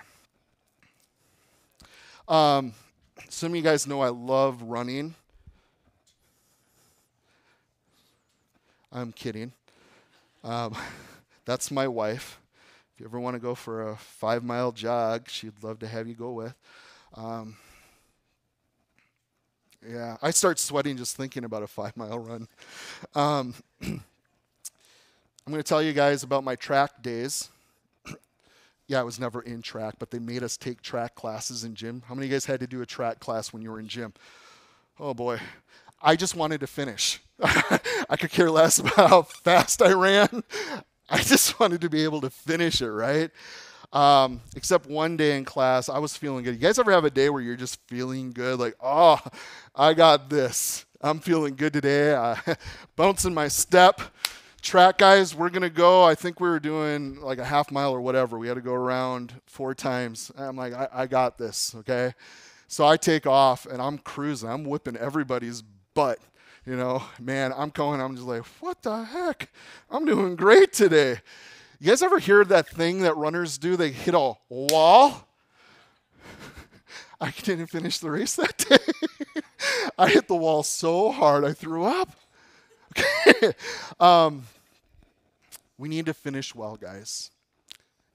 Um, 2.27 2.73
some 3.29 3.51
of 3.51 3.55
you 3.55 3.61
guys 3.61 3.85
know 3.85 4.01
I 4.01 4.09
love 4.09 4.61
running. 4.63 5.15
I'm 8.91 9.11
kidding. 9.11 9.51
Um, 10.43 10.75
That's 11.45 11.69
my 11.69 11.87
wife. 11.87 12.39
If 12.93 12.99
you 12.99 13.05
ever 13.05 13.19
want 13.19 13.35
to 13.35 13.39
go 13.39 13.53
for 13.53 13.89
a 13.89 13.97
five 13.97 14.43
mile 14.43 14.71
jog, 14.71 15.29
she'd 15.29 15.61
love 15.61 15.79
to 15.79 15.87
have 15.87 16.07
you 16.07 16.15
go 16.15 16.31
with. 16.31 16.55
Um, 17.13 17.55
yeah, 19.87 20.17
I 20.21 20.31
start 20.31 20.57
sweating 20.57 20.97
just 20.97 21.15
thinking 21.15 21.43
about 21.43 21.61
a 21.61 21.67
five 21.67 21.95
mile 21.95 22.17
run. 22.17 22.47
Um, 23.13 23.53
I'm 23.81 24.01
going 25.47 25.59
to 25.59 25.63
tell 25.63 25.83
you 25.83 25.93
guys 25.93 26.23
about 26.23 26.43
my 26.43 26.55
track 26.55 27.03
days. 27.03 27.49
yeah, 28.87 28.99
I 28.99 29.03
was 29.03 29.19
never 29.19 29.41
in 29.41 29.61
track, 29.61 29.95
but 29.99 30.09
they 30.09 30.17
made 30.17 30.41
us 30.41 30.57
take 30.57 30.81
track 30.81 31.13
classes 31.13 31.63
in 31.63 31.75
gym. 31.75 32.01
How 32.07 32.15
many 32.15 32.25
of 32.25 32.31
you 32.31 32.35
guys 32.35 32.45
had 32.45 32.61
to 32.61 32.67
do 32.67 32.81
a 32.81 32.85
track 32.85 33.19
class 33.19 33.53
when 33.53 33.61
you 33.61 33.69
were 33.69 33.79
in 33.79 33.87
gym? 33.87 34.13
Oh 34.99 35.13
boy. 35.13 35.39
I 36.01 36.15
just 36.15 36.35
wanted 36.35 36.61
to 36.61 36.67
finish. 36.67 37.19
I 38.09 38.17
could 38.17 38.31
care 38.31 38.51
less 38.51 38.79
about 38.79 39.09
how 39.09 39.21
fast 39.23 39.81
I 39.81 39.93
ran. 39.93 40.43
I 41.09 41.21
just 41.21 41.59
wanted 41.59 41.81
to 41.81 41.89
be 41.89 42.03
able 42.03 42.21
to 42.21 42.29
finish 42.29 42.81
it, 42.81 42.91
right? 42.91 43.31
Um, 43.93 44.41
except 44.55 44.87
one 44.87 45.15
day 45.15 45.37
in 45.37 45.45
class, 45.45 45.87
I 45.87 45.99
was 45.99 46.17
feeling 46.17 46.43
good. 46.43 46.55
You 46.55 46.59
guys 46.59 46.79
ever 46.79 46.91
have 46.91 47.05
a 47.05 47.09
day 47.09 47.29
where 47.29 47.41
you're 47.41 47.55
just 47.55 47.79
feeling 47.87 48.31
good? 48.31 48.59
Like, 48.59 48.75
oh, 48.83 49.21
I 49.73 49.93
got 49.93 50.29
this. 50.29 50.85
I'm 51.01 51.19
feeling 51.19 51.55
good 51.55 51.73
today. 51.73 52.15
I, 52.15 52.37
bouncing 52.95 53.33
my 53.33 53.47
step. 53.47 54.01
Track 54.61 54.97
guys, 54.97 55.35
we're 55.35 55.51
gonna 55.51 55.69
go. 55.69 56.03
I 56.03 56.15
think 56.15 56.39
we 56.39 56.49
were 56.49 56.59
doing 56.59 57.21
like 57.21 57.37
a 57.37 57.45
half 57.45 57.71
mile 57.71 57.91
or 57.91 58.01
whatever. 58.01 58.39
We 58.39 58.47
had 58.47 58.55
to 58.55 58.61
go 58.61 58.73
around 58.73 59.39
four 59.45 59.75
times. 59.75 60.31
I'm 60.35 60.55
like, 60.55 60.73
I, 60.73 60.87
I 60.91 61.05
got 61.05 61.37
this. 61.37 61.75
Okay, 61.75 62.15
so 62.67 62.87
I 62.87 62.97
take 62.97 63.27
off 63.27 63.67
and 63.67 63.79
I'm 63.79 63.99
cruising. 63.99 64.49
I'm 64.49 64.63
whipping 64.63 64.97
everybody's 64.97 65.61
butt 65.93 66.17
you 66.65 66.75
know, 66.75 67.03
man, 67.19 67.53
I'm 67.55 67.69
going, 67.69 68.01
I'm 68.01 68.15
just 68.15 68.27
like, 68.27 68.43
what 68.59 68.81
the 68.81 69.03
heck? 69.03 69.49
I'm 69.89 70.05
doing 70.05 70.35
great 70.35 70.73
today. 70.73 71.19
You 71.79 71.89
guys 71.89 72.01
ever 72.01 72.19
hear 72.19 72.43
that 72.45 72.67
thing 72.67 73.01
that 73.01 73.15
runners 73.15 73.57
do? 73.57 73.75
They 73.75 73.91
hit 73.91 74.15
a 74.15 74.33
wall. 74.49 75.27
I 77.21 77.31
didn't 77.31 77.67
finish 77.67 77.99
the 77.99 78.09
race 78.09 78.35
that 78.37 78.57
day. 78.57 79.41
I 79.97 80.09
hit 80.09 80.27
the 80.27 80.35
wall 80.35 80.63
so 80.63 81.11
hard 81.11 81.43
I 81.43 81.53
threw 81.53 81.85
up. 81.85 82.09
Um, 83.99 84.43
we 85.77 85.89
need 85.89 86.05
to 86.05 86.13
finish 86.13 86.55
well, 86.55 86.75
guys. 86.75 87.31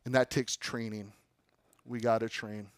And 0.04 0.14
that 0.14 0.30
takes 0.30 0.56
training. 0.56 1.12
We 1.84 2.00
got 2.00 2.18
to 2.18 2.28
train. 2.28 2.68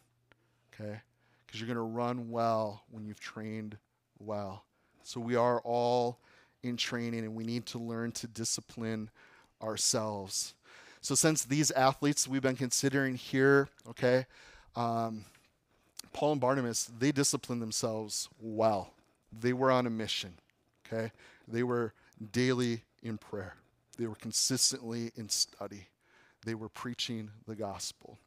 Okay? 0.74 1.00
Because 1.46 1.60
you're 1.60 1.66
going 1.66 1.76
to 1.76 1.82
run 1.82 2.30
well 2.30 2.82
when 2.90 3.04
you've 3.04 3.20
trained 3.20 3.76
well. 4.18 4.64
So 5.04 5.20
we 5.20 5.36
are 5.36 5.60
all 5.60 6.18
in 6.62 6.76
training 6.76 7.20
and 7.20 7.34
we 7.34 7.44
need 7.44 7.66
to 7.66 7.78
learn 7.78 8.12
to 8.12 8.26
discipline 8.26 9.10
ourselves. 9.62 10.54
So, 11.00 11.14
since 11.16 11.44
these 11.44 11.72
athletes 11.72 12.28
we've 12.28 12.42
been 12.42 12.56
considering 12.56 13.16
here, 13.16 13.68
okay, 13.88 14.26
um, 14.76 15.24
Paul 16.12 16.32
and 16.32 16.40
Barnabas, 16.40 16.90
they 16.96 17.10
disciplined 17.10 17.60
themselves 17.60 18.28
well. 18.40 18.92
They 19.32 19.52
were 19.52 19.72
on 19.72 19.86
a 19.86 19.90
mission, 19.90 20.34
okay? 20.86 21.10
They 21.48 21.62
were 21.62 21.92
daily 22.30 22.84
in 23.02 23.18
prayer, 23.18 23.56
they 23.98 24.06
were 24.06 24.14
consistently 24.14 25.10
in 25.16 25.28
study, 25.28 25.88
they 26.44 26.54
were 26.54 26.68
preaching 26.68 27.30
the 27.48 27.56
gospel, 27.56 28.18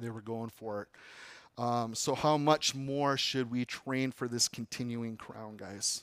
they 0.00 0.10
were 0.10 0.22
going 0.22 0.50
for 0.50 0.82
it. 0.82 0.88
Um, 1.62 1.94
so, 1.94 2.16
how 2.16 2.36
much 2.36 2.74
more 2.74 3.16
should 3.16 3.50
we 3.50 3.64
train 3.64 4.10
for 4.10 4.26
this 4.26 4.48
continuing 4.48 5.16
crown, 5.16 5.56
guys? 5.56 6.02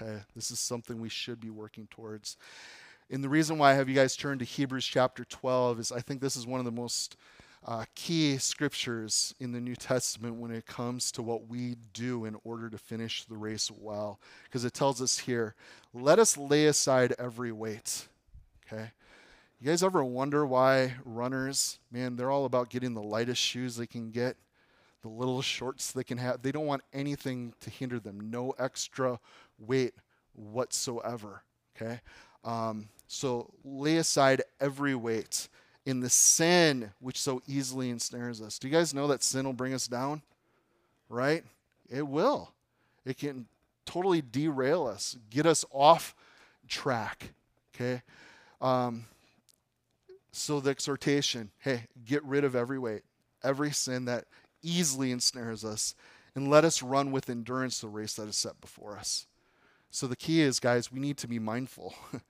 Okay, 0.00 0.22
this 0.34 0.50
is 0.50 0.58
something 0.58 1.00
we 1.00 1.08
should 1.08 1.40
be 1.40 1.50
working 1.50 1.86
towards. 1.90 2.36
And 3.10 3.22
the 3.22 3.28
reason 3.28 3.56
why 3.56 3.70
I 3.70 3.74
have 3.74 3.88
you 3.88 3.94
guys 3.94 4.16
turn 4.16 4.38
to 4.40 4.44
Hebrews 4.44 4.84
chapter 4.84 5.24
12 5.24 5.80
is 5.80 5.92
I 5.92 6.00
think 6.00 6.20
this 6.20 6.36
is 6.36 6.46
one 6.46 6.58
of 6.58 6.66
the 6.66 6.72
most 6.72 7.16
uh, 7.64 7.84
key 7.94 8.36
scriptures 8.36 9.34
in 9.40 9.52
the 9.52 9.60
New 9.60 9.74
Testament 9.74 10.36
when 10.36 10.50
it 10.50 10.66
comes 10.66 11.10
to 11.12 11.22
what 11.22 11.48
we 11.48 11.76
do 11.92 12.24
in 12.24 12.36
order 12.44 12.68
to 12.68 12.78
finish 12.78 13.24
the 13.24 13.36
race 13.36 13.70
well. 13.70 14.20
Because 14.44 14.64
it 14.64 14.74
tells 14.74 15.00
us 15.00 15.18
here, 15.18 15.54
let 15.94 16.18
us 16.18 16.36
lay 16.36 16.66
aside 16.66 17.14
every 17.18 17.52
weight. 17.52 18.08
Okay? 18.66 18.90
You 19.60 19.66
guys 19.68 19.82
ever 19.82 20.04
wonder 20.04 20.44
why 20.44 20.94
runners, 21.04 21.78
man, 21.90 22.16
they're 22.16 22.30
all 22.30 22.44
about 22.44 22.68
getting 22.68 22.94
the 22.94 23.02
lightest 23.02 23.40
shoes 23.40 23.76
they 23.76 23.86
can 23.86 24.10
get, 24.10 24.36
the 25.02 25.08
little 25.08 25.42
shorts 25.42 25.92
they 25.92 26.04
can 26.04 26.18
have. 26.18 26.42
They 26.42 26.52
don't 26.52 26.66
want 26.66 26.82
anything 26.92 27.54
to 27.60 27.70
hinder 27.70 27.98
them, 27.98 28.30
no 28.30 28.52
extra 28.58 29.18
weight 29.58 29.94
whatsoever. 30.34 31.42
Okay? 31.76 32.00
Um, 32.44 32.88
so 33.08 33.52
lay 33.64 33.96
aside 33.96 34.42
every 34.60 34.94
weight 34.94 35.48
in 35.84 36.00
the 36.00 36.10
sin 36.10 36.90
which 37.00 37.18
so 37.18 37.42
easily 37.46 37.90
ensnares 37.90 38.42
us. 38.42 38.58
Do 38.58 38.68
you 38.68 38.74
guys 38.74 38.92
know 38.92 39.06
that 39.08 39.22
sin 39.22 39.46
will 39.46 39.52
bring 39.52 39.74
us 39.74 39.86
down? 39.86 40.22
Right? 41.08 41.44
It 41.88 42.06
will. 42.06 42.52
It 43.04 43.18
can 43.18 43.46
totally 43.84 44.20
derail 44.20 44.86
us, 44.86 45.16
get 45.30 45.46
us 45.46 45.64
off 45.70 46.14
track. 46.68 47.32
Okay? 47.74 48.02
Um, 48.60 49.04
so 50.32 50.60
the 50.60 50.70
exhortation 50.70 51.50
hey, 51.60 51.84
get 52.04 52.22
rid 52.24 52.44
of 52.44 52.54
every 52.54 52.78
weight, 52.78 53.02
every 53.42 53.70
sin 53.70 54.04
that 54.06 54.26
easily 54.62 55.12
ensnares 55.12 55.64
us, 55.64 55.94
and 56.34 56.50
let 56.50 56.64
us 56.64 56.82
run 56.82 57.12
with 57.12 57.30
endurance 57.30 57.80
the 57.80 57.88
race 57.88 58.14
that 58.14 58.28
is 58.28 58.36
set 58.36 58.60
before 58.60 58.98
us. 58.98 59.26
So 59.96 60.06
the 60.06 60.14
key 60.14 60.42
is, 60.42 60.60
guys, 60.60 60.92
we 60.92 61.00
need 61.00 61.16
to 61.16 61.26
be 61.26 61.38
mindful. 61.38 61.94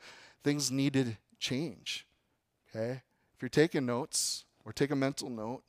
Things 0.44 0.70
need 0.70 0.92
to 0.92 1.16
change. 1.40 2.06
Okay? 2.70 3.02
If 3.34 3.42
you're 3.42 3.48
taking 3.48 3.84
notes 3.84 4.44
or 4.64 4.72
take 4.72 4.92
a 4.92 4.94
mental 4.94 5.28
note, 5.28 5.64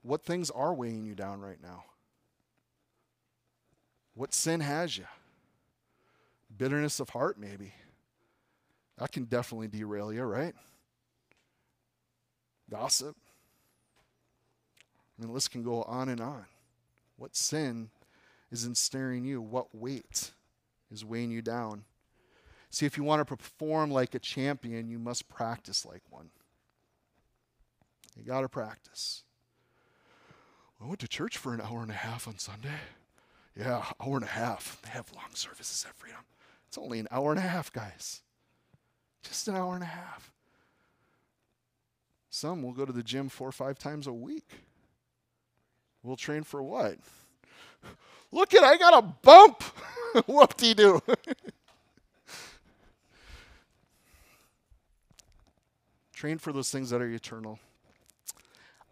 what 0.00 0.24
things 0.24 0.48
are 0.48 0.72
weighing 0.72 1.04
you 1.04 1.14
down 1.14 1.42
right 1.42 1.60
now? 1.62 1.84
What 4.14 4.32
sin 4.32 4.60
has 4.60 4.96
you? 4.96 5.04
Bitterness 6.56 7.00
of 7.00 7.10
heart, 7.10 7.38
maybe. 7.38 7.74
That 8.96 9.12
can 9.12 9.24
definitely 9.24 9.68
derail 9.68 10.14
you, 10.14 10.22
right? 10.22 10.54
Gossip. 12.70 13.14
I 15.18 15.20
mean, 15.20 15.28
the 15.28 15.34
list 15.34 15.50
can 15.50 15.64
go 15.64 15.82
on 15.82 16.08
and 16.08 16.22
on. 16.22 16.46
What 17.18 17.36
sin 17.36 17.90
is 18.50 18.64
ensnaring 18.64 19.26
you? 19.26 19.42
What 19.42 19.74
weight 19.74 20.30
is 20.90 21.04
weighing 21.04 21.30
you 21.30 21.42
down? 21.42 21.84
See, 22.70 22.86
if 22.86 22.96
you 22.96 23.02
want 23.02 23.20
to 23.20 23.24
perform 23.24 23.90
like 23.90 24.14
a 24.14 24.18
champion, 24.18 24.88
you 24.88 24.98
must 24.98 25.28
practice 25.28 25.84
like 25.84 26.02
one. 26.08 26.30
You 28.16 28.24
got 28.24 28.42
to 28.42 28.48
practice. 28.48 29.24
I 30.80 30.86
went 30.86 31.00
to 31.00 31.08
church 31.08 31.36
for 31.36 31.52
an 31.52 31.60
hour 31.60 31.82
and 31.82 31.90
a 31.90 31.94
half 31.94 32.26
on 32.26 32.38
Sunday. 32.38 32.80
Yeah, 33.56 33.84
hour 34.00 34.16
and 34.16 34.24
a 34.24 34.28
half. 34.28 34.80
They 34.82 34.90
have 34.90 35.12
long 35.14 35.34
services 35.34 35.84
at 35.88 35.96
Freedom. 35.96 36.20
It's 36.68 36.78
only 36.78 37.00
an 37.00 37.08
hour 37.10 37.30
and 37.30 37.38
a 37.38 37.42
half, 37.42 37.72
guys. 37.72 38.22
Just 39.22 39.48
an 39.48 39.56
hour 39.56 39.74
and 39.74 39.82
a 39.82 39.86
half. 39.86 40.32
Some 42.30 42.62
will 42.62 42.72
go 42.72 42.84
to 42.84 42.92
the 42.92 43.02
gym 43.02 43.28
four 43.28 43.48
or 43.48 43.52
five 43.52 43.78
times 43.78 44.06
a 44.06 44.12
week. 44.12 44.60
We'll 46.02 46.16
train 46.16 46.44
for 46.44 46.62
what? 46.62 46.98
Look 48.32 48.54
at 48.54 48.64
I 48.64 48.76
got 48.76 49.02
a 49.02 49.02
bump. 49.02 49.62
Whoop 50.26 50.56
de 50.56 50.74
doo. 50.74 51.00
train 56.20 56.36
for 56.36 56.52
those 56.52 56.70
things 56.70 56.90
that 56.90 57.00
are 57.00 57.08
eternal. 57.08 57.58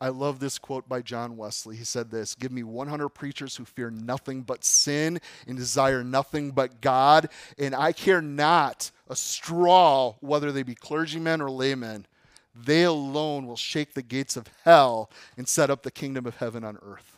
I 0.01 0.09
love 0.09 0.39
this 0.41 0.59
quote 0.59 0.89
by 0.89 1.03
John 1.03 1.37
Wesley. 1.37 1.77
He 1.77 1.85
said 1.85 2.11
this 2.11 2.35
Give 2.35 2.51
me 2.51 2.63
100 2.63 3.11
preachers 3.11 3.57
who 3.57 3.67
fear 3.67 3.91
nothing 3.91 4.43
but 4.43 4.65
sin 4.65 5.21
and 5.47 5.59
desire 5.59 6.03
nothing 6.03 6.53
but 6.53 6.81
God, 6.81 7.29
and 7.59 7.75
I 7.75 7.93
care 7.93 8.23
not 8.23 8.91
a 9.09 9.17
straw 9.17 10.15
whether 10.21 10.53
they 10.53 10.63
be 10.63 10.75
clergymen 10.75 11.43
or 11.43 11.51
laymen. 11.51 12.07
They 12.55 12.85
alone 12.85 13.47
will 13.47 13.57
shake 13.57 13.93
the 13.93 14.03
gates 14.03 14.37
of 14.37 14.49
hell 14.65 15.11
and 15.37 15.47
set 15.47 15.69
up 15.69 15.83
the 15.83 15.91
kingdom 15.91 16.25
of 16.25 16.37
heaven 16.37 16.65
on 16.65 16.79
earth. 16.81 17.18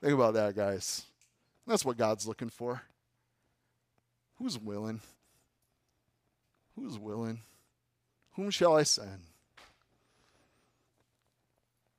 Think 0.00 0.14
about 0.14 0.34
that, 0.34 0.54
guys. 0.54 1.02
That's 1.66 1.84
what 1.84 1.96
God's 1.96 2.26
looking 2.26 2.50
for. 2.50 2.82
Who's 4.36 4.58
willing? 4.58 5.00
Who's 6.76 6.98
willing? 6.98 7.40
Whom 8.34 8.50
shall 8.50 8.76
I 8.76 8.84
send? 8.84 9.22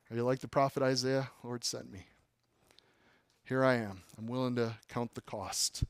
Are 0.09 0.15
you 0.15 0.23
like 0.23 0.39
the 0.39 0.47
prophet 0.47 0.81
Isaiah? 0.81 1.29
Lord, 1.43 1.63
send 1.63 1.91
me. 1.91 2.05
Here 3.43 3.63
I 3.63 3.75
am. 3.75 4.01
I'm 4.17 4.27
willing 4.27 4.55
to 4.55 4.75
count 4.87 5.13
the 5.15 5.21
cost. 5.21 5.83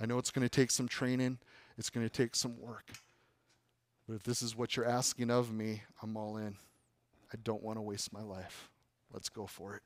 I 0.00 0.06
know 0.06 0.18
it's 0.18 0.30
going 0.30 0.46
to 0.46 0.48
take 0.48 0.70
some 0.70 0.88
training, 0.88 1.38
it's 1.76 1.90
going 1.90 2.08
to 2.08 2.12
take 2.12 2.34
some 2.34 2.58
work. 2.58 2.86
But 4.08 4.14
if 4.14 4.22
this 4.24 4.42
is 4.42 4.56
what 4.56 4.76
you're 4.76 4.88
asking 4.88 5.30
of 5.30 5.52
me, 5.52 5.82
I'm 6.02 6.16
all 6.16 6.36
in. 6.36 6.56
I 7.32 7.36
don't 7.44 7.62
want 7.62 7.78
to 7.78 7.82
waste 7.82 8.12
my 8.12 8.22
life. 8.22 8.70
Let's 9.12 9.28
go 9.28 9.46
for 9.46 9.76
it. 9.76 9.82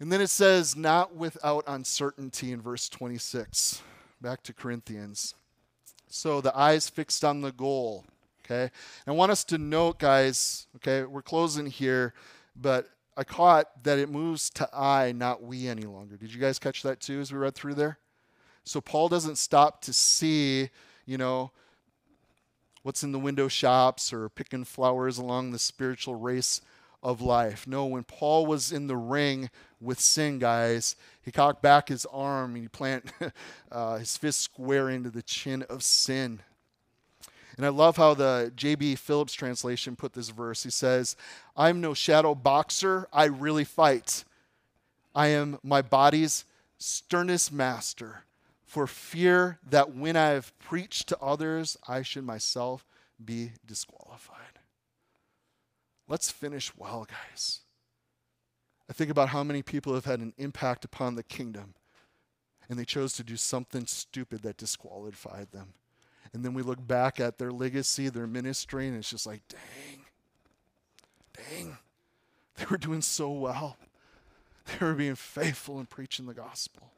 And 0.00 0.10
then 0.10 0.22
it 0.22 0.30
says, 0.30 0.74
not 0.74 1.14
without 1.14 1.62
uncertainty 1.66 2.52
in 2.52 2.62
verse 2.62 2.88
26. 2.88 3.82
Back 4.20 4.42
to 4.44 4.54
Corinthians. 4.54 5.34
So 6.08 6.40
the 6.40 6.56
eyes 6.56 6.88
fixed 6.88 7.22
on 7.22 7.42
the 7.42 7.52
goal. 7.52 8.06
Okay. 8.44 8.70
I 9.06 9.10
want 9.12 9.30
us 9.30 9.44
to 9.44 9.58
note, 9.58 9.98
guys, 9.98 10.66
okay, 10.76 11.04
we're 11.04 11.22
closing 11.22 11.66
here, 11.66 12.14
but 12.56 12.88
I 13.16 13.22
caught 13.22 13.84
that 13.84 13.98
it 13.98 14.08
moves 14.08 14.50
to 14.50 14.68
I, 14.74 15.12
not 15.12 15.42
we 15.42 15.68
any 15.68 15.82
longer. 15.82 16.16
Did 16.16 16.32
you 16.32 16.40
guys 16.40 16.58
catch 16.58 16.82
that 16.82 17.00
too 17.00 17.20
as 17.20 17.30
we 17.30 17.38
read 17.38 17.54
through 17.54 17.74
there? 17.74 17.98
So 18.64 18.80
Paul 18.80 19.08
doesn't 19.08 19.36
stop 19.36 19.82
to 19.82 19.92
see, 19.92 20.70
you 21.04 21.18
know, 21.18 21.52
what's 22.82 23.04
in 23.04 23.12
the 23.12 23.18
window 23.18 23.48
shops 23.48 24.12
or 24.12 24.30
picking 24.30 24.64
flowers 24.64 25.18
along 25.18 25.50
the 25.50 25.58
spiritual 25.58 26.14
race 26.14 26.62
of 27.02 27.20
life. 27.20 27.66
No, 27.66 27.86
when 27.86 28.04
Paul 28.04 28.46
was 28.46 28.72
in 28.72 28.86
the 28.86 28.96
ring 28.96 29.50
with 29.80 30.00
sin, 30.00 30.38
guys, 30.38 30.96
he 31.22 31.30
cocked 31.30 31.62
back 31.62 31.88
his 31.88 32.06
arm 32.06 32.54
and 32.54 32.64
he 32.64 32.68
plant 32.68 33.12
uh, 33.72 33.98
his 33.98 34.16
fist 34.16 34.40
square 34.40 34.90
into 34.90 35.10
the 35.10 35.22
chin 35.22 35.62
of 35.62 35.82
sin. 35.82 36.40
And 37.56 37.66
I 37.66 37.70
love 37.70 37.96
how 37.96 38.14
the 38.14 38.52
J.B. 38.54 38.94
Phillips 38.96 39.34
translation 39.34 39.96
put 39.96 40.12
this 40.12 40.30
verse. 40.30 40.62
He 40.62 40.70
says, 40.70 41.16
I'm 41.56 41.80
no 41.80 41.94
shadow 41.94 42.34
boxer, 42.34 43.08
I 43.12 43.24
really 43.24 43.64
fight. 43.64 44.24
I 45.14 45.28
am 45.28 45.58
my 45.62 45.82
body's 45.82 46.44
sternest 46.78 47.52
master 47.52 48.24
for 48.64 48.86
fear 48.86 49.58
that 49.68 49.94
when 49.94 50.16
I 50.16 50.28
have 50.28 50.56
preached 50.58 51.08
to 51.08 51.18
others, 51.18 51.76
I 51.88 52.02
should 52.02 52.24
myself 52.24 52.86
be 53.22 53.52
disqualified. 53.66 54.60
Let's 56.08 56.30
finish 56.30 56.72
well, 56.76 57.06
guys. 57.08 57.60
I 58.90 58.92
think 58.92 59.08
about 59.08 59.28
how 59.28 59.44
many 59.44 59.62
people 59.62 59.94
have 59.94 60.04
had 60.04 60.18
an 60.18 60.34
impact 60.36 60.84
upon 60.84 61.14
the 61.14 61.22
kingdom 61.22 61.74
and 62.68 62.76
they 62.76 62.84
chose 62.84 63.12
to 63.14 63.22
do 63.22 63.36
something 63.36 63.86
stupid 63.86 64.42
that 64.42 64.56
disqualified 64.56 65.52
them. 65.52 65.74
And 66.34 66.44
then 66.44 66.54
we 66.54 66.62
look 66.62 66.84
back 66.84 67.20
at 67.20 67.38
their 67.38 67.52
legacy, 67.52 68.08
their 68.08 68.26
ministry, 68.26 68.88
and 68.88 68.96
it's 68.96 69.10
just 69.10 69.26
like, 69.26 69.42
dang, 69.48 70.04
dang, 71.34 71.78
they 72.56 72.64
were 72.68 72.78
doing 72.78 73.00
so 73.00 73.30
well. 73.30 73.76
They 74.66 74.84
were 74.84 74.94
being 74.94 75.16
faithful 75.16 75.80
in 75.80 75.86
preaching 75.86 76.26
the 76.26 76.34
gospel. 76.34 76.92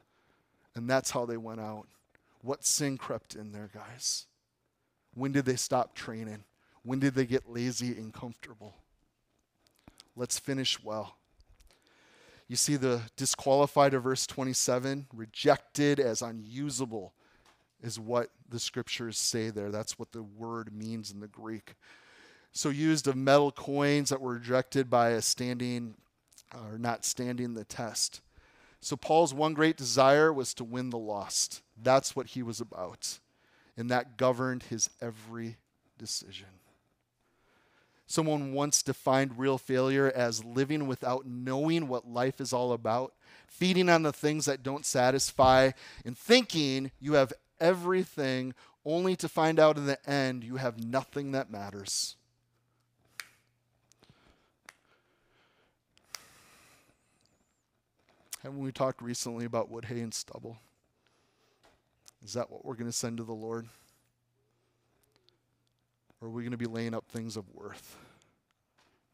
And 0.74 0.88
that's 0.90 1.10
how 1.10 1.24
they 1.24 1.38
went 1.38 1.60
out. 1.60 1.86
What 2.42 2.64
sin 2.64 2.98
crept 2.98 3.34
in 3.34 3.52
there, 3.52 3.70
guys? 3.72 4.26
When 5.14 5.32
did 5.32 5.44
they 5.44 5.56
stop 5.56 5.94
training? 5.94 6.44
When 6.82 6.98
did 6.98 7.14
they 7.14 7.24
get 7.24 7.50
lazy 7.50 7.96
and 7.96 8.12
comfortable? 8.12 8.74
Let's 10.16 10.38
finish 10.38 10.82
well. 10.82 11.16
You 12.52 12.56
see 12.56 12.76
the 12.76 13.00
disqualified 13.16 13.94
of 13.94 14.02
verse 14.02 14.26
27, 14.26 15.06
rejected 15.14 15.98
as 15.98 16.20
unusable, 16.20 17.14
is 17.82 17.98
what 17.98 18.28
the 18.46 18.60
scriptures 18.60 19.16
say 19.16 19.48
there. 19.48 19.70
That's 19.70 19.98
what 19.98 20.12
the 20.12 20.22
word 20.22 20.70
means 20.70 21.10
in 21.10 21.20
the 21.20 21.28
Greek. 21.28 21.76
So, 22.52 22.68
used 22.68 23.08
of 23.08 23.16
metal 23.16 23.52
coins 23.52 24.10
that 24.10 24.20
were 24.20 24.34
rejected 24.34 24.90
by 24.90 25.12
a 25.12 25.22
standing 25.22 25.94
uh, 26.54 26.72
or 26.72 26.78
not 26.78 27.06
standing 27.06 27.54
the 27.54 27.64
test. 27.64 28.20
So, 28.82 28.96
Paul's 28.96 29.32
one 29.32 29.54
great 29.54 29.78
desire 29.78 30.30
was 30.30 30.52
to 30.52 30.64
win 30.64 30.90
the 30.90 30.98
lost. 30.98 31.62
That's 31.82 32.14
what 32.14 32.26
he 32.26 32.42
was 32.42 32.60
about. 32.60 33.18
And 33.78 33.90
that 33.90 34.18
governed 34.18 34.64
his 34.64 34.90
every 35.00 35.56
decision. 35.96 36.48
Someone 38.12 38.52
once 38.52 38.82
defined 38.82 39.38
real 39.38 39.56
failure 39.56 40.12
as 40.14 40.44
living 40.44 40.86
without 40.86 41.24
knowing 41.24 41.88
what 41.88 42.06
life 42.06 42.42
is 42.42 42.52
all 42.52 42.74
about, 42.74 43.14
feeding 43.46 43.88
on 43.88 44.02
the 44.02 44.12
things 44.12 44.44
that 44.44 44.62
don't 44.62 44.84
satisfy, 44.84 45.70
and 46.04 46.18
thinking 46.18 46.90
you 47.00 47.14
have 47.14 47.32
everything 47.58 48.52
only 48.84 49.16
to 49.16 49.30
find 49.30 49.58
out 49.58 49.78
in 49.78 49.86
the 49.86 49.98
end 50.06 50.44
you 50.44 50.56
have 50.56 50.84
nothing 50.84 51.32
that 51.32 51.50
matters. 51.50 52.16
Haven't 58.42 58.60
we 58.60 58.72
talked 58.72 59.00
recently 59.00 59.46
about 59.46 59.70
wood, 59.70 59.86
hay, 59.86 60.00
and 60.00 60.12
stubble? 60.12 60.58
Is 62.22 62.34
that 62.34 62.50
what 62.50 62.62
we're 62.62 62.74
going 62.74 62.90
to 62.90 62.92
send 62.92 63.16
to 63.16 63.24
the 63.24 63.32
Lord? 63.32 63.70
Or 66.22 66.28
are 66.28 66.30
we 66.30 66.42
going 66.42 66.52
to 66.52 66.56
be 66.56 66.66
laying 66.66 66.94
up 66.94 67.04
things 67.08 67.36
of 67.36 67.44
worth, 67.52 67.98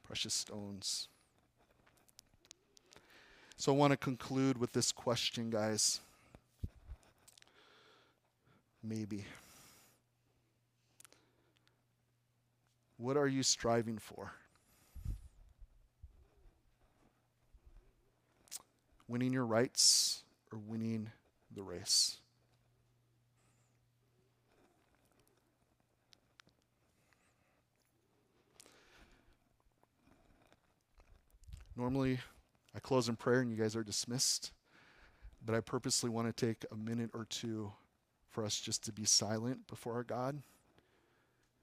precious 0.05 0.35
stones? 0.35 1.09
So 3.57 3.73
I 3.73 3.77
want 3.77 3.93
to 3.93 3.97
conclude 3.97 4.59
with 4.59 4.73
this 4.73 4.93
question, 4.93 5.51
guys. 5.51 6.01
Maybe. 8.85 9.25
What 12.99 13.17
are 13.17 13.27
you 13.27 13.43
striving 13.43 13.99
for? 13.99 14.35
winning 19.09 19.33
your 19.33 19.47
rights 19.47 20.23
or 20.53 20.59
winning 20.59 21.11
the 21.55 21.63
race. 21.63 22.19
Normally, 31.79 32.19
I 32.75 32.81
close 32.81 33.09
in 33.09 33.15
prayer 33.15 33.41
and 33.41 33.53
you 33.53 33.57
guys 33.57 33.77
are 33.77 33.85
dismissed, 33.85 34.51
but 35.47 35.55
I 35.55 35.61
purposely 35.61 36.11
want 36.11 36.27
to 36.27 36.47
take 36.47 36.65
a 36.73 36.75
minute 36.75 37.11
or 37.15 37.25
two 37.25 37.73
for 38.29 38.45
us 38.45 38.59
just 38.59 38.85
to 38.87 38.93
be 38.93 39.05
silent 39.05 39.69
before 39.69 39.95
our 39.95 40.03
God 40.03 40.43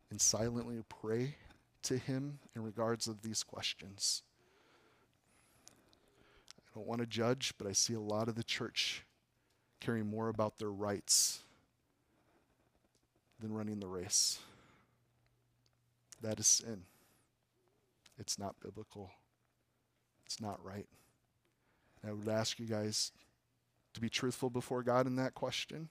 and 0.09 0.21
silently 0.21 0.81
pray 0.87 1.35
to 1.83 1.97
Him 1.97 2.39
in 2.55 2.63
regards 2.63 3.09
of 3.09 3.23
these 3.23 3.43
questions 3.43 4.23
I 6.57 6.79
don't 6.79 6.87
want 6.87 7.01
to 7.01 7.07
judge, 7.07 7.53
but 7.57 7.67
I 7.67 7.73
see 7.73 7.93
a 7.93 7.99
lot 7.99 8.29
of 8.29 8.35
the 8.35 8.43
church 8.43 9.03
caring 9.81 10.07
more 10.07 10.29
about 10.29 10.57
their 10.57 10.71
rights 10.71 11.41
than 13.39 13.53
running 13.53 13.79
the 13.79 13.87
race. 13.87 14.39
That 16.21 16.39
is 16.39 16.47
sin. 16.47 16.83
It's 18.17 18.39
not 18.39 18.55
biblical. 18.61 19.11
It's 20.25 20.41
not 20.41 20.63
right. 20.63 20.87
I 22.07 22.11
would 22.11 22.27
ask 22.27 22.59
you 22.59 22.65
guys 22.65 23.11
to 23.93 24.01
be 24.01 24.09
truthful 24.09 24.49
before 24.49 24.83
God 24.83 25.07
in 25.07 25.15
that 25.15 25.33
question. 25.33 25.89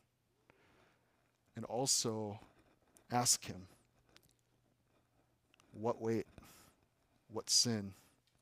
And 1.57 1.65
also 1.65 2.41
ask 3.11 3.45
Him 3.45 3.69
what 5.73 6.01
weight, 6.01 6.27
what 7.33 7.51
sin 7.51 7.95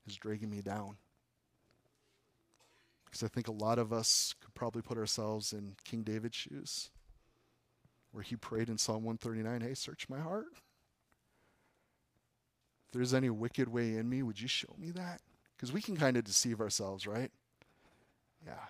is 0.07 0.17
dragging 0.17 0.51
me 0.51 0.61
down? 0.61 0.97
Because 3.05 3.23
I 3.23 3.29
think 3.29 3.49
a 3.49 3.53
lot 3.53 3.79
of 3.79 3.93
us 3.93 4.35
could 4.41 4.55
probably 4.55 4.83
put 4.83 4.99
ourselves 4.99 5.53
in 5.53 5.77
King 5.85 6.03
David's 6.03 6.37
shoes, 6.37 6.91
where 8.11 8.23
he 8.23 8.37
prayed 8.37 8.71
in 8.71 8.79
Psalm 8.79 9.05
139 9.05 9.61
Hey, 9.61 9.75
search 9.75 10.09
my 10.09 10.19
heart. 10.19 10.47
If 12.87 12.93
there's 12.93 13.15
any 13.15 13.29
wicked 13.31 13.69
way 13.69 13.97
in 13.97 14.09
me, 14.09 14.23
would 14.23 14.41
you 14.41 14.49
show 14.49 14.75
me 14.79 14.91
that? 14.93 15.21
Because 15.63 15.73
we 15.73 15.81
can 15.81 15.97
kind 15.97 16.17
of 16.17 16.25
deceive 16.25 16.61
ourselves, 16.61 17.07
right? 17.07 17.31
Yeah. 18.45 18.65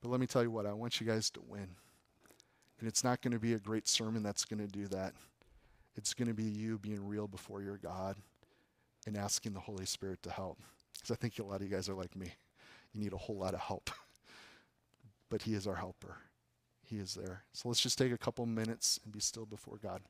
But 0.00 0.08
let 0.08 0.20
me 0.20 0.26
tell 0.26 0.42
you 0.42 0.50
what, 0.50 0.64
I 0.64 0.72
want 0.72 1.02
you 1.02 1.06
guys 1.06 1.28
to 1.32 1.40
win. 1.46 1.68
And 2.78 2.88
it's 2.88 3.04
not 3.04 3.20
going 3.20 3.34
to 3.34 3.38
be 3.38 3.52
a 3.52 3.58
great 3.58 3.86
sermon 3.86 4.22
that's 4.22 4.46
going 4.46 4.66
to 4.66 4.72
do 4.72 4.86
that. 4.86 5.12
It's 5.96 6.14
going 6.14 6.28
to 6.28 6.34
be 6.34 6.44
you 6.44 6.78
being 6.78 7.06
real 7.06 7.28
before 7.28 7.60
your 7.60 7.76
God 7.76 8.16
and 9.06 9.18
asking 9.18 9.52
the 9.52 9.60
Holy 9.60 9.84
Spirit 9.84 10.22
to 10.22 10.30
help. 10.30 10.58
Because 10.94 11.10
I 11.10 11.16
think 11.16 11.38
a 11.40 11.42
lot 11.42 11.56
of 11.56 11.64
you 11.64 11.68
guys 11.68 11.90
are 11.90 11.94
like 11.94 12.16
me. 12.16 12.32
You 12.94 13.02
need 13.02 13.12
a 13.12 13.18
whole 13.18 13.36
lot 13.36 13.52
of 13.52 13.60
help. 13.60 13.90
but 15.28 15.42
He 15.42 15.52
is 15.52 15.66
our 15.66 15.76
helper, 15.76 16.16
He 16.86 16.96
is 16.96 17.12
there. 17.12 17.42
So 17.52 17.68
let's 17.68 17.82
just 17.82 17.98
take 17.98 18.12
a 18.12 18.18
couple 18.18 18.46
minutes 18.46 18.98
and 19.04 19.12
be 19.12 19.20
still 19.20 19.44
before 19.44 19.76
God. 19.76 20.00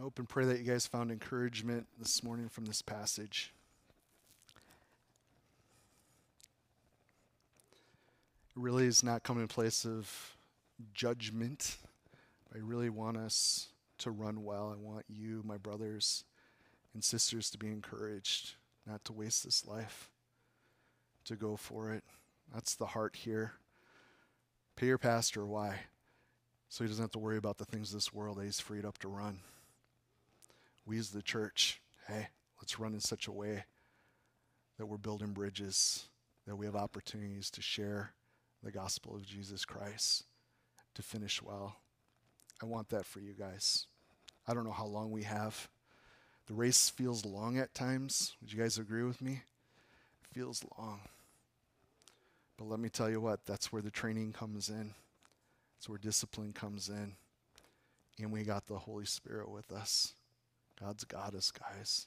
I 0.00 0.02
hope 0.02 0.18
and 0.18 0.26
pray 0.26 0.46
that 0.46 0.58
you 0.58 0.64
guys 0.64 0.86
found 0.86 1.10
encouragement 1.10 1.86
this 1.98 2.24
morning 2.24 2.48
from 2.48 2.64
this 2.64 2.80
passage. 2.80 3.52
It 8.48 8.56
really 8.56 8.86
is 8.86 9.04
not 9.04 9.24
coming 9.24 9.42
in 9.42 9.48
place 9.48 9.84
of 9.84 10.38
judgment. 10.94 11.76
I 12.54 12.60
really 12.62 12.88
want 12.88 13.18
us 13.18 13.68
to 13.98 14.10
run 14.10 14.42
well. 14.42 14.74
I 14.74 14.80
want 14.80 15.04
you, 15.06 15.42
my 15.44 15.58
brothers 15.58 16.24
and 16.94 17.04
sisters, 17.04 17.50
to 17.50 17.58
be 17.58 17.66
encouraged, 17.66 18.54
not 18.86 19.04
to 19.04 19.12
waste 19.12 19.44
this 19.44 19.66
life, 19.66 20.08
to 21.26 21.36
go 21.36 21.56
for 21.56 21.92
it. 21.92 22.04
That's 22.54 22.74
the 22.74 22.86
heart 22.86 23.16
here. 23.16 23.52
Pay 24.76 24.86
your 24.86 24.96
pastor. 24.96 25.44
Why? 25.44 25.80
So 26.70 26.84
he 26.84 26.88
doesn't 26.88 27.04
have 27.04 27.12
to 27.12 27.18
worry 27.18 27.36
about 27.36 27.58
the 27.58 27.66
things 27.66 27.90
of 27.90 27.98
this 27.98 28.14
world 28.14 28.38
that 28.38 28.46
he's 28.46 28.60
freed 28.60 28.86
up 28.86 28.96
to 29.00 29.08
run 29.08 29.40
we 30.90 30.98
as 30.98 31.10
the 31.10 31.22
church, 31.22 31.80
hey, 32.08 32.26
let's 32.60 32.80
run 32.80 32.94
in 32.94 33.00
such 33.00 33.28
a 33.28 33.32
way 33.32 33.62
that 34.76 34.86
we're 34.86 34.96
building 34.96 35.30
bridges, 35.30 36.08
that 36.48 36.56
we 36.56 36.66
have 36.66 36.74
opportunities 36.74 37.48
to 37.48 37.62
share 37.62 38.10
the 38.64 38.72
gospel 38.72 39.14
of 39.14 39.24
Jesus 39.24 39.64
Christ, 39.64 40.24
to 40.94 41.02
finish 41.02 41.40
well. 41.40 41.76
I 42.60 42.66
want 42.66 42.88
that 42.88 43.06
for 43.06 43.20
you 43.20 43.34
guys. 43.38 43.86
I 44.48 44.52
don't 44.52 44.64
know 44.64 44.72
how 44.72 44.86
long 44.86 45.12
we 45.12 45.22
have. 45.22 45.68
The 46.48 46.54
race 46.54 46.90
feels 46.90 47.24
long 47.24 47.56
at 47.56 47.72
times. 47.72 48.34
Would 48.40 48.52
you 48.52 48.58
guys 48.58 48.76
agree 48.76 49.04
with 49.04 49.22
me? 49.22 49.42
It 50.24 50.34
feels 50.34 50.64
long. 50.76 51.02
But 52.58 52.66
let 52.66 52.80
me 52.80 52.88
tell 52.88 53.08
you 53.08 53.20
what, 53.20 53.46
that's 53.46 53.72
where 53.72 53.80
the 53.80 53.92
training 53.92 54.32
comes 54.32 54.68
in. 54.68 54.94
That's 55.76 55.88
where 55.88 55.98
discipline 55.98 56.52
comes 56.52 56.88
in. 56.88 57.12
And 58.18 58.32
we 58.32 58.42
got 58.42 58.66
the 58.66 58.78
Holy 58.78 59.06
Spirit 59.06 59.48
with 59.48 59.70
us. 59.70 60.14
God's 60.82 61.04
got 61.04 61.34
us, 61.34 61.50
guys. 61.50 62.06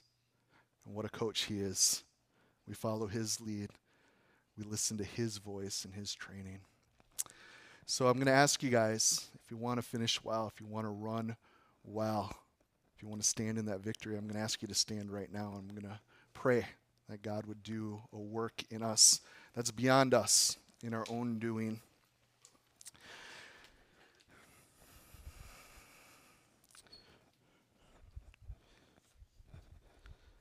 And 0.84 0.94
what 0.94 1.04
a 1.04 1.10
coach 1.10 1.42
he 1.42 1.60
is. 1.60 2.02
We 2.66 2.74
follow 2.74 3.06
his 3.06 3.40
lead, 3.40 3.70
we 4.56 4.64
listen 4.64 4.96
to 4.98 5.04
his 5.04 5.38
voice 5.38 5.84
and 5.84 5.94
his 5.94 6.14
training. 6.14 6.60
So 7.86 8.06
I'm 8.06 8.14
going 8.14 8.26
to 8.26 8.32
ask 8.32 8.62
you 8.62 8.70
guys 8.70 9.28
if 9.44 9.50
you 9.50 9.56
want 9.58 9.78
to 9.78 9.82
finish 9.82 10.22
well, 10.24 10.50
if 10.52 10.60
you 10.60 10.66
want 10.66 10.86
to 10.86 10.90
run 10.90 11.36
well, 11.84 12.34
if 12.96 13.02
you 13.02 13.08
want 13.08 13.20
to 13.20 13.28
stand 13.28 13.58
in 13.58 13.66
that 13.66 13.80
victory, 13.80 14.16
I'm 14.16 14.24
going 14.24 14.36
to 14.36 14.40
ask 14.40 14.62
you 14.62 14.68
to 14.68 14.74
stand 14.74 15.10
right 15.10 15.30
now. 15.30 15.52
I'm 15.56 15.68
going 15.68 15.90
to 15.92 16.00
pray 16.32 16.66
that 17.10 17.22
God 17.22 17.46
would 17.46 17.62
do 17.62 18.00
a 18.12 18.18
work 18.18 18.62
in 18.70 18.82
us 18.82 19.20
that's 19.54 19.70
beyond 19.70 20.14
us 20.14 20.56
in 20.82 20.94
our 20.94 21.04
own 21.10 21.38
doing. 21.38 21.80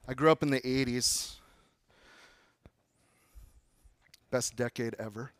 I 0.05 0.13
grew 0.13 0.29
up 0.29 0.43
in 0.43 0.49
the 0.49 0.59
80s. 0.59 1.35
Best 4.29 4.55
decade 4.55 4.95
ever. 4.99 5.31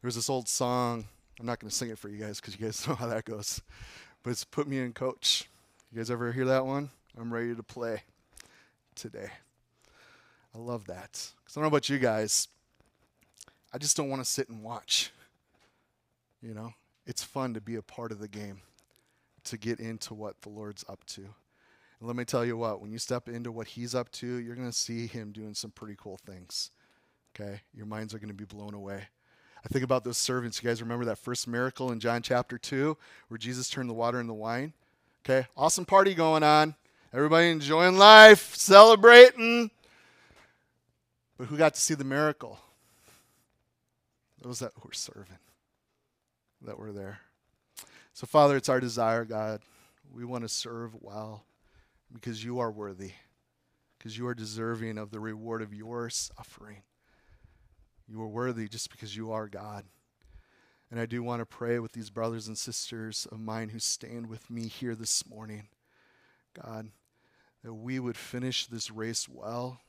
There 0.00 0.08
was 0.08 0.16
this 0.16 0.28
old 0.28 0.48
song. 0.48 1.04
I'm 1.38 1.46
not 1.46 1.60
going 1.60 1.70
to 1.70 1.74
sing 1.74 1.90
it 1.90 1.98
for 1.98 2.08
you 2.08 2.18
guys 2.18 2.40
because 2.40 2.58
you 2.58 2.66
guys 2.66 2.86
know 2.88 2.96
how 2.96 3.06
that 3.06 3.24
goes. 3.24 3.60
But 4.24 4.30
it's 4.30 4.44
Put 4.44 4.66
Me 4.66 4.78
in 4.78 4.92
Coach. 4.92 5.48
You 5.92 5.98
guys 5.98 6.10
ever 6.10 6.32
hear 6.32 6.46
that 6.46 6.66
one? 6.66 6.90
I'm 7.16 7.32
ready 7.32 7.54
to 7.54 7.62
play 7.62 8.02
today. 8.96 9.30
I 10.52 10.58
love 10.58 10.86
that. 10.86 11.12
Because 11.12 11.56
I 11.56 11.60
don't 11.60 11.62
know 11.62 11.68
about 11.68 11.88
you 11.88 11.98
guys. 11.98 12.48
I 13.72 13.78
just 13.78 13.96
don't 13.96 14.10
want 14.10 14.20
to 14.20 14.28
sit 14.28 14.48
and 14.48 14.64
watch. 14.64 15.12
You 16.42 16.54
know, 16.54 16.74
it's 17.06 17.22
fun 17.22 17.54
to 17.54 17.60
be 17.60 17.76
a 17.76 17.82
part 17.82 18.10
of 18.10 18.18
the 18.18 18.26
game, 18.26 18.62
to 19.44 19.56
get 19.56 19.78
into 19.78 20.12
what 20.12 20.40
the 20.42 20.48
Lord's 20.48 20.84
up 20.88 21.04
to. 21.06 21.28
And 22.02 22.08
let 22.08 22.16
me 22.16 22.24
tell 22.24 22.44
you 22.44 22.56
what, 22.56 22.80
when 22.82 22.90
you 22.90 22.98
step 22.98 23.28
into 23.28 23.52
what 23.52 23.68
He's 23.68 23.94
up 23.94 24.10
to, 24.10 24.26
you're 24.26 24.56
going 24.56 24.68
to 24.68 24.76
see 24.76 25.06
Him 25.06 25.30
doing 25.30 25.54
some 25.54 25.70
pretty 25.70 25.94
cool 25.96 26.18
things. 26.26 26.72
Okay? 27.30 27.60
Your 27.72 27.86
minds 27.86 28.12
are 28.12 28.18
going 28.18 28.26
to 28.26 28.34
be 28.34 28.44
blown 28.44 28.74
away. 28.74 29.04
I 29.64 29.68
think 29.68 29.84
about 29.84 30.02
those 30.02 30.18
servants. 30.18 30.60
You 30.60 30.68
guys 30.68 30.82
remember 30.82 31.04
that 31.04 31.18
first 31.18 31.46
miracle 31.46 31.92
in 31.92 32.00
John 32.00 32.20
chapter 32.20 32.58
2 32.58 32.96
where 33.28 33.38
Jesus 33.38 33.70
turned 33.70 33.88
the 33.88 33.94
water 33.94 34.18
into 34.18 34.32
wine? 34.32 34.72
Okay, 35.24 35.46
awesome 35.56 35.84
party 35.84 36.12
going 36.12 36.42
on. 36.42 36.74
Everybody 37.14 37.50
enjoying 37.50 37.96
life, 37.96 38.56
celebrating. 38.56 39.70
But 41.38 41.46
who 41.46 41.56
got 41.56 41.74
to 41.74 41.80
see 41.80 41.94
the 41.94 42.02
miracle? 42.02 42.58
Those 44.40 44.58
that 44.58 44.72
were 44.84 44.92
serving, 44.92 45.38
that 46.62 46.80
were 46.80 46.90
there. 46.90 47.20
So, 48.12 48.26
Father, 48.26 48.56
it's 48.56 48.68
our 48.68 48.80
desire, 48.80 49.24
God. 49.24 49.60
We 50.12 50.24
want 50.24 50.42
to 50.42 50.48
serve 50.48 50.96
well 51.00 51.44
because 52.12 52.44
you 52.44 52.58
are 52.58 52.70
worthy, 52.70 53.12
because 53.98 54.16
you 54.16 54.26
are 54.26 54.34
deserving 54.34 54.98
of 54.98 55.10
the 55.10 55.20
reward 55.20 55.62
of 55.62 55.74
your 55.74 56.10
suffering. 56.10 56.82
You 58.08 58.20
are 58.22 58.28
worthy 58.28 58.68
just 58.68 58.90
because 58.90 59.16
you 59.16 59.32
are 59.32 59.48
God. 59.48 59.84
And 60.90 61.00
I 61.00 61.06
do 61.06 61.22
want 61.22 61.40
to 61.40 61.46
pray 61.46 61.78
with 61.78 61.92
these 61.92 62.10
brothers 62.10 62.48
and 62.48 62.58
sisters 62.58 63.26
of 63.32 63.40
mine 63.40 63.70
who 63.70 63.78
stand 63.78 64.28
with 64.28 64.50
me 64.50 64.68
here 64.68 64.94
this 64.94 65.26
morning. 65.26 65.68
God, 66.52 66.90
that 67.64 67.72
we 67.72 67.98
would 67.98 68.16
finish 68.16 68.66
this 68.66 68.90
race 68.90 69.26
well. 69.26 69.80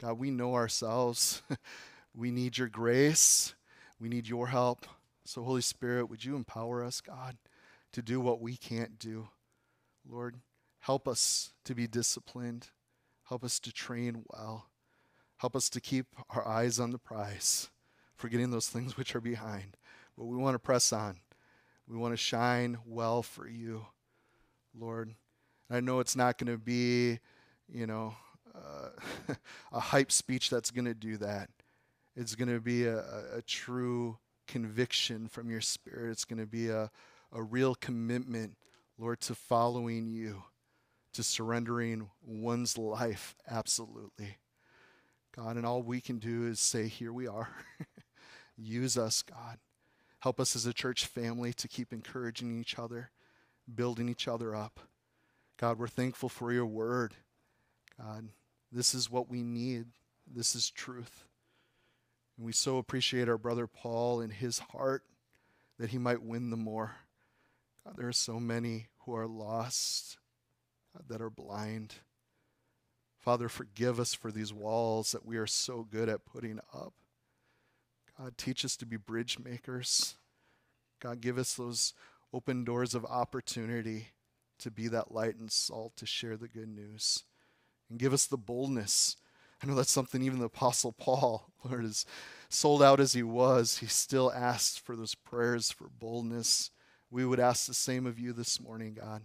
God, 0.00 0.18
we 0.18 0.30
know 0.30 0.54
ourselves. 0.54 1.42
we 2.14 2.30
need 2.30 2.58
your 2.58 2.68
grace. 2.68 3.54
We 3.98 4.08
need 4.08 4.28
your 4.28 4.48
help. 4.48 4.86
So, 5.24 5.42
Holy 5.42 5.62
Spirit, 5.62 6.08
would 6.08 6.24
you 6.24 6.36
empower 6.36 6.84
us, 6.84 7.00
God, 7.00 7.36
to 7.92 8.02
do 8.02 8.20
what 8.20 8.40
we 8.40 8.56
can't 8.56 8.98
do? 8.98 9.28
Lord, 10.08 10.36
help 10.82 11.06
us 11.08 11.52
to 11.64 11.74
be 11.74 11.86
disciplined. 11.86 12.68
Help 13.28 13.44
us 13.44 13.58
to 13.60 13.72
train 13.72 14.24
well. 14.28 14.68
Help 15.38 15.56
us 15.56 15.70
to 15.70 15.80
keep 15.80 16.06
our 16.30 16.46
eyes 16.46 16.78
on 16.78 16.90
the 16.90 16.98
prize, 16.98 17.70
forgetting 18.16 18.50
those 18.50 18.68
things 18.68 18.96
which 18.96 19.14
are 19.14 19.20
behind. 19.20 19.76
But 20.16 20.26
we 20.26 20.36
want 20.36 20.54
to 20.54 20.58
press 20.58 20.92
on. 20.92 21.18
We 21.88 21.96
want 21.96 22.12
to 22.12 22.18
shine 22.18 22.78
well 22.84 23.22
for 23.22 23.48
you, 23.48 23.86
Lord. 24.78 25.14
I 25.70 25.80
know 25.80 26.00
it's 26.00 26.16
not 26.16 26.38
going 26.38 26.52
to 26.52 26.58
be, 26.58 27.18
you 27.68 27.86
know, 27.86 28.14
uh, 28.54 28.88
a 29.72 29.80
hype 29.80 30.12
speech 30.12 30.50
that's 30.50 30.70
going 30.70 30.84
to 30.84 30.94
do 30.94 31.16
that. 31.18 31.48
It's 32.16 32.34
going 32.34 32.52
to 32.52 32.60
be 32.60 32.84
a, 32.84 32.98
a, 33.36 33.42
true 33.46 34.18
conviction 34.46 35.28
from 35.28 35.48
your 35.48 35.62
spirit. 35.62 36.10
It's 36.10 36.26
going 36.26 36.40
to 36.40 36.46
be 36.46 36.68
a, 36.68 36.90
a 37.32 37.42
real 37.42 37.74
commitment, 37.74 38.56
Lord, 38.98 39.20
to 39.22 39.34
following 39.34 40.06
you, 40.06 40.42
to 41.12 41.22
surrendering 41.22 42.08
one's 42.24 42.78
life 42.78 43.34
absolutely. 43.48 44.38
God, 45.34 45.56
and 45.56 45.64
all 45.64 45.82
we 45.82 46.00
can 46.00 46.18
do 46.18 46.46
is 46.46 46.60
say, 46.60 46.88
Here 46.88 47.12
we 47.12 47.26
are. 47.26 47.48
Use 48.56 48.98
us, 48.98 49.22
God. 49.22 49.58
Help 50.20 50.38
us 50.38 50.54
as 50.54 50.66
a 50.66 50.74
church 50.74 51.06
family 51.06 51.52
to 51.54 51.68
keep 51.68 51.92
encouraging 51.92 52.58
each 52.60 52.78
other, 52.78 53.10
building 53.74 54.08
each 54.08 54.28
other 54.28 54.54
up. 54.54 54.78
God, 55.56 55.78
we're 55.78 55.88
thankful 55.88 56.28
for 56.28 56.52
your 56.52 56.66
word. 56.66 57.14
God, 58.00 58.28
this 58.70 58.94
is 58.94 59.10
what 59.10 59.28
we 59.28 59.42
need. 59.42 59.86
This 60.32 60.54
is 60.54 60.70
truth. 60.70 61.24
And 62.36 62.46
we 62.46 62.52
so 62.52 62.78
appreciate 62.78 63.28
our 63.28 63.38
brother 63.38 63.66
Paul 63.66 64.20
and 64.20 64.32
his 64.32 64.58
heart 64.58 65.02
that 65.78 65.90
he 65.90 65.98
might 65.98 66.22
win 66.22 66.50
the 66.50 66.56
more. 66.56 66.96
God, 67.84 67.96
there 67.96 68.08
are 68.08 68.12
so 68.12 68.38
many 68.38 68.86
who 69.00 69.16
are 69.16 69.26
lost, 69.26 70.18
that 71.08 71.20
are 71.20 71.30
blind. 71.30 71.94
Father, 73.18 73.48
forgive 73.48 74.00
us 74.00 74.14
for 74.14 74.32
these 74.32 74.52
walls 74.52 75.12
that 75.12 75.24
we 75.24 75.36
are 75.36 75.46
so 75.46 75.86
good 75.88 76.08
at 76.08 76.26
putting 76.26 76.58
up. 76.74 76.92
God, 78.18 78.36
teach 78.36 78.64
us 78.64 78.76
to 78.76 78.86
be 78.86 78.96
bridge 78.96 79.38
makers. 79.38 80.16
God, 81.00 81.20
give 81.20 81.38
us 81.38 81.54
those 81.54 81.94
open 82.32 82.64
doors 82.64 82.94
of 82.94 83.04
opportunity 83.04 84.08
to 84.58 84.70
be 84.70 84.88
that 84.88 85.12
light 85.12 85.36
and 85.36 85.50
salt 85.50 85.96
to 85.96 86.06
share 86.06 86.36
the 86.36 86.48
good 86.48 86.68
news. 86.68 87.24
And 87.90 87.98
give 87.98 88.12
us 88.12 88.26
the 88.26 88.36
boldness. 88.36 89.16
I 89.62 89.66
know 89.66 89.74
that's 89.74 89.90
something 89.90 90.22
even 90.22 90.40
the 90.40 90.46
Apostle 90.46 90.92
Paul, 90.92 91.52
Lord, 91.64 91.84
as 91.84 92.04
sold 92.48 92.82
out 92.82 93.00
as 93.00 93.12
he 93.12 93.22
was, 93.22 93.78
he 93.78 93.86
still 93.86 94.32
asked 94.32 94.80
for 94.80 94.96
those 94.96 95.14
prayers 95.14 95.70
for 95.70 95.88
boldness. 95.88 96.70
We 97.10 97.24
would 97.24 97.40
ask 97.40 97.66
the 97.66 97.74
same 97.74 98.06
of 98.06 98.18
you 98.18 98.32
this 98.32 98.60
morning, 98.60 98.94
God. 98.94 99.22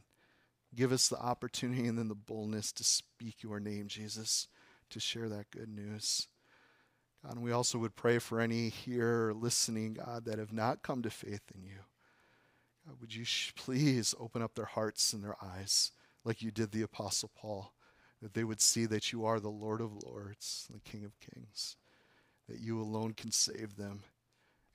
Give 0.77 0.91
us 0.91 1.07
the 1.07 1.17
opportunity 1.17 1.87
and 1.87 1.97
then 1.97 2.07
the 2.07 2.13
boldness 2.13 2.71
to 2.73 2.83
speak 2.83 3.41
your 3.41 3.59
name, 3.59 3.87
Jesus, 3.87 4.47
to 4.91 4.99
share 4.99 5.27
that 5.27 5.49
good 5.49 5.69
news. 5.69 6.27
God, 7.25 7.33
and 7.33 7.43
we 7.43 7.51
also 7.51 7.79
would 7.79 7.95
pray 7.95 8.19
for 8.19 8.39
any 8.39 8.69
here 8.69 9.33
listening, 9.35 9.95
God, 9.95 10.25
that 10.25 10.37
have 10.37 10.53
not 10.53 10.83
come 10.83 11.01
to 11.01 11.09
faith 11.09 11.41
in 11.55 11.63
you. 11.63 11.79
God, 12.85 12.97
would 13.01 13.15
you 13.15 13.23
sh- 13.23 13.53
please 13.55 14.13
open 14.19 14.43
up 14.43 14.53
their 14.53 14.65
hearts 14.65 15.13
and 15.13 15.23
their 15.23 15.35
eyes 15.43 15.91
like 16.23 16.43
you 16.43 16.51
did 16.51 16.71
the 16.71 16.83
Apostle 16.83 17.31
Paul, 17.35 17.73
that 18.21 18.35
they 18.35 18.43
would 18.43 18.61
see 18.61 18.85
that 18.85 19.11
you 19.11 19.25
are 19.25 19.39
the 19.39 19.49
Lord 19.49 19.81
of 19.81 20.03
Lords, 20.03 20.67
the 20.71 20.79
King 20.79 21.05
of 21.05 21.19
Kings, 21.19 21.75
that 22.47 22.59
you 22.59 22.79
alone 22.79 23.13
can 23.13 23.31
save 23.31 23.77
them 23.77 24.03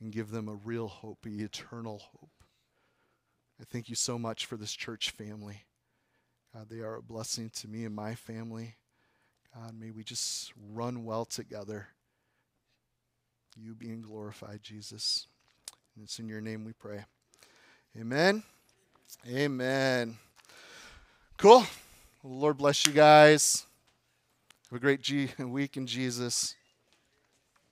and 0.00 0.10
give 0.10 0.32
them 0.32 0.48
a 0.48 0.54
real 0.54 0.88
hope, 0.88 1.26
an 1.26 1.38
eternal 1.38 2.02
hope. 2.12 2.30
I 3.60 3.64
thank 3.64 3.88
you 3.88 3.94
so 3.94 4.18
much 4.18 4.46
for 4.46 4.56
this 4.56 4.72
church 4.72 5.10
family. 5.10 5.62
God, 6.54 6.68
they 6.68 6.80
are 6.80 6.96
a 6.96 7.02
blessing 7.02 7.50
to 7.60 7.68
me 7.68 7.84
and 7.84 7.94
my 7.94 8.14
family. 8.14 8.76
God, 9.54 9.74
may 9.78 9.90
we 9.90 10.04
just 10.04 10.52
run 10.72 11.04
well 11.04 11.24
together. 11.24 11.88
You 13.56 13.74
being 13.74 14.02
glorified, 14.02 14.60
Jesus. 14.62 15.26
And 15.94 16.04
it's 16.04 16.18
in 16.18 16.28
your 16.28 16.40
name 16.40 16.64
we 16.64 16.72
pray. 16.72 17.04
Amen. 17.98 18.42
Amen. 19.28 20.16
Cool. 21.36 21.64
Lord 22.22 22.58
bless 22.58 22.86
you 22.86 22.92
guys. 22.92 23.66
Have 24.70 24.76
a 24.76 24.80
great 24.80 25.00
G- 25.02 25.28
week 25.38 25.76
in 25.76 25.86
Jesus. 25.86 26.54